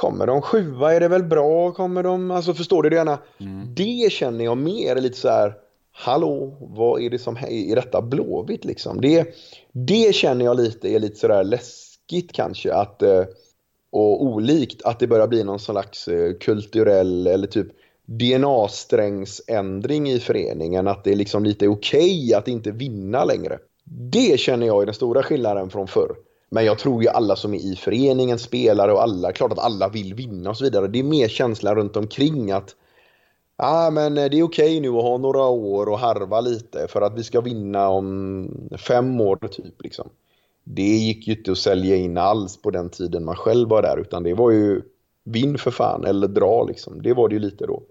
Kommer 0.00 0.26
de 0.26 0.42
sjua 0.42 0.94
är 0.94 1.00
det 1.00 1.08
väl 1.08 1.24
bra, 1.24 1.72
kommer 1.72 2.02
de, 2.02 2.30
alltså 2.30 2.54
förstår 2.54 2.82
du 2.82 2.90
det 2.90 2.96
ena? 2.96 3.18
Mm. 3.40 3.74
Det 3.74 4.12
känner 4.12 4.44
jag 4.44 4.58
mer 4.58 4.96
lite 4.96 5.18
så 5.18 5.28
här, 5.28 5.54
hallå, 5.92 6.56
vad 6.60 7.02
är 7.02 7.10
det 7.10 7.18
som 7.18 7.36
är 7.36 7.76
detta 7.76 8.02
Blåvitt 8.02 8.64
liksom? 8.64 9.00
Det, 9.00 9.34
det 9.72 10.14
känner 10.14 10.44
jag 10.44 10.56
lite 10.56 10.88
är 10.88 10.98
lite 10.98 11.16
sådär 11.16 11.44
läskigt 11.44 12.32
kanske 12.32 12.74
att, 12.74 13.02
eh, 13.02 13.24
och 13.92 14.24
olikt 14.24 14.82
att 14.84 14.98
det 14.98 15.06
börjar 15.06 15.28
bli 15.28 15.44
någon 15.44 15.60
slags 15.60 16.08
eh, 16.08 16.32
kulturell 16.32 17.26
eller 17.26 17.46
typ 17.46 17.68
DNA-strängsändring 18.06 20.10
i 20.10 20.20
föreningen, 20.20 20.88
att 20.88 21.04
det 21.04 21.12
är 21.12 21.16
liksom 21.16 21.44
lite 21.44 21.68
okej 21.68 22.24
okay 22.24 22.34
att 22.34 22.48
inte 22.48 22.70
vinna 22.70 23.24
längre. 23.24 23.58
Det 23.84 24.40
känner 24.40 24.66
jag 24.66 24.82
är 24.82 24.86
den 24.86 24.94
stora 24.94 25.22
skillnaden 25.22 25.70
från 25.70 25.86
förr. 25.86 26.16
Men 26.50 26.64
jag 26.64 26.78
tror 26.78 27.02
ju 27.02 27.08
alla 27.08 27.36
som 27.36 27.54
är 27.54 27.58
i 27.58 27.76
föreningen, 27.76 28.38
spelare 28.38 28.92
och 28.92 29.02
alla, 29.02 29.32
klart 29.32 29.52
att 29.52 29.58
alla 29.58 29.88
vill 29.88 30.14
vinna 30.14 30.50
och 30.50 30.56
så 30.56 30.64
vidare. 30.64 30.88
Det 30.88 30.98
är 30.98 31.02
mer 31.02 31.28
känslan 31.28 31.74
runt 31.74 31.96
omkring 31.96 32.50
att 32.50 32.76
ah, 33.56 33.90
men 33.90 34.14
det 34.14 34.22
är 34.22 34.26
okej 34.26 34.44
okay 34.44 34.80
nu 34.80 34.88
att 34.88 35.02
ha 35.02 35.18
några 35.18 35.44
år 35.44 35.88
och 35.88 35.98
harva 35.98 36.40
lite 36.40 36.88
för 36.88 37.02
att 37.02 37.18
vi 37.18 37.24
ska 37.24 37.40
vinna 37.40 37.88
om 37.88 38.70
fem 38.78 39.20
år 39.20 39.36
typ. 39.36 39.82
Liksom. 39.82 40.08
Det 40.64 40.82
gick 40.82 41.28
ju 41.28 41.34
inte 41.34 41.52
att 41.52 41.58
sälja 41.58 41.96
in 41.96 42.18
alls 42.18 42.62
på 42.62 42.70
den 42.70 42.90
tiden 42.90 43.24
man 43.24 43.36
själv 43.36 43.68
var 43.68 43.82
där 43.82 44.00
utan 44.00 44.22
det 44.22 44.34
var 44.34 44.50
ju 44.50 44.82
vinn 45.24 45.58
för 45.58 45.70
fan 45.70 46.04
eller 46.04 46.28
dra 46.28 46.64
liksom. 46.64 47.02
Det 47.02 47.14
var 47.14 47.28
det 47.28 47.34
ju 47.34 47.40
lite 47.40 47.66
då. 47.66 47.82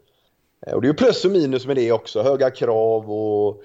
Eh, 0.68 0.74
och 0.74 0.82
det 0.82 0.86
är 0.86 0.89
ju 0.89 0.97
plus 0.97 1.26
och 1.26 1.32
minus 1.32 1.68
med 1.68 1.76
det 1.76 1.91
också. 1.91 2.22
Höga 2.22 2.51
krav 2.51 3.12
och, 3.12 3.64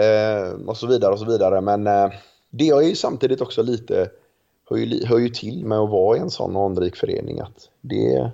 eh, 0.00 0.52
och 0.66 0.76
så 0.76 0.86
vidare 0.86 1.12
och 1.12 1.18
så 1.18 1.24
vidare. 1.24 1.60
Men 1.60 1.86
eh, 1.86 2.10
det 2.50 2.68
är 2.68 2.80
ju 2.80 2.94
samtidigt 2.94 3.40
också 3.40 3.62
lite 3.62 4.10
hör 4.70 4.76
ju, 4.76 5.06
hör 5.06 5.18
ju 5.18 5.28
till 5.28 5.64
med 5.64 5.78
att 5.78 5.90
vara 5.90 6.16
i 6.16 6.20
en 6.20 6.30
sån 6.30 6.56
anrik 6.56 6.96
förening 6.96 7.40
att 7.40 7.68
det, 7.80 8.30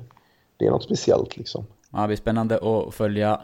det 0.57 0.67
är 0.67 0.71
något 0.71 0.85
speciellt 0.85 1.37
liksom. 1.37 1.67
Ja, 1.93 2.01
det 2.01 2.07
blir 2.07 2.17
spännande 2.17 2.57
att 2.57 2.95
följa 2.95 3.41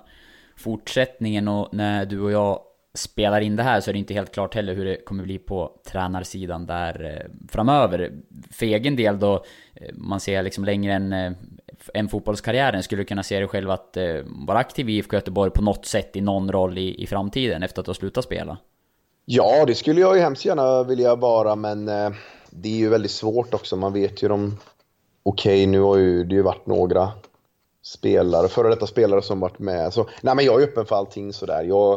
fortsättningen 0.56 1.48
och 1.48 1.68
när 1.72 2.06
du 2.06 2.20
och 2.20 2.32
jag 2.32 2.60
spelar 2.94 3.40
in 3.40 3.56
det 3.56 3.62
här 3.62 3.80
så 3.80 3.90
är 3.90 3.92
det 3.92 3.98
inte 3.98 4.14
helt 4.14 4.32
klart 4.32 4.54
heller 4.54 4.74
hur 4.74 4.84
det 4.84 4.96
kommer 4.96 5.24
bli 5.24 5.38
på 5.38 5.72
tränarsidan 5.86 6.66
där 6.66 7.04
eh, 7.04 7.30
framöver. 7.48 8.12
För 8.50 8.66
egen 8.66 8.96
del 8.96 9.18
då, 9.18 9.34
eh, 9.74 9.94
man 9.94 10.20
ser 10.20 10.42
liksom 10.42 10.64
längre 10.64 10.92
än, 10.92 11.12
än 11.12 11.36
eh, 11.94 12.08
fotbollskarriären, 12.08 12.82
skulle 12.82 13.02
du 13.02 13.06
kunna 13.06 13.22
se 13.22 13.38
dig 13.38 13.48
själv 13.48 13.70
att 13.70 13.96
vara 14.46 14.58
aktiv 14.58 14.88
i 14.88 14.96
IFK 14.96 15.16
Göteborg 15.16 15.50
på 15.50 15.62
något 15.62 15.86
sätt 15.86 16.16
i 16.16 16.20
någon 16.20 16.52
roll 16.52 16.78
i, 16.78 17.02
i 17.02 17.06
framtiden 17.06 17.62
efter 17.62 17.80
att 17.80 17.86
du 17.86 17.90
har 17.90 17.94
slutat 17.94 18.24
spela? 18.24 18.58
Ja, 19.24 19.64
det 19.66 19.74
skulle 19.74 20.00
jag 20.00 20.16
ju 20.16 20.22
hemskt 20.22 20.44
gärna 20.44 20.82
vilja 20.82 21.14
vara, 21.14 21.56
men 21.56 21.88
det 22.50 22.68
är 22.68 22.76
ju 22.76 22.88
väldigt 22.88 23.10
svårt 23.10 23.54
också. 23.54 23.76
Man 23.76 23.92
vet 23.92 24.22
ju 24.22 24.28
de... 24.28 24.56
Okej, 25.22 25.62
okay, 25.62 25.66
nu 25.66 25.80
har 25.80 25.96
ju 25.96 26.24
det 26.24 26.34
ju 26.34 26.42
varit 26.42 26.66
några 26.66 27.12
spelare, 27.82 28.48
före 28.48 28.68
detta 28.68 28.86
spelare 28.86 29.22
som 29.22 29.40
varit 29.40 29.58
med. 29.58 29.92
Så, 29.92 30.06
nej, 30.22 30.36
men 30.36 30.44
jag 30.44 30.62
är 30.62 30.66
öppen 30.66 30.86
för 30.86 30.96
allting 30.96 31.32
sådär. 31.32 31.62
Jag, 31.62 31.92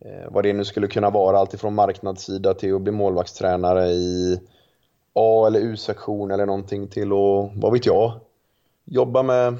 eh, 0.00 0.30
vad 0.30 0.44
det 0.44 0.52
nu 0.52 0.64
skulle 0.64 0.86
kunna 0.86 1.10
vara, 1.10 1.38
alltifrån 1.38 1.74
marknadssida 1.74 2.54
till 2.54 2.74
att 2.74 2.80
bli 2.80 2.92
målvaktstränare 2.92 3.86
i 3.86 4.40
A 5.12 5.44
eller 5.46 5.60
U-sektion 5.60 6.30
eller 6.30 6.46
någonting 6.46 6.88
till 6.88 7.12
att, 7.12 7.50
vad 7.54 7.72
vet 7.72 7.86
jag, 7.86 8.12
jobba 8.84 9.22
med 9.22 9.56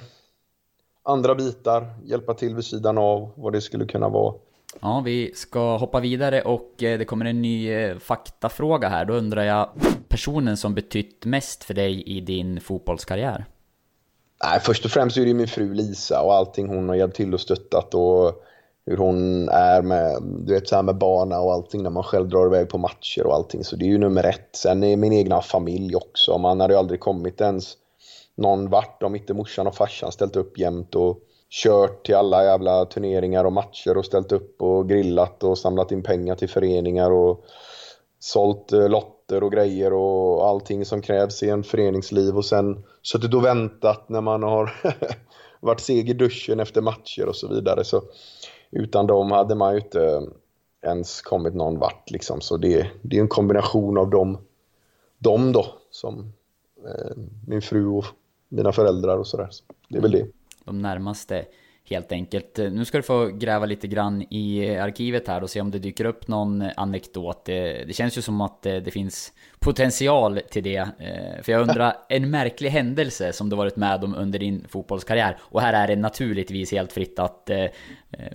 andra 1.03 1.35
bitar, 1.35 1.87
hjälpa 2.05 2.35
till 2.35 2.55
vid 2.55 2.65
sidan 2.65 2.99
av 2.99 3.31
vad 3.35 3.53
det 3.53 3.61
skulle 3.61 3.87
kunna 3.87 4.09
vara. 4.09 4.35
Ja, 4.81 5.03
vi 5.05 5.35
ska 5.35 5.77
hoppa 5.77 6.01
vidare 6.01 6.43
och 6.43 6.83
eh, 6.83 6.99
det 6.99 7.05
kommer 7.05 7.25
en 7.25 7.43
ny 7.43 7.73
eh, 7.73 7.99
faktafråga 7.99 8.89
här. 8.89 9.05
Då 9.05 9.15
undrar 9.15 9.43
jag 9.43 9.69
personen 10.15 10.57
som 10.57 10.75
betytt 10.75 11.25
mest 11.25 11.65
för 11.65 11.75
dig 11.75 12.03
i 12.03 12.21
din 12.21 12.61
fotbollskarriär? 12.61 13.45
Nej, 14.45 14.61
först 14.61 14.85
och 14.85 14.91
främst 14.91 15.17
är 15.17 15.25
det 15.25 15.35
min 15.35 15.49
fru 15.49 15.75
Lisa 15.75 16.23
och 16.23 16.35
allting 16.35 16.69
hon 16.69 16.89
har 16.89 16.97
hjälpt 16.97 17.17
till 17.17 17.35
och 17.35 17.41
stöttat 17.41 17.95
och 17.95 18.43
hur 18.87 18.97
hon 18.97 19.49
är 19.49 19.83
med, 19.83 20.23
du 20.23 20.55
vet, 20.55 20.69
så 20.69 20.77
här 20.77 20.83
med 20.83 20.99
barna 20.99 21.41
och 21.41 21.53
allting 21.53 21.83
när 21.83 21.91
man 21.91 22.03
själv 22.03 22.29
drar 22.29 22.47
iväg 22.47 22.69
på 22.69 22.79
matcher 22.79 23.27
och 23.27 23.35
allting. 23.35 23.65
Så 23.65 23.77
det 23.77 23.85
är 23.85 23.89
ju 23.89 23.99
nummer 23.99 24.25
ett. 24.25 24.49
Sen 24.53 24.85
är 24.85 24.97
min 24.97 25.13
egna 25.13 25.41
familj 25.41 25.97
också. 25.97 26.39
Man 26.39 26.61
hade 26.61 26.75
ju 26.75 26.79
aldrig 26.79 27.01
kommit 27.01 27.41
ens 27.41 27.73
någon 28.37 28.71
vart 28.71 29.03
om 29.03 29.15
inte 29.15 29.35
morsan 29.35 29.67
och 29.67 29.75
farsan 29.75 30.13
ställt 30.13 30.37
upp 30.37 30.59
jämt 30.59 30.95
och 30.95 31.19
kört 31.51 32.07
till 32.07 32.15
alla 32.15 32.45
jävla 32.45 32.85
turneringar 32.85 33.45
och 33.45 33.53
matcher 33.53 33.97
och 33.97 34.05
ställt 34.05 34.33
upp 34.33 34.63
och 34.63 34.89
grillat 34.89 35.45
och 35.45 35.59
samlat 35.59 35.93
in 35.93 36.03
pengar 36.03 36.35
till 36.35 36.49
föreningar 36.49 37.11
och 37.11 37.45
sålt 38.19 38.73
eh, 38.73 38.89
lotter, 38.89 39.14
lotter 39.25 39.45
och 39.45 39.53
grejer 39.53 39.93
och 39.93 40.49
allting 40.49 40.85
som 40.85 41.03
krävs 41.03 41.43
i 41.43 41.49
en 41.49 41.65
föreningsliv 41.65 42.37
och 42.37 42.45
sen 42.45 42.85
suttit 43.03 43.35
och 43.35 43.45
väntat 43.45 44.09
när 44.09 44.21
man 44.21 44.43
har 44.43 44.73
varit 45.61 45.81
seg 45.81 46.11
i 46.11 46.13
duschen 46.13 46.61
efter 46.61 46.83
matcher 46.83 47.27
och 47.27 47.37
så 47.37 47.49
vidare. 47.49 47.85
Så 47.85 48.03
utan 48.71 49.07
dem 49.07 49.31
hade 49.31 49.55
man 49.55 49.75
ju 49.75 49.81
inte 49.81 50.23
ens 50.83 51.23
kommit 51.23 51.55
någon 51.55 51.79
vart 51.79 52.11
liksom. 52.11 52.41
Så 52.41 52.57
det, 52.57 52.91
det 53.03 53.17
är 53.17 53.21
en 53.21 53.29
kombination 53.29 53.99
av 53.99 54.11
dem, 54.11 54.39
dem 55.19 55.53
då, 55.53 55.67
som 55.91 56.33
eh, 56.85 57.17
min 57.47 57.63
fru 57.63 57.87
och 57.87 58.05
mina 58.49 58.73
föräldrar 58.73 59.19
och 59.19 59.27
sådär. 59.27 59.49
Så 59.51 59.65
det 59.89 59.99
är 59.99 60.03
väl 60.03 60.13
det 60.13 60.27
de 60.65 60.83
närmaste 60.83 61.45
helt 61.91 62.13
enkelt. 62.13 62.57
Nu 62.57 62.85
ska 62.85 62.99
du 62.99 63.03
få 63.03 63.27
gräva 63.27 63.67
lite 63.67 63.87
grann 63.87 64.23
i 64.23 64.77
arkivet 64.77 65.29
här 65.29 65.43
och 65.43 65.51
se 65.51 65.61
om 65.61 65.71
det 65.71 65.79
dyker 65.79 66.05
upp 66.05 66.29
någon 66.29 66.65
anekdot. 66.77 67.45
Det, 67.45 67.85
det 67.85 67.93
känns 67.93 68.19
ju 68.19 68.23
som 68.23 68.41
att 68.41 68.63
det, 68.63 68.91
finns 68.91 69.33
potential 69.59 70.41
till 70.51 70.63
det. 70.63 70.77
Eh, 70.77 71.43
för 71.43 71.53
jag 71.53 71.61
undrar, 71.61 71.97
en 72.09 72.31
märklig 72.31 72.71
händelse 72.71 73.33
som 73.33 73.51
du 73.51 73.57
varit 73.57 73.77
med 73.77 74.05
om 74.05 74.15
under 74.15 74.39
din 74.39 74.65
fotbollskarriär? 74.69 75.39
Och 75.41 75.61
här 75.61 75.73
är 75.73 75.89
det 75.89 75.97
naturligtvis 75.97 76.73
helt 76.73 76.93
fritt 76.93 77.19
att 77.19 77.51
eh, 77.51 77.65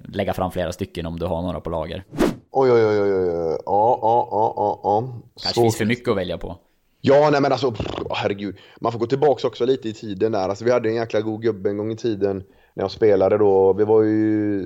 lägga 0.04 0.34
fram 0.34 0.52
flera 0.52 0.72
stycken 0.72 1.06
om 1.06 1.20
du 1.20 1.26
har 1.26 1.42
några 1.42 1.60
på 1.60 1.70
lager. 1.70 2.04
Oj, 2.52 2.72
oj, 2.72 2.86
oj, 2.86 3.02
oj, 3.02 3.14
oj. 3.14 3.58
ja, 3.66 4.00
ja, 4.02 4.28
ja, 4.32 4.54
ja, 4.56 4.80
ja. 4.84 5.22
Kanske 5.44 5.62
finns 5.62 5.78
för 5.78 5.86
mycket 5.86 6.08
att 6.08 6.18
välja 6.18 6.38
på. 6.38 6.58
Ja, 7.02 7.30
nej 7.32 7.42
men 7.42 7.52
alltså, 7.52 7.74
herregud. 8.10 8.58
Man 8.82 8.92
får 8.92 9.00
gå 9.00 9.06
tillbaka 9.06 9.48
också 9.48 9.66
lite 9.66 9.90
i 9.90 9.94
tiden 9.94 10.32
där. 10.32 10.50
Alltså, 10.50 10.66
vi 10.66 10.72
hade 10.72 10.90
en 10.90 10.96
jäkla 10.96 11.22
god 11.22 11.42
gubbe 11.42 11.70
en 11.70 11.78
gång 11.78 11.92
i 11.92 11.96
tiden 11.96 12.44
när 12.74 12.84
jag 12.84 12.92
spelade 12.92 13.38
då. 13.38 13.74
Vi 13.74 13.84
var 13.84 14.04
ju 14.04 14.66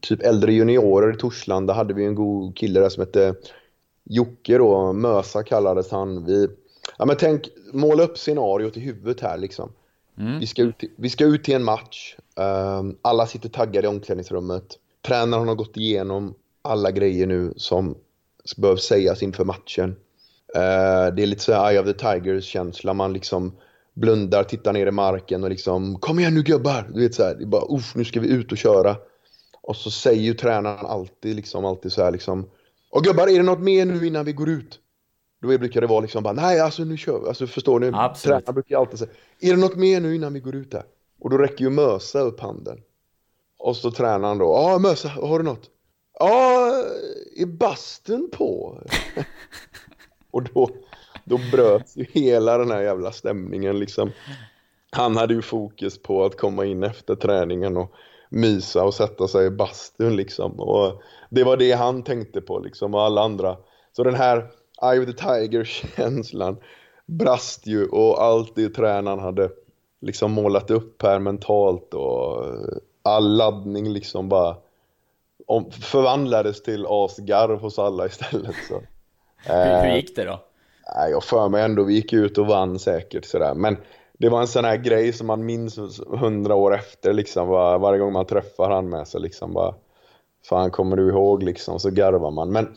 typ 0.00 0.22
äldre 0.22 0.52
juniorer 0.52 1.14
i 1.14 1.16
Torslanda. 1.16 1.72
hade 1.72 1.94
vi 1.94 2.04
en 2.04 2.14
god 2.14 2.56
kille 2.56 2.80
där 2.80 2.88
som 2.88 3.00
hette 3.00 3.34
Jocke 4.04 4.58
då. 4.58 4.92
Mösa 4.92 5.42
kallades 5.42 5.90
han. 5.90 6.24
Vi, 6.24 6.48
ja 6.98 7.06
men 7.06 7.16
tänk, 7.16 7.48
måla 7.72 8.02
upp 8.02 8.18
scenariot 8.18 8.76
i 8.76 8.80
huvudet 8.80 9.20
här 9.20 9.38
liksom. 9.38 9.72
Mm. 10.18 10.38
Vi, 10.38 10.46
ska 10.46 10.62
ut, 10.62 10.84
vi 10.96 11.10
ska 11.10 11.24
ut 11.24 11.44
till 11.44 11.54
en 11.54 11.64
match. 11.64 12.16
Um, 12.36 12.96
alla 13.02 13.26
sitter 13.26 13.48
taggade 13.48 13.86
i 13.86 13.90
omklädningsrummet. 13.90 14.78
Tränaren 15.06 15.48
har 15.48 15.54
gått 15.54 15.76
igenom 15.76 16.34
alla 16.62 16.90
grejer 16.90 17.26
nu 17.26 17.52
som 17.56 17.94
behövs 18.56 18.82
sägas 18.84 19.22
inför 19.22 19.44
matchen. 19.44 19.90
Uh, 20.56 21.14
det 21.14 21.22
är 21.22 21.26
lite 21.26 21.42
så 21.42 21.52
här 21.52 21.70
Eye 21.70 21.80
of 21.80 21.86
the 21.86 21.92
Tigers-känsla. 21.92 22.94
Man 22.94 23.12
liksom 23.12 23.52
blundar, 24.00 24.44
tittar 24.44 24.72
ner 24.72 24.86
i 24.86 24.90
marken 24.90 25.44
och 25.44 25.50
liksom 25.50 25.98
Kom 25.98 26.18
igen 26.18 26.34
nu 26.34 26.42
gubbar! 26.42 26.90
Du 26.94 27.00
vet 27.00 27.14
så 27.14 27.24
här, 27.24 27.34
det 27.34 27.44
är 27.44 27.46
bara 27.46 27.76
Uff, 27.76 27.94
nu 27.94 28.04
ska 28.04 28.20
vi 28.20 28.28
ut 28.28 28.52
och 28.52 28.58
köra. 28.58 28.96
Och 29.62 29.76
så 29.76 29.90
säger 29.90 30.22
ju 30.22 30.34
tränaren 30.34 30.86
alltid 30.86 31.36
liksom, 31.36 31.64
alltid 31.64 31.92
så 31.92 32.02
här 32.02 32.10
liksom 32.10 32.50
Och 32.90 33.04
gubbar, 33.04 33.28
är 33.28 33.36
det 33.36 33.42
något 33.42 33.60
mer 33.60 33.86
nu 33.86 34.06
innan 34.06 34.24
vi 34.24 34.32
går 34.32 34.48
ut? 34.48 34.78
Då 35.42 35.48
brukar 35.48 35.80
det 35.80 35.86
vara 35.86 36.00
liksom 36.00 36.22
bara, 36.22 36.34
nej 36.34 36.60
alltså 36.60 36.84
nu 36.84 36.96
kör 36.96 37.20
vi. 37.20 37.28
Alltså 37.28 37.46
förstår 37.46 37.80
ni? 37.80 37.90
Absolut. 37.94 38.36
Tränaren 38.36 38.54
brukar 38.54 38.78
alltid 38.78 38.98
säga, 38.98 39.10
är 39.40 39.50
det 39.50 39.60
något 39.60 39.76
mer 39.76 40.00
nu 40.00 40.14
innan 40.14 40.32
vi 40.32 40.40
går 40.40 40.54
ut 40.54 40.72
här? 40.72 40.84
Och 41.20 41.30
då 41.30 41.38
räcker 41.38 41.64
ju 41.64 41.70
Mösa 41.70 42.20
upp 42.20 42.40
handen. 42.40 42.78
Och 43.58 43.76
så 43.76 43.90
tränaren 43.90 44.38
då, 44.38 44.44
ja 44.44 44.78
Mösa, 44.78 45.08
har 45.08 45.38
du 45.38 45.44
något? 45.44 45.70
Ja, 46.18 46.72
är 47.36 47.46
bastun 47.46 48.30
på? 48.32 48.78
Och 50.30 50.42
då, 50.42 50.70
då 51.30 51.38
bröts 51.52 51.96
ju 51.96 52.06
hela 52.12 52.58
den 52.58 52.70
här 52.70 52.82
jävla 52.82 53.12
stämningen 53.12 53.78
liksom. 53.78 54.10
Han 54.90 55.16
hade 55.16 55.34
ju 55.34 55.42
fokus 55.42 56.02
på 56.02 56.24
att 56.24 56.36
komma 56.36 56.64
in 56.64 56.82
efter 56.82 57.14
träningen 57.14 57.76
och 57.76 57.92
mysa 58.28 58.84
och 58.84 58.94
sätta 58.94 59.28
sig 59.28 59.46
i 59.46 59.50
bastun 59.50 60.16
liksom. 60.16 60.60
Och 60.60 61.02
det 61.30 61.44
var 61.44 61.56
det 61.56 61.72
han 61.72 62.02
tänkte 62.02 62.40
på 62.40 62.58
liksom 62.58 62.94
och 62.94 63.02
alla 63.02 63.22
andra. 63.22 63.56
Så 63.92 64.04
den 64.04 64.14
här 64.14 64.50
Eye 64.82 65.00
of 65.00 65.06
the 65.06 65.12
Tiger-känslan 65.12 66.56
brast 67.06 67.66
ju 67.66 67.88
och 67.88 68.22
allt 68.22 68.54
det 68.54 68.68
tränaren 68.68 69.18
hade 69.18 69.50
liksom 70.00 70.32
målat 70.32 70.70
upp 70.70 71.02
här 71.02 71.18
mentalt 71.18 71.94
och 71.94 72.44
all 73.02 73.36
laddning 73.36 73.92
liksom 73.92 74.28
bara 74.28 74.56
förvandlades 75.80 76.62
till 76.62 76.86
asgarv 76.88 77.60
hos 77.60 77.78
alla 77.78 78.06
istället. 78.06 78.56
Så. 78.68 78.82
Hur, 79.36 79.82
hur 79.82 79.96
gick 79.96 80.16
det 80.16 80.24
då? 80.24 80.40
Jag 80.94 81.24
för 81.24 81.48
mig 81.48 81.62
ändå, 81.62 81.82
vi 81.82 81.94
gick 81.94 82.12
ut 82.12 82.38
och 82.38 82.46
vann 82.46 82.78
säkert 82.78 83.24
sådär. 83.24 83.54
Men 83.54 83.76
det 84.18 84.28
var 84.28 84.40
en 84.40 84.48
sån 84.48 84.64
här 84.64 84.76
grej 84.76 85.12
som 85.12 85.26
man 85.26 85.44
minns 85.44 85.78
hundra 86.08 86.54
år 86.54 86.74
efter 86.74 87.12
liksom. 87.12 87.48
Var, 87.48 87.78
varje 87.78 87.98
gång 87.98 88.12
man 88.12 88.26
träffar 88.26 88.70
han 88.70 88.88
med 88.88 89.08
sig 89.08 89.20
liksom 89.20 89.52
bara. 89.52 89.74
fan 90.48 90.70
kommer 90.70 90.96
du 90.96 91.08
ihåg 91.08 91.42
liksom, 91.42 91.80
så 91.80 91.90
garvar 91.90 92.30
man. 92.30 92.52
Men 92.52 92.74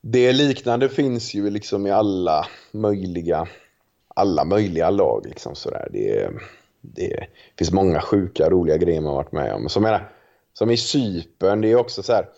det 0.00 0.32
liknande 0.32 0.88
finns 0.88 1.34
ju 1.34 1.50
liksom 1.50 1.86
i 1.86 1.90
alla 1.90 2.46
möjliga, 2.72 3.46
alla 4.14 4.44
möjliga 4.44 4.90
lag 4.90 5.26
liksom 5.26 5.54
sådär. 5.54 5.88
Det, 5.92 6.30
det 6.80 7.26
finns 7.58 7.72
många 7.72 8.00
sjuka, 8.00 8.50
roliga 8.50 8.76
grejer 8.76 9.00
man 9.00 9.14
varit 9.14 9.32
med 9.32 9.54
om. 9.54 9.68
Som, 9.68 9.82
menar, 9.82 10.10
som 10.52 10.70
i 10.70 10.76
Cypern, 10.76 11.60
det 11.60 11.70
är 11.70 11.76
också 11.76 12.02
så 12.02 12.12
här, 12.12 12.28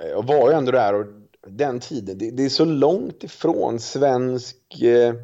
eh, 0.00 0.08
jag 0.08 0.26
var 0.26 0.50
ju 0.50 0.56
ändå 0.56 0.72
där 0.72 0.94
och 0.94 1.06
den 1.46 1.80
tiden, 1.80 2.18
det, 2.18 2.30
det 2.30 2.44
är 2.44 2.48
så 2.48 2.64
långt 2.64 3.24
ifrån 3.24 3.80
svensk, 3.80 4.82
eh, 4.82 5.14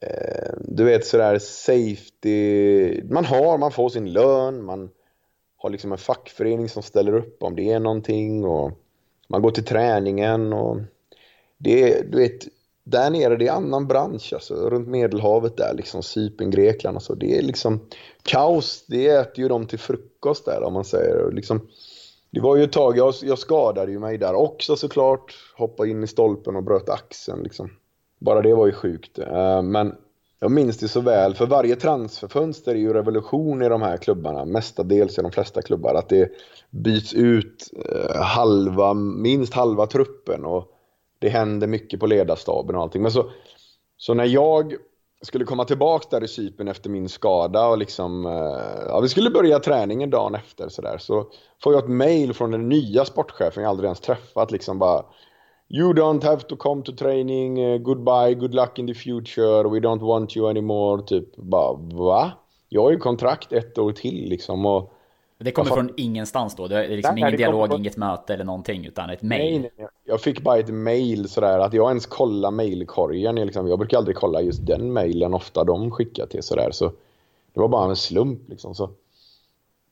eh, 0.00 0.54
du 0.58 0.84
vet 0.84 1.06
sådär 1.06 1.38
safety, 1.38 3.02
man 3.02 3.24
har, 3.24 3.58
man 3.58 3.72
får 3.72 3.88
sin 3.88 4.12
lön, 4.12 4.64
man 4.64 4.90
har 5.56 5.70
liksom 5.70 5.92
en 5.92 5.98
fackförening 5.98 6.68
som 6.68 6.82
ställer 6.82 7.14
upp 7.14 7.42
om 7.42 7.56
det 7.56 7.72
är 7.72 7.80
någonting 7.80 8.44
och 8.44 8.72
man 9.28 9.42
går 9.42 9.50
till 9.50 9.64
träningen 9.64 10.52
och 10.52 10.80
det 11.58 11.92
är, 11.92 12.04
du 12.04 12.18
vet, 12.18 12.46
där 12.84 13.10
nere 13.10 13.36
det 13.36 13.46
är 13.46 13.52
annan 13.52 13.86
bransch 13.86 14.32
alltså, 14.32 14.54
runt 14.54 14.88
Medelhavet 14.88 15.56
där, 15.56 15.74
liksom 15.74 16.02
Cypern, 16.02 16.50
Grekland 16.50 16.96
och 16.96 17.02
så. 17.02 17.14
Det 17.14 17.38
är 17.38 17.42
liksom 17.42 17.80
kaos, 18.22 18.84
det 18.88 19.08
äter 19.08 19.38
ju 19.38 19.48
de 19.48 19.66
till 19.66 19.78
frukost 19.78 20.44
där 20.44 20.62
om 20.62 20.72
man 20.72 20.84
säger. 20.84 21.32
Liksom, 21.32 21.68
det 22.34 22.40
var 22.40 22.56
ju 22.56 22.64
ett 22.64 22.72
tag, 22.72 22.98
jag, 22.98 23.14
jag 23.22 23.38
skadade 23.38 23.92
ju 23.92 23.98
mig 23.98 24.18
där 24.18 24.34
också 24.34 24.76
såklart. 24.76 25.34
Hoppade 25.56 25.90
in 25.90 26.04
i 26.04 26.06
stolpen 26.06 26.56
och 26.56 26.62
bröt 26.62 26.88
axeln 26.88 27.42
liksom. 27.42 27.70
Bara 28.18 28.42
det 28.42 28.54
var 28.54 28.66
ju 28.66 28.72
sjukt. 28.72 29.18
Uh, 29.18 29.62
men 29.62 29.94
jag 30.40 30.50
minns 30.50 30.78
det 30.78 30.88
så 30.88 31.00
väl, 31.00 31.34
för 31.34 31.46
varje 31.46 31.76
transferfönster 31.76 32.74
är 32.74 32.78
ju 32.78 32.92
revolution 32.92 33.62
i 33.62 33.68
de 33.68 33.82
här 33.82 33.96
klubbarna, 33.96 34.44
mestadels 34.44 35.18
i 35.18 35.22
de 35.22 35.30
flesta 35.30 35.62
klubbar, 35.62 35.94
att 35.94 36.08
det 36.08 36.32
byts 36.70 37.14
ut 37.14 37.70
uh, 37.92 38.22
halva, 38.22 38.94
minst 38.94 39.54
halva 39.54 39.86
truppen 39.86 40.44
och 40.44 40.70
det 41.18 41.28
händer 41.28 41.66
mycket 41.66 42.00
på 42.00 42.06
ledarstaben 42.06 42.76
och 42.76 42.82
allting. 42.82 43.02
Men 43.02 43.12
så, 43.12 43.30
så 43.96 44.14
när 44.14 44.24
jag 44.24 44.74
skulle 45.24 45.44
komma 45.44 45.64
tillbaka 45.64 46.06
där 46.10 46.24
i 46.24 46.28
Cypern 46.28 46.68
efter 46.68 46.90
min 46.90 47.08
skada 47.08 47.66
och 47.66 47.78
liksom, 47.78 48.26
eh, 48.26 48.84
ja, 48.88 49.00
vi 49.00 49.08
skulle 49.08 49.30
börja 49.30 49.58
träningen 49.58 50.10
dagen 50.10 50.34
efter 50.34 50.68
så 50.68 50.82
där, 50.82 50.98
så 50.98 51.26
får 51.62 51.72
jag 51.72 51.84
ett 51.84 51.90
mail 51.90 52.34
från 52.34 52.50
den 52.50 52.68
nya 52.68 53.04
sportchefen 53.04 53.62
jag 53.62 53.70
aldrig 53.70 53.86
ens 53.86 54.00
träffat 54.00 54.50
liksom 54.50 54.78
bara 54.78 55.04
You 55.68 55.92
don't 55.92 56.24
have 56.24 56.40
to 56.42 56.56
come 56.56 56.82
to 56.82 56.92
training, 56.92 57.60
eh, 57.60 57.78
goodbye, 57.78 58.34
good 58.34 58.54
luck 58.54 58.78
in 58.78 58.86
the 58.86 58.94
future, 58.94 59.62
we 59.62 59.80
don't 59.80 60.06
want 60.06 60.36
you 60.36 60.50
anymore, 60.50 61.02
typ 61.02 61.36
bara 61.36 61.72
va? 61.72 62.32
Jag 62.68 62.82
har 62.82 62.90
ju 62.90 62.98
kontrakt 62.98 63.52
ett 63.52 63.78
år 63.78 63.92
till 63.92 64.28
liksom 64.28 64.66
och 64.66 64.93
det 65.44 65.52
kommer 65.52 65.70
från 65.70 65.90
ingenstans 65.96 66.56
då? 66.56 66.68
Det 66.68 66.84
är 66.84 66.88
liksom 66.88 67.14
nej, 67.14 67.22
ingen 67.22 67.36
dialog, 67.36 67.68
från... 67.68 67.80
inget 67.80 67.96
möte 67.96 68.34
eller 68.34 68.44
någonting, 68.44 68.86
utan 68.86 69.10
ett 69.10 69.22
mail? 69.22 69.60
Nej, 69.60 69.70
nej, 69.76 69.88
Jag 70.04 70.20
fick 70.20 70.40
bara 70.40 70.58
ett 70.58 70.68
mail 70.68 71.28
sådär, 71.28 71.58
att 71.58 71.72
jag 71.72 71.88
ens 71.88 72.06
kollar 72.06 72.50
mailkorgen. 72.50 73.34
Liksom. 73.34 73.68
Jag 73.68 73.78
brukar 73.78 73.98
aldrig 73.98 74.16
kolla 74.16 74.40
just 74.40 74.66
den 74.66 74.92
mailen, 74.92 75.34
ofta 75.34 75.64
de 75.64 75.90
skickar 75.90 76.26
till 76.26 76.42
sådär. 76.42 76.70
Så 76.70 76.84
det 77.52 77.60
var 77.60 77.68
bara 77.68 77.90
en 77.90 77.96
slump 77.96 78.48
liksom. 78.48 78.74
Så. 78.74 78.90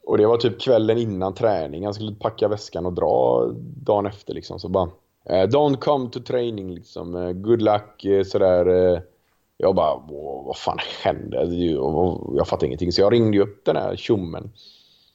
Och 0.06 0.18
det 0.18 0.26
var 0.26 0.36
typ 0.36 0.60
kvällen 0.60 0.98
innan 0.98 1.34
träning. 1.34 1.82
Jag 1.82 1.94
skulle 1.94 2.14
packa 2.14 2.48
väskan 2.48 2.86
och 2.86 2.92
dra 2.92 3.46
dagen 3.84 4.06
efter 4.06 4.34
liksom. 4.34 4.58
Så 4.58 4.68
bara, 4.68 4.88
eh, 5.24 5.48
don't 5.48 5.76
come 5.76 6.10
to 6.10 6.20
training 6.20 6.74
liksom. 6.74 7.16
Eh, 7.16 7.32
good 7.32 7.62
luck, 7.62 8.04
eh, 8.04 8.24
sådär. 8.24 9.02
Jag 9.56 9.74
bara, 9.74 10.02
vad 10.46 10.56
fan 10.56 10.78
händer? 11.02 11.48
Jag 12.36 12.48
fattar 12.48 12.66
ingenting. 12.66 12.92
Så 12.92 13.00
jag 13.00 13.12
ringde 13.12 13.40
upp 13.40 13.64
den 13.64 13.76
här 13.76 13.96
tjommen. 13.96 14.50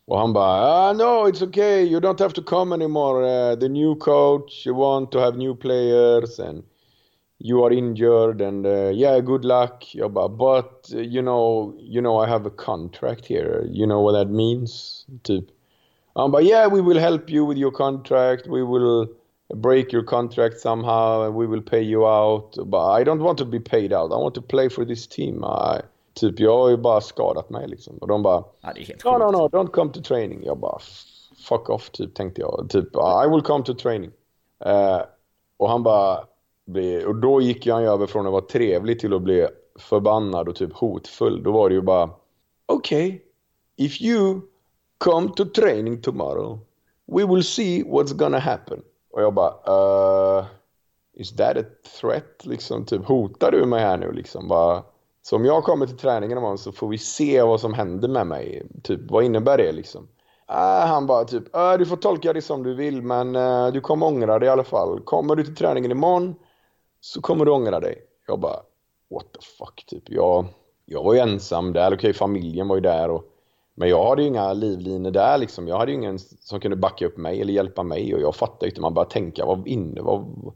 Bara, 0.10 0.32
ah, 0.36 0.93
no 0.93 1.26
it's 1.26 1.41
okay, 1.41 1.84
you 1.84 1.99
don't 1.99 2.20
have 2.20 2.32
to 2.34 2.41
come 2.41 2.72
anymore. 2.72 3.26
Uh, 3.26 3.55
the 3.55 3.68
new 3.68 3.93
coach, 3.95 4.66
you 4.66 4.74
want 4.74 5.12
to 5.12 5.20
have 5.20 5.36
new 5.36 5.53
players 5.53 6.39
and 6.39 6.64
you 7.39 7.62
are 7.66 7.74
injured 7.74 8.39
and 8.39 8.66
uh, 8.66 8.88
yeah, 8.88 9.20
good 9.20 9.43
luck. 9.43 9.84
But 9.93 10.89
uh, 10.93 10.99
you 10.99 11.22
know, 11.22 11.76
you 11.78 11.99
know 12.01 12.20
I 12.20 12.28
have 12.30 12.45
a 12.45 12.49
contract 12.49 13.26
here. 13.26 13.66
You 13.70 13.86
know 13.86 13.99
what 13.99 14.14
that 14.14 14.30
means? 14.30 15.05
Typ. 15.24 15.49
Han 16.16 16.32
bara, 16.32 16.41
yeah, 16.41 16.68
we 16.68 16.80
will 16.80 16.99
help 16.99 17.30
you 17.30 17.43
with 17.43 17.58
your 17.58 17.72
contract. 17.72 18.47
We 18.47 18.64
will 18.64 19.10
break 19.55 19.91
your 19.91 20.03
contract 20.03 20.58
somehow 20.62 21.24
and 21.24 21.36
we 21.36 21.47
will 21.47 21.62
pay 21.62 21.82
you 21.82 22.08
out. 22.08 22.55
But 22.66 22.91
I 22.91 23.03
don't 23.03 23.20
want 23.20 23.39
to 23.39 23.45
be 23.45 23.60
paid 23.60 23.91
out. 23.91 24.14
I 24.14 24.18
want 24.18 24.36
to 24.36 24.41
play 24.41 24.70
for 24.70 24.86
this 24.86 25.05
team. 25.05 25.43
I, 25.43 25.82
Typ 26.18 26.39
jag 26.39 26.57
har 26.57 26.70
ju 26.70 26.78
bara 26.78 27.01
skadat 27.01 27.49
mig 27.49 27.68
liksom. 27.68 27.97
Och 27.97 28.07
de 28.07 28.24
bara... 28.24 28.43
Ja, 28.61 28.74
det 28.76 28.82
är 28.82 28.86
helt 28.86 29.05
no, 29.05 29.09
no, 29.09 29.32
no, 29.32 29.47
don't 29.47 29.68
come 29.68 29.91
to 29.91 30.01
training. 30.01 30.43
Jag 30.43 30.57
bara 30.59 30.80
fuck 31.49 31.70
off 31.70 31.89
typ 31.89 32.15
tänkte 32.15 32.41
jag. 32.41 32.68
Typ 32.70 32.95
I 33.26 33.30
will 33.30 33.41
come 33.41 33.63
to 33.63 33.74
training. 33.74 34.11
Uh, 34.65 35.01
och 35.57 35.70
han 35.70 35.84
bara... 35.84 36.20
Och 37.07 37.15
då 37.15 37.41
gick 37.41 37.68
han 37.68 37.82
ju 37.82 37.89
över 37.89 38.07
från 38.07 38.26
att 38.26 38.32
vara 38.32 38.41
trevlig 38.41 38.99
till 38.99 39.13
att 39.13 39.22
bli 39.22 39.47
förbannad 39.80 40.49
och 40.49 40.55
typ 40.55 40.74
hotfull. 40.74 41.43
Då 41.43 41.51
var 41.51 41.70
det 41.70 41.76
ju 41.76 41.82
bara 41.82 42.09
okay, 42.68 43.20
if 43.76 44.01
you 44.01 44.41
come 44.97 45.30
to 45.36 45.45
training 45.45 46.01
tomorrow 46.01 46.59
we 47.05 47.26
will 47.26 47.43
see 47.43 47.84
what's 47.84 48.13
gonna 48.13 48.39
happen. 48.39 48.82
Och 49.11 49.22
jag 49.22 49.34
bara 49.34 49.53
uh, 50.39 50.45
is 51.13 51.36
that 51.36 51.57
a 51.57 51.63
threat? 51.99 52.45
Liksom 52.45 52.86
typ 52.86 53.05
hotar 53.05 53.51
du 53.51 53.65
mig 53.65 53.80
här 53.80 53.97
nu 53.97 54.11
liksom? 54.11 54.47
Bara, 54.47 54.84
så 55.28 55.36
om 55.36 55.45
jag 55.45 55.63
kommer 55.63 55.88
till 55.88 55.97
träningen 55.97 56.38
imorgon 56.38 56.57
så 56.57 56.71
får 56.71 56.88
vi 56.88 56.97
se 56.97 57.41
vad 57.41 57.59
som 57.59 57.73
händer 57.73 58.07
med 58.07 58.28
mig. 58.28 58.67
Typ, 58.84 58.99
vad 59.11 59.23
innebär 59.23 59.57
det 59.57 59.71
liksom? 59.71 60.07
Äh, 60.49 60.88
han 60.88 61.07
bara 61.07 61.25
typ, 61.25 61.55
äh, 61.55 61.73
du 61.73 61.86
får 61.86 61.95
tolka 61.95 62.34
det 62.34 62.41
som 62.41 62.63
du 62.63 62.73
vill 62.73 63.01
men 63.01 63.36
äh, 63.36 63.67
du 63.67 63.82
kommer 63.82 64.05
ångra 64.05 64.39
dig 64.39 64.47
i 64.47 64.49
alla 64.49 64.63
fall. 64.63 64.99
Kommer 64.99 65.36
du 65.36 65.43
till 65.43 65.55
träningen 65.55 65.91
imorgon 65.91 66.36
så 67.01 67.21
kommer 67.21 67.45
du 67.45 67.51
ångra 67.51 67.80
dig. 67.80 67.97
Jag 68.28 68.39
bara, 68.39 68.59
what 69.09 69.34
the 69.34 69.39
fuck 69.57 69.86
typ. 69.88 70.03
Jag, 70.05 70.45
jag 70.86 71.03
var 71.03 71.13
ju 71.13 71.19
ensam 71.19 71.73
där, 71.73 71.88
okej 71.88 71.95
okay, 71.95 72.13
familjen 72.13 72.67
var 72.67 72.75
ju 72.75 72.82
där 72.82 73.09
och 73.09 73.23
men 73.75 73.89
jag 73.89 74.09
hade 74.09 74.21
ju 74.21 74.28
inga 74.28 74.53
livlinor 74.53 75.11
där 75.11 75.38
liksom. 75.38 75.67
Jag 75.67 75.78
hade 75.78 75.91
ju 75.91 75.97
ingen 75.97 76.19
som 76.19 76.59
kunde 76.59 76.78
backa 76.78 77.05
upp 77.05 77.17
mig 77.17 77.41
eller 77.41 77.53
hjälpa 77.53 77.84
mig 77.84 78.15
och 78.15 78.21
jag 78.21 78.36
fattade 78.36 78.69
inte. 78.69 78.82
Man 78.82 78.93
bara 78.93 79.05
tänka, 79.05 79.45
vad 79.45 79.67
inne, 79.67 80.01
vad, 80.01 80.53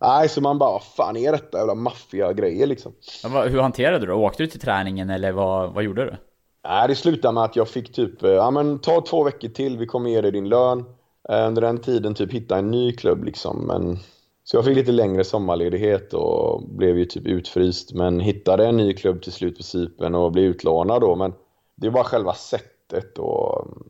Nej, 0.00 0.28
så 0.28 0.40
man 0.40 0.58
bara, 0.58 0.80
fan 0.80 1.16
är 1.16 1.32
detta 1.32 1.58
jävla 1.58 1.74
maffiga 1.74 2.32
grejer 2.32 2.66
liksom. 2.66 2.92
Hur 3.22 3.60
hanterade 3.60 3.98
du 3.98 4.06
det? 4.06 4.14
Åkte 4.14 4.42
du 4.42 4.46
till 4.46 4.60
träningen 4.60 5.10
eller 5.10 5.32
vad, 5.32 5.72
vad 5.74 5.84
gjorde 5.84 6.04
du? 6.04 6.16
Nej, 6.64 6.88
det 6.88 6.94
slutade 6.94 7.34
med 7.34 7.44
att 7.44 7.56
jag 7.56 7.68
fick 7.68 7.92
typ, 7.92 8.22
eh, 8.22 8.30
ja 8.30 8.50
men 8.50 8.78
ta 8.78 9.00
två 9.00 9.24
veckor 9.24 9.48
till, 9.48 9.78
vi 9.78 9.86
kommer 9.86 10.10
ge 10.10 10.20
dig 10.20 10.32
din 10.32 10.48
lön. 10.48 10.84
Eh, 11.28 11.46
under 11.46 11.62
den 11.62 11.78
tiden 11.78 12.14
typ 12.14 12.32
hitta 12.32 12.58
en 12.58 12.70
ny 12.70 12.92
klubb 12.92 13.24
liksom. 13.24 13.66
Men, 13.66 13.98
så 14.44 14.56
jag 14.56 14.64
fick 14.64 14.76
lite 14.76 14.92
längre 14.92 15.24
sommarledighet 15.24 16.14
och 16.14 16.62
blev 16.62 16.98
ju 16.98 17.04
typ 17.04 17.26
utfryst. 17.26 17.92
Men 17.94 18.20
hittade 18.20 18.66
en 18.66 18.76
ny 18.76 18.92
klubb 18.92 19.22
till 19.22 19.32
slut 19.32 19.56
på 19.56 19.62
Cypern 19.62 20.14
och 20.14 20.32
blev 20.32 20.44
utlånad 20.44 21.00
då. 21.00 21.16
Men 21.16 21.32
det 21.76 21.90
var 21.90 22.04
själva 22.04 22.34
sättet 22.34 23.18
och 23.18 23.66
mm, 23.66 23.84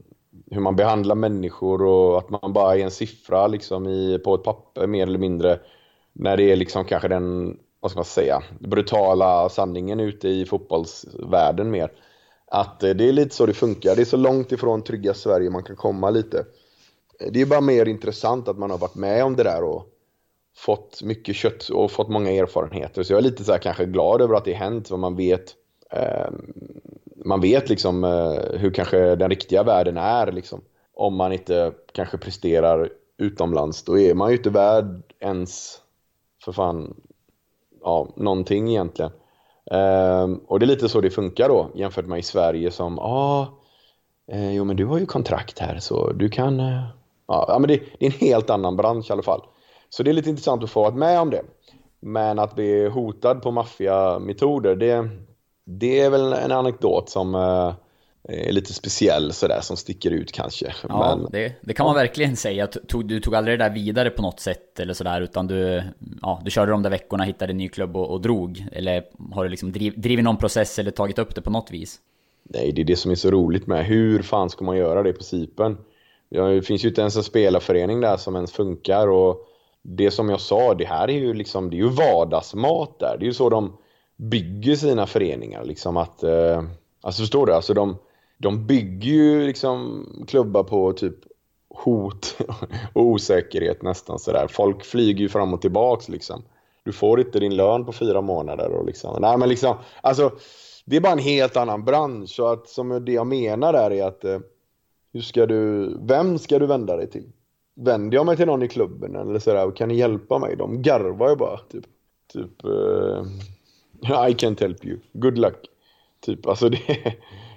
hur 0.51 0.61
man 0.61 0.77
behandlar 0.77 1.15
människor 1.15 1.83
och 1.83 2.19
att 2.19 2.31
man 2.31 2.53
bara 2.53 2.77
är 2.77 2.85
en 2.85 2.91
siffra 2.91 3.47
liksom 3.47 3.89
i, 3.89 4.19
på 4.19 4.35
ett 4.35 4.45
papper 4.45 4.87
mer 4.87 5.07
eller 5.07 5.19
mindre 5.19 5.59
när 6.21 6.37
det 6.37 6.53
är 6.53 6.57
liksom 6.57 6.85
kanske 6.85 7.09
den, 7.09 7.59
vad 7.81 7.91
ska 7.91 7.99
man 7.99 8.05
säga, 8.05 8.43
brutala 8.59 9.49
sanningen 9.49 10.01
ute 10.01 10.29
i 10.29 10.45
fotbollsvärlden 10.45 11.71
mer. 11.71 11.93
Att 12.47 12.83
eh, 12.83 12.91
det 12.91 13.09
är 13.09 13.13
lite 13.13 13.35
så 13.35 13.47
det 13.47 13.55
funkar. 13.55 13.97
Det 13.97 14.03
är 14.03 14.07
så 14.07 14.17
långt 14.17 14.53
ifrån 14.53 14.83
trygga 14.83 15.15
Sverige 15.15 15.51
man 15.51 15.63
kan 15.63 15.77
komma 15.77 16.11
lite. 16.11 16.39
Eh, 17.21 17.33
det 17.33 17.41
är 17.41 17.47
bara 17.47 17.61
mer 17.61 17.89
intressant 17.89 18.49
att 18.49 18.59
man 18.59 18.71
har 18.71 18.79
varit 18.79 18.95
med 18.95 19.25
om 19.25 19.37
det 19.37 19.43
där 19.43 19.63
och 19.63 19.87
fått 20.57 21.03
mycket 21.03 21.37
kött 21.37 21.69
och 21.69 21.91
fått 21.91 22.09
många 22.09 22.31
erfarenheter. 22.31 23.03
Så 23.03 23.13
jag 23.13 23.19
är 23.19 23.23
lite 23.23 23.45
så 23.45 23.53
här 23.53 23.59
kanske 23.59 23.85
glad 23.85 24.23
över 24.23 24.35
att 24.35 24.45
det 24.45 24.53
hänt, 24.53 24.89
för 24.89 24.97
man 24.97 25.17
vet 25.17 25.55
eh, 25.91 26.31
man 27.25 27.41
vet 27.41 27.69
liksom 27.69 28.05
eh, 28.05 28.59
hur 28.59 28.71
kanske 28.71 29.17
den 29.17 29.31
riktiga 29.31 29.63
världen 29.63 29.97
är 29.97 30.33
liksom. 30.33 30.61
Om 30.95 31.17
man 31.17 31.33
inte 31.33 31.73
kanske 31.93 32.19
presterar 32.19 32.91
utomlands, 33.19 33.85
då 33.85 33.99
är 33.99 34.15
man 34.15 34.31
ju 34.31 34.37
inte 34.37 34.51
värd 34.51 35.03
ens 35.21 35.80
för 36.45 36.53
fan, 36.53 36.95
ja, 37.83 38.09
någonting 38.17 38.69
egentligen. 38.69 39.13
Um, 39.71 40.41
och 40.47 40.59
det 40.59 40.65
är 40.65 40.67
lite 40.67 40.89
så 40.89 41.01
det 41.01 41.11
funkar 41.11 41.49
då 41.49 41.71
jämfört 41.75 42.07
med 42.07 42.19
i 42.19 42.23
Sverige 42.23 42.71
som, 42.71 42.95
ja, 42.97 43.03
ah, 43.03 43.47
eh, 44.33 44.55
jo 44.55 44.65
men 44.65 44.77
du 44.77 44.87
har 44.87 44.99
ju 44.99 45.07
kontrakt 45.07 45.59
här 45.59 45.79
så 45.79 46.13
du 46.13 46.29
kan, 46.29 46.61
eh, 46.61 46.85
ja 47.27 47.57
men 47.61 47.69
det, 47.69 47.83
det, 47.99 48.07
är 48.07 48.13
en 48.13 48.29
helt 48.29 48.51
annan 48.51 48.77
bransch 48.77 49.11
i 49.11 49.13
alla 49.13 49.23
fall. 49.23 49.43
Så 49.89 50.03
det 50.03 50.11
är 50.11 50.13
lite 50.13 50.31
intressant 50.31 50.65
att 50.65 50.71
få 50.71 50.83
vara 50.83 50.95
med 50.95 51.21
om 51.21 51.31
det. 51.31 51.43
Men 52.01 52.39
att 52.39 52.55
bli 52.55 52.89
hotad 52.89 53.43
på 53.43 53.51
maffiametoder, 53.51 54.77
det, 54.77 55.09
det 55.65 56.01
är 56.01 56.11
väl 56.11 56.33
en 56.33 56.53
anekdot 56.53 57.09
som 57.09 57.35
eh, 57.35 57.75
är 58.29 58.53
lite 58.53 58.75
speciell 58.75 59.33
sådär 59.33 59.61
som 59.61 59.77
sticker 59.77 60.11
ut 60.11 60.33
kanske. 60.33 60.75
Ja, 60.89 61.17
Men, 61.17 61.31
det, 61.31 61.53
det 61.61 61.75
kan 61.75 61.87
man 61.87 61.95
verkligen 61.95 62.37
säga. 62.37 62.67
Tog, 62.67 63.09
du 63.09 63.21
tog 63.21 63.35
aldrig 63.35 63.59
det 63.59 63.65
där 63.65 63.75
vidare 63.75 64.11
på 64.11 64.23
något 64.23 64.41
sätt 64.41 64.81
eller 64.81 64.95
sådär 64.95 65.21
utan 65.21 65.47
du, 65.47 65.83
ja, 66.23 66.41
du 66.45 66.51
körde 66.51 66.73
de 66.73 66.83
där 66.83 66.91
veckorna, 66.91 67.25
hittade 67.25 67.53
en 67.53 67.57
ny 67.57 67.69
klubb 67.69 67.97
och, 67.97 68.11
och 68.11 68.21
drog? 68.21 68.67
Eller 68.73 69.05
har 69.33 69.45
du 69.45 69.51
liksom 69.51 69.73
driv, 69.73 70.01
drivit 70.01 70.25
någon 70.25 70.37
process 70.37 70.79
eller 70.79 70.91
tagit 70.91 71.19
upp 71.19 71.35
det 71.35 71.43
på 71.43 71.51
något 71.51 71.71
vis? 71.71 72.01
Nej, 72.43 72.73
det 72.73 72.81
är 72.81 72.85
det 72.85 72.97
som 72.97 73.11
är 73.11 73.15
så 73.15 73.31
roligt 73.31 73.67
med 73.67 73.85
hur 73.85 74.23
fan 74.23 74.51
ska 74.51 74.65
man 74.65 74.77
göra 74.77 75.03
det 75.03 75.13
på? 75.57 75.77
Ja, 76.29 76.43
det 76.43 76.63
finns 76.63 76.85
ju 76.85 76.89
inte 76.89 77.01
ens 77.01 77.17
en 77.17 77.23
spelarförening 77.23 78.01
där 78.01 78.17
som 78.17 78.37
ens 78.37 78.53
funkar 78.53 79.09
och 79.09 79.47
det 79.83 80.11
som 80.11 80.29
jag 80.29 80.41
sa, 80.41 80.75
det 80.75 80.85
här 80.85 81.11
är 81.11 81.19
ju 81.19 81.35
liksom, 81.35 81.71
det 81.71 81.77
är 81.77 81.79
ju 81.79 81.89
vardagsmat 81.89 82.99
där. 82.99 83.17
Det 83.19 83.25
är 83.25 83.27
ju 83.27 83.33
så 83.35 83.51
de 83.51 83.77
bygger 84.17 84.77
sina 84.77 85.07
föreningar 85.07 85.65
liksom 85.65 85.97
att, 85.97 86.23
eh, 86.23 86.63
alltså 87.01 87.23
förstår 87.23 87.47
du? 87.47 87.53
Alltså 87.53 87.75
de, 87.75 87.99
de 88.41 88.67
bygger 88.67 89.11
ju 89.11 89.47
liksom 89.47 90.07
klubbar 90.29 90.63
på 90.63 90.93
typ 90.93 91.15
hot 91.69 92.37
och 92.93 93.03
osäkerhet 93.03 93.83
nästan 93.83 94.19
sådär. 94.19 94.47
Folk 94.51 94.85
flyger 94.85 95.21
ju 95.21 95.29
fram 95.29 95.55
och 95.55 95.61
tillbaks 95.61 96.09
liksom. 96.09 96.43
Du 96.85 96.93
får 96.93 97.21
inte 97.21 97.41
din 97.41 97.57
lön 97.57 97.85
på 97.85 97.93
fyra 97.93 98.21
månader 98.21 98.71
och 98.71 98.87
liksom, 98.87 99.21
nej 99.21 99.39
men 99.39 99.49
liksom, 99.49 99.77
alltså 100.01 100.33
det 100.85 100.97
är 100.97 101.01
bara 101.01 101.13
en 101.13 101.19
helt 101.19 101.57
annan 101.57 101.85
bransch. 101.85 102.29
Så 102.29 102.47
att 102.47 102.69
som 102.69 103.05
det 103.05 103.13
jag 103.13 103.27
menar 103.27 103.73
där 103.73 103.91
är 103.91 104.05
att 104.05 104.25
eh, 104.25 104.39
hur 105.13 105.21
ska 105.21 105.47
du, 105.47 105.91
vem 106.03 106.39
ska 106.39 106.59
du 106.59 106.67
vända 106.67 106.97
dig 106.97 107.11
till? 107.11 107.33
Vänder 107.75 108.17
jag 108.17 108.27
mig 108.27 108.37
till 108.37 108.47
någon 108.47 108.63
i 108.63 108.69
klubben 108.69 109.17
eller 109.17 109.39
sådär, 109.39 109.71
kan 109.71 109.89
ni 109.89 109.95
hjälpa 109.95 110.39
mig? 110.39 110.57
De 110.57 110.83
garvar 110.83 111.31
ju 111.31 111.37
bara 111.37 111.57
typ. 111.57 111.85
Typ, 112.33 112.65
uh, 112.65 113.25
I 114.29 114.35
can't 114.35 114.61
help 114.61 114.85
you, 114.85 114.99
good 115.13 115.39
luck. 115.39 115.67
Typ, 116.21 116.47
alltså 116.47 116.69
det, 116.69 117.15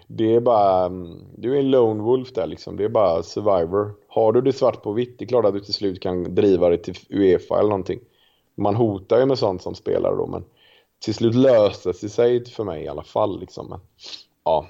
det 0.08 0.36
är 0.36 0.40
bara, 0.40 0.86
mm, 0.86 1.20
du 1.38 1.56
är 1.56 1.60
en 1.60 1.72
lone 1.72 2.04
wolf 2.04 2.34
där 2.34 2.48
liksom. 2.48 2.78
Det 2.78 2.84
är 2.84 2.90
bara 2.90 3.24
survivor. 3.24 3.94
Har 4.08 4.32
du 4.32 4.42
det 4.42 4.54
svart 4.54 4.84
på 4.84 4.92
vitt, 4.92 5.20
det 5.20 5.26
är 5.26 5.28
klart 5.28 5.46
att 5.46 5.54
du 5.54 5.60
till 5.60 5.74
slut 5.74 6.02
kan 6.02 6.36
driva 6.36 6.70
det 6.70 6.78
till 6.78 6.96
Uefa 7.10 7.60
eller 7.60 7.70
någonting. 7.70 8.00
Man 8.56 8.76
hotar 8.76 9.20
ju 9.20 9.26
med 9.26 9.40
sånt 9.40 9.62
som 9.62 9.76
spelare 9.76 10.16
då, 10.16 10.28
men 10.28 10.44
till 11.00 11.14
slut 11.14 11.36
löste 11.36 11.90
det 12.02 12.10
sig 12.10 12.46
för 12.46 12.64
mig 12.64 12.84
i 12.84 12.88
alla 12.88 13.04
fall. 13.04 13.40
Liksom. 13.40 13.70
Men, 13.70 13.80
ja. 14.44 14.66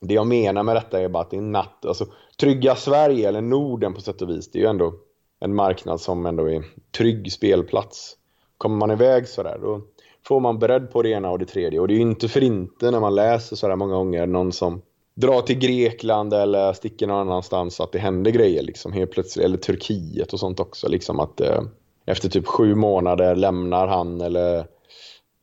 Det 0.00 0.14
jag 0.14 0.26
menar 0.26 0.62
med 0.62 0.76
detta 0.76 1.00
är 1.00 1.08
bara 1.08 1.22
att 1.22 1.30
det 1.30 1.36
är 1.36 1.40
natt. 1.40 1.86
Alltså, 1.86 2.06
trygga 2.40 2.76
Sverige, 2.76 3.28
eller 3.28 3.40
Norden 3.40 3.94
på 3.94 4.00
sätt 4.00 4.22
och 4.22 4.30
vis, 4.30 4.50
det 4.50 4.58
är 4.58 4.62
ju 4.62 4.68
ändå 4.68 4.94
en 5.40 5.54
marknad 5.54 6.00
som 6.00 6.26
ändå 6.26 6.50
är 6.50 6.64
trygg 6.96 7.32
spelplats. 7.32 8.16
Kommer 8.58 8.76
man 8.76 8.90
iväg 8.90 9.28
sådär, 9.28 9.58
då 9.62 9.80
får 10.26 10.40
man 10.40 10.58
bredd 10.58 10.90
på 10.90 11.02
det 11.02 11.08
ena 11.08 11.30
och 11.30 11.38
det 11.38 11.46
tredje. 11.46 11.80
Och 11.80 11.88
det 11.88 11.94
är 11.94 11.96
ju 11.96 12.02
inte 12.02 12.28
för 12.28 12.42
inte 12.42 12.90
när 12.90 13.00
man 13.00 13.14
läser 13.14 13.56
sådär 13.56 13.76
många 13.76 13.94
gånger 13.94 14.26
någon 14.26 14.52
som 14.52 14.82
drar 15.14 15.40
till 15.40 15.58
Grekland 15.58 16.34
eller 16.34 16.72
sticker 16.72 17.06
någon 17.06 17.28
annanstans 17.28 17.80
att 17.80 17.92
det 17.92 17.98
händer 17.98 18.30
grejer 18.30 18.62
liksom 18.62 18.92
helt 18.92 19.10
plötsligt. 19.10 19.44
Eller 19.44 19.58
Turkiet 19.58 20.32
och 20.32 20.40
sånt 20.40 20.60
också. 20.60 20.88
Liksom 20.88 21.20
att 21.20 21.40
eh, 21.40 21.62
efter 22.06 22.28
typ 22.28 22.46
sju 22.46 22.74
månader 22.74 23.36
lämnar 23.36 23.86
han 23.86 24.20
eller 24.20 24.66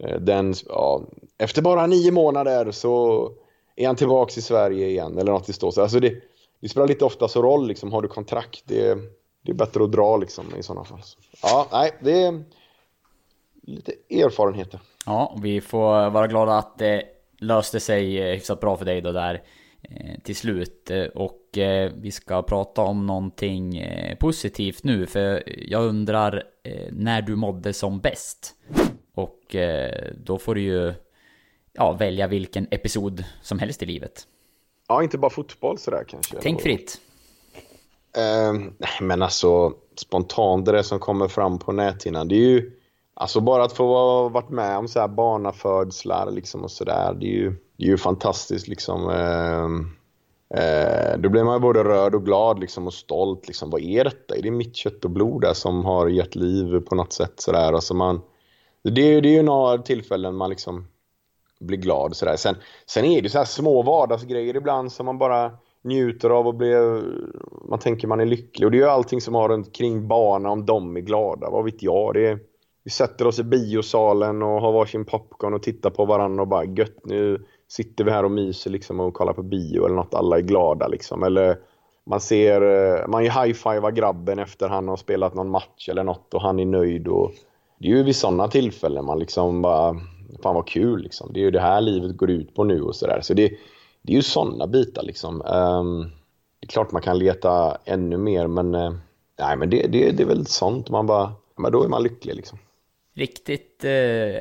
Eh, 0.04 0.20
den, 0.20 0.54
ja, 0.68 1.02
efter 1.38 1.62
bara 1.62 1.88
nio 1.88 2.12
månader 2.12 2.72
så 2.72 3.30
är 3.76 3.88
han 3.88 3.96
tillbaks 3.96 4.38
i 4.38 4.42
Sverige 4.42 4.88
igen 4.88 5.18
eller 5.18 5.32
något 5.32 5.50
i 5.50 5.54
stå. 5.54 5.82
Alltså 5.82 6.00
det, 6.00 6.16
det 6.62 6.70
spelar 6.70 6.88
lite 6.88 7.06
ofta 7.06 7.28
så 7.28 7.42
roll, 7.42 7.68
liksom, 7.68 7.92
har 7.92 8.02
du 8.02 8.08
kontrakt, 8.08 8.64
det, 8.66 8.98
det 9.42 9.52
är 9.52 9.56
bättre 9.56 9.84
att 9.84 9.92
dra 9.92 10.18
liksom, 10.18 10.46
i 10.60 10.64
sådana 10.64 10.86
fall. 10.86 11.02
Ja, 11.44 11.68
nej, 11.72 11.92
det 12.04 12.24
är 12.24 12.44
lite 13.68 13.92
erfarenheter. 14.10 14.80
Ja, 15.06 15.38
vi 15.42 15.62
får 15.62 16.10
vara 16.10 16.28
glada 16.28 16.58
att 16.58 16.78
det 16.78 17.04
löste 17.40 17.80
sig 17.80 18.22
eh, 18.22 18.34
hyfsat 18.34 18.60
bra 18.60 18.78
för 18.78 18.86
dig 18.86 19.02
då 19.02 19.12
där 19.12 19.42
eh, 19.82 20.20
till 20.24 20.36
slut. 20.36 20.92
Och 21.16 21.42
vi 21.94 22.12
ska 22.12 22.42
prata 22.42 22.82
om 22.82 23.08
någonting 23.08 23.86
positivt 24.20 24.84
nu, 24.84 25.06
för 25.06 25.44
jag 25.70 25.84
undrar 25.84 26.44
när 26.92 27.22
du 27.22 27.36
mådde 27.36 27.74
som 27.74 28.00
bäst. 28.00 28.56
Och 29.14 29.56
eh, 29.56 30.14
då 30.18 30.38
får 30.38 30.56
du 30.56 30.62
ju 30.62 30.94
ja, 31.74 31.94
välja 31.94 32.28
vilken 32.28 32.68
episod 32.72 33.24
som 33.42 33.60
helst 33.60 33.84
i 33.84 33.86
livet. 33.86 34.28
Ja, 34.88 35.04
inte 35.04 35.18
bara 35.18 35.30
fotboll 35.30 35.78
sådär 35.78 36.04
kanske. 36.08 36.38
Tänk 36.42 36.62
fritt. 36.62 37.02
Nej, 38.78 38.90
men 39.02 39.22
alltså 39.22 39.74
spontant 39.96 40.66
det 40.66 40.84
som 40.84 41.00
kommer 41.00 41.28
fram 41.28 41.60
på 41.60 41.72
näthinnan, 41.72 42.28
det 42.28 42.36
är 42.36 42.50
ju 42.50 42.77
Alltså 43.20 43.42
bara 43.42 43.64
att 43.64 43.74
få 43.74 43.88
ha 43.88 44.30
varit 44.30 44.50
med 44.50 44.78
om 44.78 44.88
så 44.88 45.00
här 45.00 45.08
barnafödslar 45.08 46.32
liksom 46.32 46.64
och 46.64 46.72
sådär, 46.72 47.18
det 47.20 47.26
är 47.26 47.32
ju, 47.32 47.50
det 47.78 47.84
är 47.84 47.88
ju 47.88 47.98
fantastiskt 47.98 48.68
liksom. 48.68 49.10
Eh, 49.10 49.66
eh, 50.62 51.18
då 51.18 51.30
blir 51.30 51.44
man 51.44 51.62
både 51.62 51.84
rörd 51.84 52.16
och 52.16 52.26
glad 52.26 52.60
liksom 52.60 52.88
och 52.88 52.94
stolt 52.94 53.48
liksom. 53.48 53.70
Vad 53.70 53.82
är 53.82 54.04
detta? 54.04 54.36
Är 54.36 54.42
det 54.42 54.52
mitt 54.52 54.76
kött 54.76 55.06
och 55.06 55.12
blod 55.12 55.42
där 55.42 55.54
som 55.54 55.86
har 55.86 56.08
gett 56.08 56.36
liv 56.36 56.80
på 56.80 56.96
något 56.96 57.14
sätt 57.14 57.34
sådär? 57.36 57.74
Alltså 57.74 57.94
man, 57.94 58.22
det, 58.84 59.22
det 59.22 59.30
är 59.30 59.34
ju 59.34 59.44
några 59.44 59.78
tillfällen 59.78 60.36
man 60.36 60.50
liksom 60.50 60.88
blir 61.60 61.78
glad 61.78 62.16
sådär. 62.16 62.36
Sen, 62.36 62.56
sen 62.86 63.06
är 63.06 63.22
det 63.22 63.30
så 63.30 63.38
här 63.38 63.46
små 63.46 63.82
vardagsgrejer 63.82 64.56
ibland 64.56 64.92
som 64.92 65.06
man 65.06 65.18
bara 65.18 65.52
njuter 65.82 66.30
av 66.30 66.48
och 66.48 66.56
blir, 66.56 67.04
man 67.70 67.80
tänker 67.80 68.08
man 68.08 68.20
är 68.20 68.26
lycklig. 68.26 68.66
Och 68.66 68.72
det 68.72 68.78
är 68.78 68.82
ju 68.82 68.90
allting 68.90 69.22
som 69.22 69.36
har 69.36 69.50
runt 69.50 69.76
kring 69.76 70.08
barnen, 70.08 70.52
om 70.52 70.66
de 70.66 70.98
är 70.98 71.02
glada, 71.02 71.50
vad 71.50 71.66
vet 71.66 71.84
jag. 71.84 72.14
Det 72.14 72.28
är, 72.28 72.40
vi 72.88 72.92
sätter 72.92 73.28
oss 73.28 73.40
i 73.40 73.44
biosalen 73.44 74.42
och 74.42 74.62
har 74.62 74.72
varsin 74.72 75.06
popcorn 75.06 75.54
och 75.54 75.64
tittar 75.64 75.90
på 75.90 76.06
varandra 76.06 76.42
och 76.42 76.48
bara 76.48 76.66
gött 76.66 77.00
nu 77.04 77.46
sitter 77.68 78.04
vi 78.04 78.12
här 78.12 78.24
och 78.24 78.32
myser 78.32 78.72
liksom 78.72 79.00
och 79.00 79.14
kollar 79.14 79.34
på 79.34 79.44
bio 79.44 79.86
eller 79.86 79.96
något, 79.96 80.14
alla 80.14 80.38
är 80.38 80.42
glada 80.42 80.88
liksom. 80.88 81.24
Eller 81.24 81.58
man 82.06 82.20
ser, 82.20 82.62
eh, 82.62 83.08
man 83.08 83.24
high-fivar 83.24 83.92
grabben 83.92 84.40
efter 84.40 84.70
han 84.70 84.88
har 84.88 84.98
spelat 84.98 85.34
någon 85.34 85.50
match 85.50 85.90
eller 85.90 86.04
något 86.04 86.34
och 86.34 86.42
han 86.42 86.60
är 86.60 86.66
nöjd 86.66 87.08
och 87.08 87.32
det 87.80 87.88
är 87.88 87.92
ju 87.92 88.04
vid 88.04 88.16
sådana 88.16 88.48
tillfällen 88.48 89.06
man 89.06 89.20
liksom 89.20 89.62
bara, 89.62 89.96
fan 90.44 90.56
vad 90.56 90.68
kul 90.68 91.02
liksom. 91.02 91.34
Det 91.34 91.40
är 91.40 91.44
ju 91.44 91.52
det 91.52 91.62
här 91.62 91.82
livet 91.82 92.18
går 92.18 92.30
ut 92.30 92.56
på 92.56 92.64
nu 92.64 92.82
och 92.82 92.96
sådär. 92.96 93.20
Så 93.22 93.34
det, 93.34 93.48
det 94.02 94.12
är 94.12 94.16
ju 94.16 94.22
sådana 94.22 94.68
bitar 94.68 95.04
liksom. 95.04 95.42
Um, 95.42 96.02
det 96.60 96.66
är 96.66 96.68
klart 96.68 96.92
man 96.92 97.02
kan 97.02 97.20
leta 97.20 97.78
ännu 97.86 98.18
mer 98.18 98.48
men, 98.48 98.76
eh, 98.76 98.94
nej 99.40 99.58
men 99.58 99.70
det, 99.70 99.88
det, 99.88 100.12
det 100.12 100.24
är 100.24 100.28
väl 100.28 100.46
sånt 100.46 100.90
man 100.90 101.06
bara, 101.08 101.32
men 101.58 101.72
då 101.72 101.84
är 101.84 101.88
man 101.88 102.04
lycklig 102.04 102.36
liksom. 102.36 102.58
Riktigt, 103.18 103.84
eh, 103.84 103.92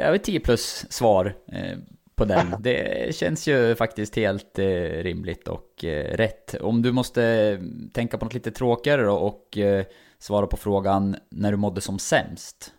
över 0.09 0.19
10 0.19 0.41
plus 0.41 0.87
svar 0.91 1.35
eh, 1.53 1.79
på 2.15 2.25
den. 2.25 2.55
Det 2.61 3.15
känns 3.15 3.47
ju 3.47 3.75
faktiskt 3.75 4.17
helt 4.17 4.59
eh, 4.59 4.65
rimligt 5.03 5.49
och 5.49 5.85
eh, 5.85 6.17
rätt. 6.17 6.55
Om 6.55 6.83
du 6.83 6.93
måste 6.93 7.59
tänka 7.93 8.19
på 8.19 8.25
något 8.25 8.35
lite 8.35 8.51
tråkigare 8.51 9.03
då 9.03 9.15
och 9.15 9.59
eh, 9.59 9.85
svara 10.19 10.47
på 10.47 10.57
frågan 10.57 11.17
när 11.31 11.51
du 11.51 11.57
mådde 11.57 11.81
som 11.81 11.99
sämst. 11.99 12.73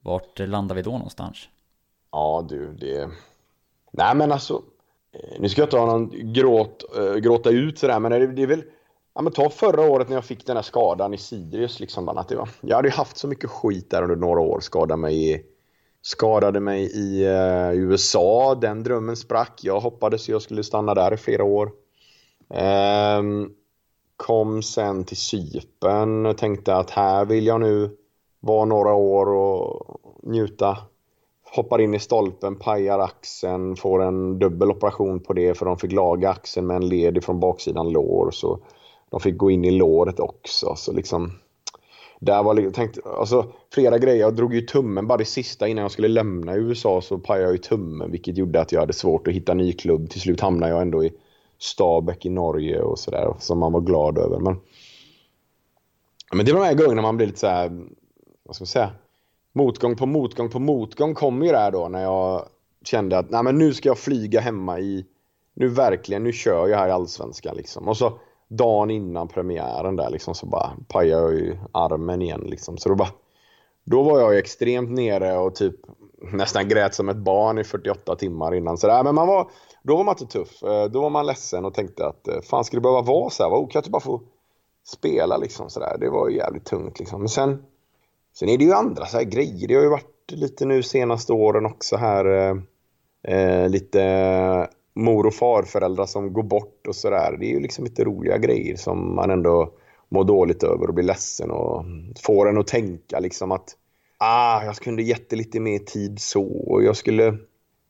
Vart 0.00 0.38
landar 0.38 0.74
vi 0.74 0.82
då 0.82 0.90
någonstans? 0.90 1.48
Ja 2.12 2.46
du, 2.48 2.72
det... 2.72 3.10
Nej 3.92 4.14
men 4.14 4.32
alltså, 4.32 4.62
eh, 5.12 5.40
nu 5.40 5.48
ska 5.48 5.60
jag 5.60 5.66
inte 5.66 5.78
ha 5.78 5.86
någon 5.86 6.32
gråt, 6.32 6.84
äh, 6.96 7.14
gråta 7.14 7.50
ut 7.50 7.78
sådär, 7.78 8.00
men 8.00 8.12
det, 8.12 8.26
det 8.26 8.42
är 8.42 8.46
väl... 8.46 8.62
Ja 9.20 9.24
men 9.24 9.32
ta 9.32 9.50
förra 9.50 9.82
året 9.82 10.08
när 10.08 10.16
jag 10.16 10.24
fick 10.24 10.46
den 10.46 10.56
här 10.56 10.62
skadan 10.62 11.14
i 11.14 11.18
Sirius 11.18 11.80
liksom. 11.80 12.08
Att 12.08 12.28
det 12.28 12.36
var, 12.36 12.48
jag 12.60 12.76
hade 12.76 12.88
ju 12.88 12.94
haft 12.94 13.16
så 13.16 13.28
mycket 13.28 13.50
skit 13.50 13.90
där 13.90 14.02
under 14.02 14.16
några 14.16 14.40
år. 14.40 14.60
Skadade 14.60 14.96
mig 14.96 15.30
i, 15.30 15.42
skadade 16.02 16.60
mig 16.60 16.82
i 16.82 17.24
eh, 17.24 17.72
USA. 17.72 18.54
Den 18.54 18.82
drömmen 18.82 19.16
sprack. 19.16 19.60
Jag 19.62 19.80
hoppades 19.80 20.28
jag 20.28 20.42
skulle 20.42 20.64
stanna 20.64 20.94
där 20.94 21.14
i 21.14 21.16
flera 21.16 21.44
år. 21.44 21.72
Eh, 22.54 23.22
kom 24.16 24.62
sen 24.62 25.04
till 25.04 25.16
Cypern. 25.16 26.34
Tänkte 26.36 26.76
att 26.76 26.90
här 26.90 27.24
vill 27.24 27.46
jag 27.46 27.60
nu 27.60 27.96
vara 28.40 28.64
några 28.64 28.92
år 28.92 29.28
och 29.28 30.00
njuta. 30.22 30.78
Hoppar 31.54 31.80
in 31.80 31.94
i 31.94 31.98
stolpen, 31.98 32.56
pajar 32.56 32.98
axeln, 32.98 33.76
får 33.76 34.02
en 34.02 34.38
dubbel 34.38 34.70
operation 34.70 35.20
på 35.20 35.32
det 35.32 35.58
för 35.58 35.66
de 35.66 35.78
fick 35.78 35.92
laga 35.92 36.30
axeln 36.30 36.66
med 36.66 36.76
en 36.76 36.88
led 36.88 37.24
från 37.24 37.40
baksidan 37.40 37.90
lår. 37.90 38.30
Så 38.30 38.60
de 39.10 39.20
fick 39.20 39.36
gå 39.36 39.50
in 39.50 39.64
i 39.64 39.70
låret 39.70 40.20
också. 40.20 40.74
Så 40.76 40.92
liksom, 40.92 41.32
där 42.20 42.42
var 42.42 42.70
tänkte, 42.70 43.00
alltså, 43.18 43.52
flera 43.74 43.98
grejer. 43.98 44.20
Jag 44.20 44.36
drog 44.36 44.54
ju 44.54 44.60
tummen 44.60 45.06
bara 45.06 45.18
det 45.18 45.24
sista 45.24 45.68
innan 45.68 45.82
jag 45.82 45.90
skulle 45.90 46.08
lämna 46.08 46.56
USA 46.56 47.00
så 47.00 47.18
pajade 47.18 47.44
jag 47.44 47.52
ju 47.52 47.58
tummen 47.58 48.10
vilket 48.10 48.36
gjorde 48.36 48.60
att 48.60 48.72
jag 48.72 48.80
hade 48.80 48.92
svårt 48.92 49.28
att 49.28 49.34
hitta 49.34 49.54
ny 49.54 49.72
klubb. 49.72 50.10
Till 50.10 50.20
slut 50.20 50.40
hamnade 50.40 50.72
jag 50.72 50.82
ändå 50.82 51.04
i 51.04 51.12
Stabäck 51.58 52.26
i 52.26 52.30
Norge 52.30 52.80
och 52.80 52.98
sådär 52.98 53.34
som 53.38 53.58
man 53.58 53.72
var 53.72 53.80
glad 53.80 54.18
över. 54.18 54.38
Men, 54.38 54.56
men 56.32 56.46
det 56.46 56.52
var 56.52 56.60
de 56.60 56.66
här 56.66 56.74
gångerna 56.74 57.02
man 57.02 57.16
blir 57.16 57.26
lite 57.26 57.38
så 57.38 57.46
här 57.46 57.80
vad 58.50 58.56
ska 58.56 58.62
man 58.62 58.66
säga, 58.66 58.90
motgång 59.52 59.96
på 59.96 60.06
motgång 60.06 60.50
på 60.50 60.58
motgång 60.58 61.14
kom 61.14 61.42
ju 61.42 61.48
där 61.48 61.70
då 61.70 61.88
när 61.88 62.02
jag 62.02 62.46
kände 62.84 63.18
att 63.18 63.30
nej 63.30 63.42
men 63.42 63.58
nu 63.58 63.74
ska 63.74 63.88
jag 63.88 63.98
flyga 63.98 64.40
hemma 64.40 64.80
i, 64.80 65.06
nu 65.54 65.68
verkligen, 65.68 66.24
nu 66.24 66.32
kör 66.32 66.68
jag 66.68 66.78
här 66.78 66.88
i 66.88 66.90
Allsvenskan 66.90 67.56
liksom. 67.56 67.88
Och 67.88 67.96
så 67.96 68.18
dagen 68.50 68.90
innan 68.90 69.28
premiären 69.28 69.96
där 69.96 70.10
liksom 70.10 70.34
så 70.34 70.46
bara 70.46 70.70
pajade 70.88 71.22
jag 71.22 71.34
ju 71.34 71.58
armen 71.72 72.22
igen 72.22 72.44
liksom. 72.46 72.78
Så 72.78 72.88
då 72.88 72.94
bara, 72.94 73.12
då 73.84 74.02
var 74.02 74.20
jag 74.20 74.32
ju 74.32 74.38
extremt 74.38 74.90
nere 74.90 75.38
och 75.38 75.54
typ 75.54 75.74
nästan 76.32 76.68
grät 76.68 76.94
som 76.94 77.08
ett 77.08 77.16
barn 77.16 77.58
i 77.58 77.64
48 77.64 78.16
timmar 78.16 78.54
innan. 78.54 78.78
Så 78.78 78.86
där, 78.86 79.02
men 79.02 79.14
man 79.14 79.28
var, 79.28 79.50
då 79.82 79.96
var 79.96 80.04
man 80.04 80.14
inte 80.20 80.32
tuff. 80.32 80.62
Eh, 80.62 80.84
då 80.84 81.00
var 81.00 81.10
man 81.10 81.26
ledsen 81.26 81.64
och 81.64 81.74
tänkte 81.74 82.06
att 82.06 82.28
eh, 82.28 82.40
fan 82.40 82.64
ska 82.64 82.76
det 82.76 82.80
behöva 82.80 83.02
vara 83.02 83.30
så 83.30 83.42
här? 83.42 83.50
Vad 83.50 83.60
kan 83.60 83.78
jag 83.78 83.80
inte 83.80 83.90
bara 83.90 84.00
få 84.00 84.20
spela 84.84 85.36
liksom 85.36 85.70
sådär? 85.70 85.96
Det 86.00 86.10
var 86.10 86.28
ju 86.28 86.36
jävligt 86.36 86.64
tungt 86.64 86.98
liksom. 86.98 87.20
Men 87.20 87.28
sen 87.28 87.62
Sen 88.32 88.48
är 88.48 88.58
det 88.58 88.64
ju 88.64 88.72
andra 88.72 89.06
så 89.06 89.16
här 89.16 89.24
grejer. 89.24 89.68
Det 89.68 89.74
har 89.74 89.82
ju 89.82 89.88
varit 89.88 90.30
lite 90.32 90.64
nu 90.64 90.82
senaste 90.82 91.32
åren 91.32 91.66
också 91.66 91.96
här. 91.96 92.24
Eh, 92.24 92.56
eh 93.34 93.68
lite 93.68 94.68
mor 95.00 95.26
och 95.26 95.34
farföräldrar 95.34 96.06
som 96.06 96.32
går 96.32 96.42
bort 96.42 96.86
och 96.88 96.96
sådär. 96.96 97.36
Det 97.40 97.46
är 97.46 97.50
ju 97.50 97.60
liksom 97.60 97.84
lite 97.84 98.04
roliga 98.04 98.38
grejer 98.38 98.76
som 98.76 99.14
man 99.14 99.30
ändå 99.30 99.72
mår 100.08 100.24
dåligt 100.24 100.62
över 100.62 100.88
och 100.88 100.94
blir 100.94 101.04
ledsen 101.04 101.50
och 101.50 101.84
får 102.22 102.48
en 102.48 102.58
att 102.58 102.66
tänka 102.66 103.20
liksom 103.20 103.52
att 103.52 103.76
ah, 104.18 104.64
jag 104.64 104.76
kunde 104.76 105.02
gett 105.02 105.32
lite 105.32 105.60
mer 105.60 105.78
tid 105.78 106.20
så 106.20 106.44
och 106.44 106.84
jag 106.84 106.96
skulle, 106.96 107.36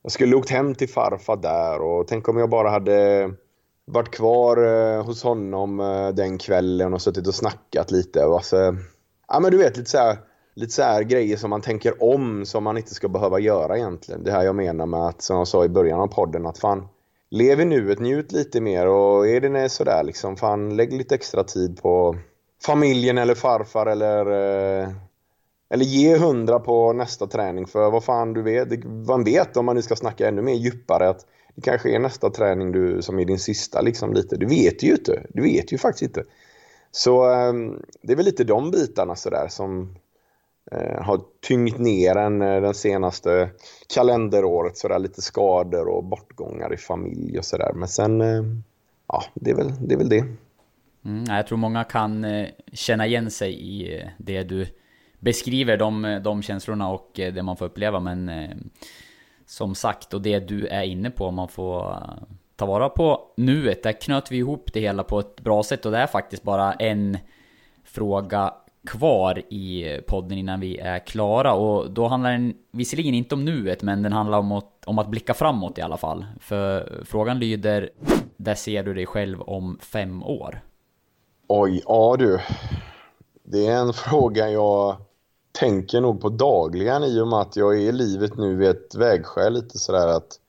jag 0.03 0.11
skulle 0.11 0.35
åkt 0.35 0.49
hem 0.49 0.75
till 0.75 0.89
farfar 0.89 1.37
där 1.37 1.81
och 1.81 2.07
tänk 2.07 2.29
om 2.29 2.37
jag 2.37 2.49
bara 2.49 2.69
hade 2.69 3.29
varit 3.85 4.11
kvar 4.11 4.57
eh, 4.63 5.05
hos 5.05 5.23
honom 5.23 5.79
eh, 5.79 6.09
den 6.09 6.37
kvällen 6.37 6.93
och 6.93 7.01
suttit 7.01 7.27
och 7.27 7.35
snackat 7.35 7.91
lite. 7.91 8.25
Och 8.25 8.35
alltså, 8.35 8.75
ja 9.27 9.39
men 9.39 9.51
du 9.51 9.57
vet 9.57 9.77
lite 9.77 9.89
så 9.89 9.97
här, 9.97 10.17
lite 10.55 10.73
så 10.73 10.81
här 10.83 11.03
grejer 11.03 11.37
som 11.37 11.49
man 11.49 11.61
tänker 11.61 12.03
om 12.03 12.45
som 12.45 12.63
man 12.63 12.77
inte 12.77 12.93
ska 12.93 13.09
behöva 13.09 13.39
göra 13.39 13.77
egentligen. 13.77 14.23
Det 14.23 14.31
här 14.31 14.43
jag 14.43 14.55
menar 14.55 14.85
med 14.85 15.07
att, 15.07 15.21
som 15.21 15.37
jag 15.37 15.47
sa 15.47 15.65
i 15.65 15.69
början 15.69 15.99
av 15.99 16.07
podden, 16.07 16.45
att 16.45 16.57
fan 16.57 16.87
lev 17.31 17.61
i 17.61 17.65
nuet, 17.65 17.99
njut 17.99 18.31
lite 18.31 18.61
mer 18.61 18.87
och 18.87 19.27
är 19.27 19.41
det 19.41 19.69
sådär 19.69 20.03
liksom, 20.03 20.37
fan 20.37 20.75
lägg 20.75 20.93
lite 20.93 21.15
extra 21.15 21.43
tid 21.43 21.81
på 21.81 22.15
familjen 22.63 23.17
eller 23.17 23.35
farfar 23.35 23.85
eller 23.85 24.25
eh, 24.25 24.89
eller 25.69 25.85
ge 25.85 26.17
hundra 26.17 26.59
på 26.59 26.93
nästa 26.93 27.27
träning 27.27 27.67
för 27.67 27.91
vad 27.91 28.03
fan 28.03 28.33
du 28.33 28.41
vet, 28.41 28.83
man 29.07 29.23
vet 29.23 29.57
om 29.57 29.65
man 29.65 29.75
nu 29.75 29.81
ska 29.81 29.95
snacka 29.95 30.27
ännu 30.27 30.41
mer 30.41 30.53
djupare 30.53 31.09
att 31.09 31.25
det 31.55 31.61
kanske 31.61 31.95
är 31.95 31.99
nästa 31.99 32.29
träning 32.29 32.71
du, 32.71 33.01
som 33.01 33.19
är 33.19 33.25
din 33.25 33.39
sista 33.39 33.81
liksom 33.81 34.13
lite. 34.13 34.35
Du 34.35 34.45
vet 34.45 34.83
ju 34.83 34.91
inte, 34.91 35.25
du 35.29 35.41
vet 35.41 35.73
ju 35.73 35.77
faktiskt 35.77 36.01
inte. 36.01 36.23
Så 36.91 37.33
ehm, 37.33 37.81
det 38.01 38.13
är 38.13 38.17
väl 38.17 38.25
lite 38.25 38.43
de 38.43 38.71
bitarna 38.71 39.15
sådär 39.15 39.47
som 39.47 39.95
Eh, 40.71 41.03
har 41.03 41.21
tyngt 41.47 41.77
ner 41.77 42.15
en 42.15 42.39
det 42.39 42.59
den 42.59 42.73
senaste 42.73 43.49
kalenderåret. 43.93 44.77
Sådär, 44.77 44.99
lite 44.99 45.21
skador 45.21 45.87
och 45.87 46.03
bortgångar 46.03 46.73
i 46.73 46.77
familj 46.77 47.37
och 47.37 47.45
sådär. 47.45 47.71
Men 47.73 47.87
sen, 47.87 48.21
eh, 48.21 48.43
ja, 49.07 49.23
det 49.33 49.51
är 49.51 49.55
väl 49.55 49.87
det. 49.87 49.93
Är 49.93 49.97
väl 49.97 50.09
det. 50.09 50.25
Mm, 51.05 51.23
jag 51.27 51.47
tror 51.47 51.57
många 51.57 51.83
kan 51.83 52.25
känna 52.73 53.07
igen 53.07 53.31
sig 53.31 53.63
i 53.63 54.03
det 54.17 54.43
du 54.43 54.67
beskriver, 55.19 55.77
de, 55.77 56.21
de 56.23 56.41
känslorna 56.41 56.89
och 56.89 57.09
det 57.13 57.43
man 57.43 57.57
får 57.57 57.65
uppleva. 57.65 57.99
Men 57.99 58.31
som 59.45 59.75
sagt, 59.75 60.13
och 60.13 60.21
det 60.21 60.39
du 60.39 60.67
är 60.67 60.83
inne 60.83 61.09
på, 61.09 61.31
man 61.31 61.47
får 61.47 61.97
ta 62.55 62.65
vara 62.65 62.89
på 62.89 63.21
nuet. 63.37 63.83
Där 63.83 64.01
knöt 64.01 64.31
vi 64.31 64.37
ihop 64.37 64.73
det 64.73 64.79
hela 64.79 65.03
på 65.03 65.19
ett 65.19 65.41
bra 65.41 65.63
sätt 65.63 65.85
och 65.85 65.91
det 65.91 65.97
är 65.97 66.07
faktiskt 66.07 66.43
bara 66.43 66.73
en 66.73 67.17
fråga 67.83 68.53
kvar 68.87 69.53
i 69.53 69.99
podden 70.07 70.37
innan 70.37 70.59
vi 70.59 70.77
är 70.77 70.99
klara 70.99 71.53
och 71.53 71.91
då 71.91 72.07
handlar 72.07 72.31
den 72.31 72.53
visserligen 72.71 73.13
inte 73.13 73.35
om 73.35 73.45
nuet 73.45 73.81
men 73.81 74.03
den 74.03 74.13
handlar 74.13 74.39
om 74.39 74.51
att, 74.51 74.85
om 74.85 74.99
att 74.99 75.07
blicka 75.07 75.33
framåt 75.33 75.77
i 75.77 75.81
alla 75.81 75.97
fall. 75.97 76.25
För 76.39 77.01
frågan 77.05 77.39
lyder, 77.39 77.89
där 78.37 78.55
ser 78.55 78.83
du 78.83 78.93
dig 78.93 79.05
själv 79.05 79.41
om 79.41 79.77
fem 79.81 80.23
år? 80.23 80.61
Oj, 81.47 81.83
ja 81.85 82.15
du. 82.19 82.39
Det 83.43 83.67
är 83.67 83.81
en 83.81 83.93
fråga 83.93 84.49
jag 84.49 84.97
tänker 85.51 86.01
nog 86.01 86.21
på 86.21 86.29
dagligen 86.29 87.03
i 87.03 87.19
och 87.19 87.27
med 87.27 87.39
att 87.39 87.55
jag 87.55 87.73
är 87.75 87.79
i 87.79 87.91
livet 87.91 88.37
nu 88.37 88.55
vid 88.55 88.69
ett 88.69 88.95
vägskäl 88.95 89.53
lite 89.53 89.79
sådär 89.79 90.07
att 90.07 90.39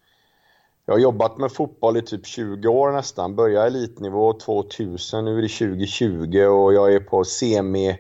jag 0.87 0.95
har 0.95 0.99
jobbat 0.99 1.39
med 1.39 1.53
fotboll 1.53 1.97
i 1.97 2.03
typ 2.03 2.27
20 2.27 2.69
år 2.69 2.93
nästan. 2.93 3.37
Började 3.37 3.67
elitnivå 3.67 4.33
2000, 4.33 5.25
nu 5.25 5.39
är 5.39 5.43
det 5.43 5.49
2020 5.49 6.39
och 6.39 6.75
jag 6.75 6.95
är 6.95 7.01
på 7.01 7.25
semi 7.25 7.99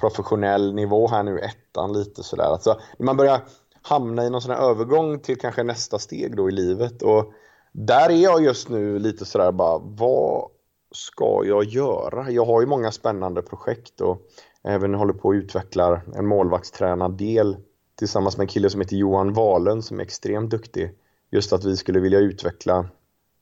professionell 0.00 0.74
nivå 0.74 1.08
här 1.08 1.22
nu, 1.22 1.38
ettan 1.38 1.92
lite 1.92 2.22
sådär. 2.22 2.44
Alltså, 2.44 2.80
man 2.98 3.16
börjar 3.16 3.40
hamna 3.82 4.24
i 4.24 4.30
någon 4.30 4.42
sån 4.42 4.50
här 4.50 4.70
övergång 4.70 5.18
till 5.18 5.38
kanske 5.38 5.62
nästa 5.62 5.98
steg 5.98 6.36
då 6.36 6.48
i 6.48 6.52
livet 6.52 7.02
och 7.02 7.32
där 7.72 8.10
är 8.10 8.22
jag 8.22 8.42
just 8.42 8.68
nu 8.68 8.98
lite 8.98 9.24
sådär 9.24 9.52
bara, 9.52 9.78
vad 9.78 10.48
ska 10.92 11.42
jag 11.44 11.64
göra? 11.64 12.30
Jag 12.30 12.44
har 12.44 12.60
ju 12.60 12.66
många 12.66 12.92
spännande 12.92 13.42
projekt 13.42 14.00
och 14.00 14.22
även 14.62 14.94
håller 14.94 15.12
på 15.12 15.30
att 15.30 15.34
utveckla 15.34 16.00
en 16.14 16.26
målvaktstränardel 16.26 17.56
tillsammans 17.98 18.36
med 18.36 18.44
en 18.44 18.48
kille 18.48 18.70
som 18.70 18.80
heter 18.80 18.96
Johan 18.96 19.32
Walen 19.32 19.82
som 19.82 20.00
är 20.00 20.04
extremt 20.04 20.50
duktig. 20.50 20.94
Just 21.30 21.52
att 21.52 21.64
vi 21.64 21.76
skulle 21.76 22.00
vilja 22.00 22.18
utveckla 22.18 22.86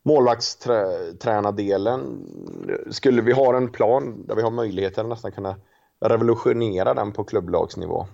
målvaktstränardelen. 0.03 2.27
Skulle 2.91 3.23
vi 3.23 3.33
ha 3.33 3.57
en 3.57 3.69
plan 3.69 4.25
där 4.27 4.35
vi 4.35 4.43
har 4.43 4.51
möjligheten 4.51 5.07
att 5.07 5.11
nästan 5.11 5.33
kunna 5.33 5.57
revolutionera 6.01 6.95
den 6.95 7.13
på 7.13 7.25
klubblagsnivå. 7.25 8.07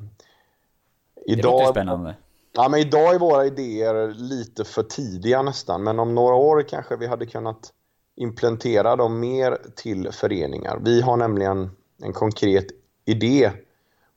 Idag, 1.27 1.37
det 1.37 1.43
låter 1.43 1.73
spännande. 1.73 2.17
Ja, 2.53 2.69
men 2.69 2.81
idag 2.81 3.15
är 3.15 3.19
våra 3.19 3.47
idéer 3.47 4.15
lite 4.15 4.65
för 4.65 4.83
tidiga 4.83 5.43
nästan, 5.43 5.83
men 5.83 5.99
om 5.99 6.15
några 6.15 6.35
år 6.35 6.63
kanske 6.69 6.97
vi 6.97 7.07
hade 7.07 7.27
kunnat 7.27 7.73
implementera 8.17 8.97
dem 8.97 9.21
mer 9.21 9.59
till 9.77 10.13
föreningar. 10.13 10.79
Vi 10.85 11.01
har 11.01 11.17
nämligen 11.17 11.71
en 12.03 12.13
konkret 12.13 12.67
idé 13.05 13.51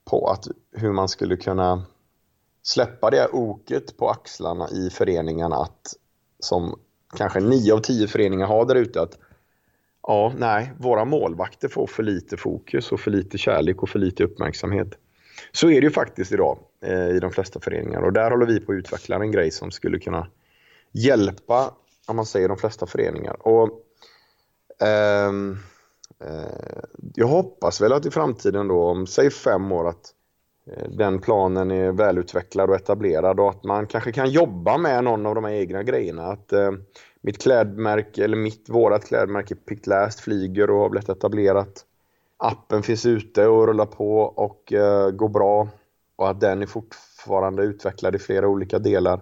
på 0.05 0.28
att 0.28 0.47
hur 0.72 0.91
man 0.91 1.09
skulle 1.09 1.38
kunna 1.38 1.86
släppa 2.63 3.09
det 3.09 3.28
oket 3.28 3.97
på 3.97 4.09
axlarna 4.09 4.70
i 4.70 4.89
föreningarna 4.89 5.55
att 5.55 5.93
som 6.39 6.80
kanske 7.18 7.39
nio 7.39 7.74
av 7.74 7.80
tio 7.80 8.07
föreningar 8.07 8.45
har 8.45 8.65
där 8.65 8.76
ute 8.76 9.01
att 9.01 9.18
ja, 10.08 10.34
nej, 10.38 10.74
våra 10.78 11.05
målvakter 11.05 11.68
får 11.68 11.88
för 11.88 12.03
lite 12.03 12.38
fokus 12.38 12.91
och 12.91 12.99
för 12.99 13.12
lite 13.12 13.38
kärlek 13.38 13.84
och 13.84 13.89
för 13.89 13.99
lite 13.99 14.24
uppmärksamhet. 14.24 14.88
Så 15.51 15.70
är 15.70 15.82
det 15.82 15.88
ju 15.88 15.91
faktiskt 15.91 16.32
idag 16.32 16.60
eh, 16.86 17.08
i 17.08 17.20
de 17.20 17.32
flesta 17.32 17.60
föreningar 17.60 18.01
och 18.01 18.14
där 18.14 18.32
håller 18.32 18.45
vi 18.45 18.60
på 18.60 18.72
att 18.72 18.78
utveckla 18.78 19.16
en 19.16 19.32
grej 19.32 19.51
som 19.51 19.72
skulle 19.72 19.99
kunna 19.99 20.28
hjälpa, 20.91 21.74
om 22.08 22.16
man 22.16 22.26
säger 22.26 22.47
de 22.47 22.58
flesta 22.58 22.86
föreningar. 22.86 23.47
Och, 23.47 23.70
eh, 24.82 25.32
eh, 26.30 26.82
jag 27.16 27.28
hoppas 27.28 27.82
väl 27.82 27.93
att 27.93 28.05
i 28.05 28.12
framtiden 28.12 28.68
då, 28.68 28.84
om 28.84 29.08
säg 29.08 29.30
fem 29.30 29.72
år, 29.72 29.89
att 29.89 30.14
eh, 30.72 30.89
den 30.89 31.20
planen 31.20 31.72
är 31.72 31.91
välutvecklad 31.91 32.70
och 32.70 32.76
etablerad 32.76 33.39
och 33.39 33.49
att 33.49 33.64
man 33.64 33.88
kanske 33.88 34.12
kan 34.12 34.30
jobba 34.30 34.78
med 34.78 35.03
någon 35.03 35.26
av 35.26 35.36
de 35.36 35.43
här 35.43 35.51
egna 35.51 35.84
grejerna. 35.84 36.24
Att 36.26 36.53
eh, 36.53 36.72
mitt 37.28 37.42
klädmärke, 37.42 38.24
eller 38.24 38.38
mitt, 38.38 38.70
vårat 38.70 39.06
klädmärke 39.06 39.56
Pick 39.56 39.88
Last 39.88 40.20
flyger 40.20 40.70
och 40.70 40.80
har 40.80 40.90
blivit 40.90 41.10
etablerat. 41.10 41.86
Appen 42.38 42.84
finns 42.84 43.06
ute 43.06 43.48
och 43.48 43.68
rullar 43.68 43.86
på 43.86 44.20
och 44.20 44.74
uh, 44.76 45.10
går 45.10 45.30
bra. 45.30 45.68
Och 46.16 46.30
att 46.30 46.40
den 46.40 46.62
är 46.62 46.66
fortfarande 46.66 47.64
utvecklad 47.64 48.16
i 48.16 48.20
flera 48.20 48.48
olika 48.48 48.80
delar. 48.80 49.22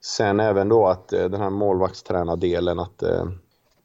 Sen 0.00 0.40
även 0.40 0.68
då 0.68 0.86
att 0.86 1.12
uh, 1.12 1.24
den 1.24 1.40
här 1.40 1.50
målvaktstränardelen, 1.50 2.78
att 2.78 3.02
uh, 3.02 3.24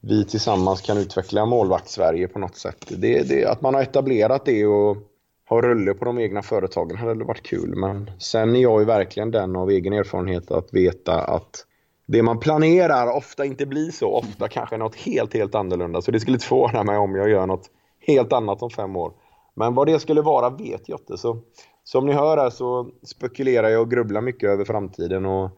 vi 0.02 0.26
tillsammans 0.26 0.82
kan 0.82 0.98
utveckla 0.98 1.45
målvakt-Sverige 1.45 2.28
på 2.28 2.39
något 2.39 2.58
sätt. 2.58 2.86
Det, 2.88 3.30
det, 3.30 3.45
att 3.45 3.62
man 3.62 3.74
har 3.74 3.82
etablerat 3.82 4.45
det 4.45 4.66
och 4.66 4.98
har 5.45 5.62
rulle 5.62 5.93
på 5.93 6.06
de 6.06 6.20
egna 6.20 6.41
företagen 6.41 6.98
hade 6.98 7.24
varit 7.24 7.43
kul. 7.43 7.76
Men 7.76 8.12
sen 8.20 8.56
är 8.56 8.60
jag 8.60 8.80
ju 8.80 8.86
verkligen 8.86 9.32
den 9.32 9.56
av 9.56 9.70
egen 9.70 9.93
erfarenhet 9.93 10.52
att 10.52 10.74
veta 10.74 11.22
att 11.22 11.66
det 12.08 12.24
man 12.24 12.39
planerar 12.39 13.12
ofta 13.12 13.45
inte 13.45 13.66
blir 13.66 13.91
så. 13.91 14.14
Ofta 14.14 14.47
kanske 14.47 14.78
något 14.78 14.95
helt, 14.95 15.34
helt 15.34 15.55
annorlunda. 15.55 16.01
Så 16.01 16.12
det 16.12 16.20
skulle 16.20 16.36
inte 16.36 16.45
förvåna 16.45 16.84
mig 16.84 16.97
om 16.97 17.16
jag 17.16 17.30
gör 17.30 17.47
något 17.47 17.70
helt 18.08 18.34
annat 18.34 18.62
om 18.62 18.70
fem 18.70 18.95
år. 18.95 19.14
Men 19.53 19.74
vad 19.74 19.88
det 19.88 19.99
skulle 19.99 20.22
vara 20.22 20.49
vet 20.49 20.89
jag 20.89 20.99
inte. 20.99 21.18
Så 21.18 21.41
som 21.84 22.05
ni 22.05 22.14
hör 22.14 22.38
här 22.38 22.49
så 22.49 22.89
spekulerar 23.03 23.70
jag 23.70 23.82
och 23.82 23.91
grubblar 23.91 24.22
mycket 24.22 24.49
över 24.49 24.66
framtiden 24.66 25.26
och 25.26 25.49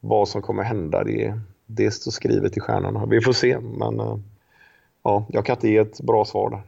vad 0.00 0.28
som 0.28 0.42
kommer 0.42 0.62
hända. 0.62 1.04
Det, 1.04 1.40
det 1.66 1.90
står 1.90 2.10
skrivet 2.10 2.56
i 2.56 2.60
stjärnorna. 2.60 3.06
Vi 3.06 3.20
får 3.20 3.32
se, 3.32 3.58
men 3.60 4.00
eh, 4.00 4.18
ja, 5.02 5.26
jag 5.28 5.46
kan 5.46 5.56
inte 5.56 5.68
ge 5.68 5.78
ett 5.78 6.00
bra 6.00 6.24
svar 6.24 6.50
där. 6.50 6.62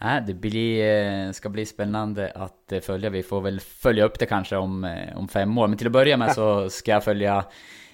Nej, 0.00 0.22
det 0.26 0.34
blir, 0.34 1.02
eh, 1.26 1.32
ska 1.32 1.48
bli 1.48 1.66
spännande 1.66 2.32
att 2.34 2.72
eh, 2.72 2.80
följa. 2.80 3.10
Vi 3.10 3.22
får 3.22 3.40
väl 3.40 3.60
följa 3.60 4.04
upp 4.04 4.18
det 4.18 4.26
kanske 4.26 4.56
om, 4.56 4.96
om 5.16 5.28
fem 5.28 5.58
år. 5.58 5.66
Men 5.68 5.78
till 5.78 5.86
att 5.86 5.92
börja 5.92 6.16
med 6.16 6.32
så 6.34 6.70
ska 6.70 6.90
jag 6.90 7.04
följa 7.04 7.44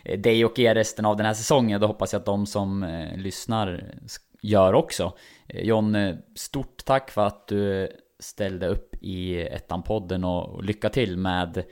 Eh, 0.05 0.18
dig 0.18 0.44
och 0.44 0.59
er 0.59 0.74
resten 0.74 1.05
av 1.05 1.16
den 1.16 1.26
här 1.26 1.34
säsongen. 1.34 1.80
Då 1.80 1.86
hoppas 1.86 2.12
jag 2.12 2.20
att 2.20 2.26
de 2.26 2.46
som 2.46 2.82
eh, 2.82 3.16
lyssnar 3.16 3.94
gör 4.42 4.72
också. 4.74 5.12
Eh, 5.46 5.62
John, 5.62 5.96
stort 6.34 6.84
tack 6.84 7.11
för 7.11 7.26
att 7.26 7.48
du 7.48 7.88
ställde 8.18 8.66
upp 8.66 8.94
i 9.00 9.48
Ettan-podden 9.48 10.24
och 10.24 10.64
lycka 10.64 10.88
till 10.88 11.16
med 11.16 11.64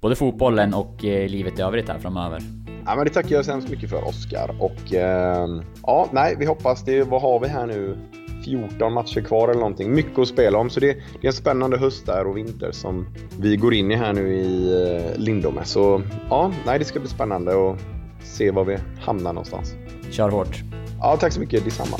både 0.00 0.16
fotbollen 0.16 0.74
och 0.74 1.02
livet 1.02 1.58
i 1.58 1.62
övrigt 1.62 1.88
här 1.88 1.98
framöver. 1.98 2.42
Ja, 2.86 2.96
men 2.96 3.04
det 3.04 3.10
tackar 3.10 3.36
jag 3.36 3.44
så 3.44 3.50
hemskt 3.50 3.70
mycket 3.70 3.90
för 3.90 4.08
Oskar. 4.08 4.56
Och 4.60 4.94
eh, 4.94 5.48
ja, 5.82 6.08
nej, 6.12 6.36
vi 6.38 6.46
hoppas 6.46 6.84
det. 6.84 7.02
Vad 7.02 7.22
har 7.22 7.40
vi 7.40 7.48
här 7.48 7.66
nu? 7.66 7.98
14 8.44 8.92
matcher 8.92 9.20
kvar 9.20 9.48
eller 9.48 9.60
någonting. 9.60 9.94
Mycket 9.94 10.18
att 10.18 10.28
spela 10.28 10.58
om. 10.58 10.70
Så 10.70 10.80
det, 10.80 10.86
det 10.92 11.26
är 11.26 11.26
en 11.26 11.32
spännande 11.32 11.78
höst 11.78 12.06
där 12.06 12.26
och 12.26 12.36
vinter 12.36 12.72
som 12.72 13.06
vi 13.38 13.56
går 13.56 13.74
in 13.74 13.90
i 13.90 13.96
här 13.96 14.12
nu 14.12 14.34
i 14.34 14.72
eh, 14.72 15.18
Lindome. 15.18 15.64
Så 15.64 16.02
ja, 16.30 16.52
nej, 16.66 16.78
det 16.78 16.84
ska 16.84 17.00
bli 17.00 17.08
spännande 17.08 17.70
att 17.70 17.78
se 18.24 18.50
var 18.50 18.64
vi 18.64 18.78
hamnar 19.00 19.32
någonstans. 19.32 19.74
Kör 20.10 20.28
hårt. 20.28 20.56
Ja, 21.00 21.16
tack 21.16 21.32
så 21.32 21.40
mycket. 21.40 21.64
Detsamma. 21.64 21.96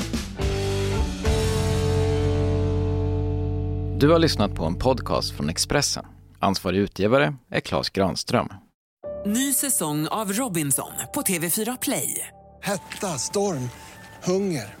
Du 3.99 4.09
har 4.09 4.19
lyssnat 4.19 4.55
på 4.55 4.65
en 4.65 4.75
podcast 4.75 5.35
från 5.37 5.49
Expressen. 5.49 6.05
Ansvarig 6.39 6.79
utgivare 6.79 7.35
är 7.51 7.59
Klas 7.59 7.89
Granström. 7.89 8.49
Ny 9.25 9.53
säsong 9.53 10.07
av 10.07 10.33
Robinson 10.33 10.91
på 11.13 11.21
TV4 11.21 11.77
Play. 11.81 12.27
Hetta, 12.61 13.07
storm, 13.07 13.69
hunger. 14.23 14.80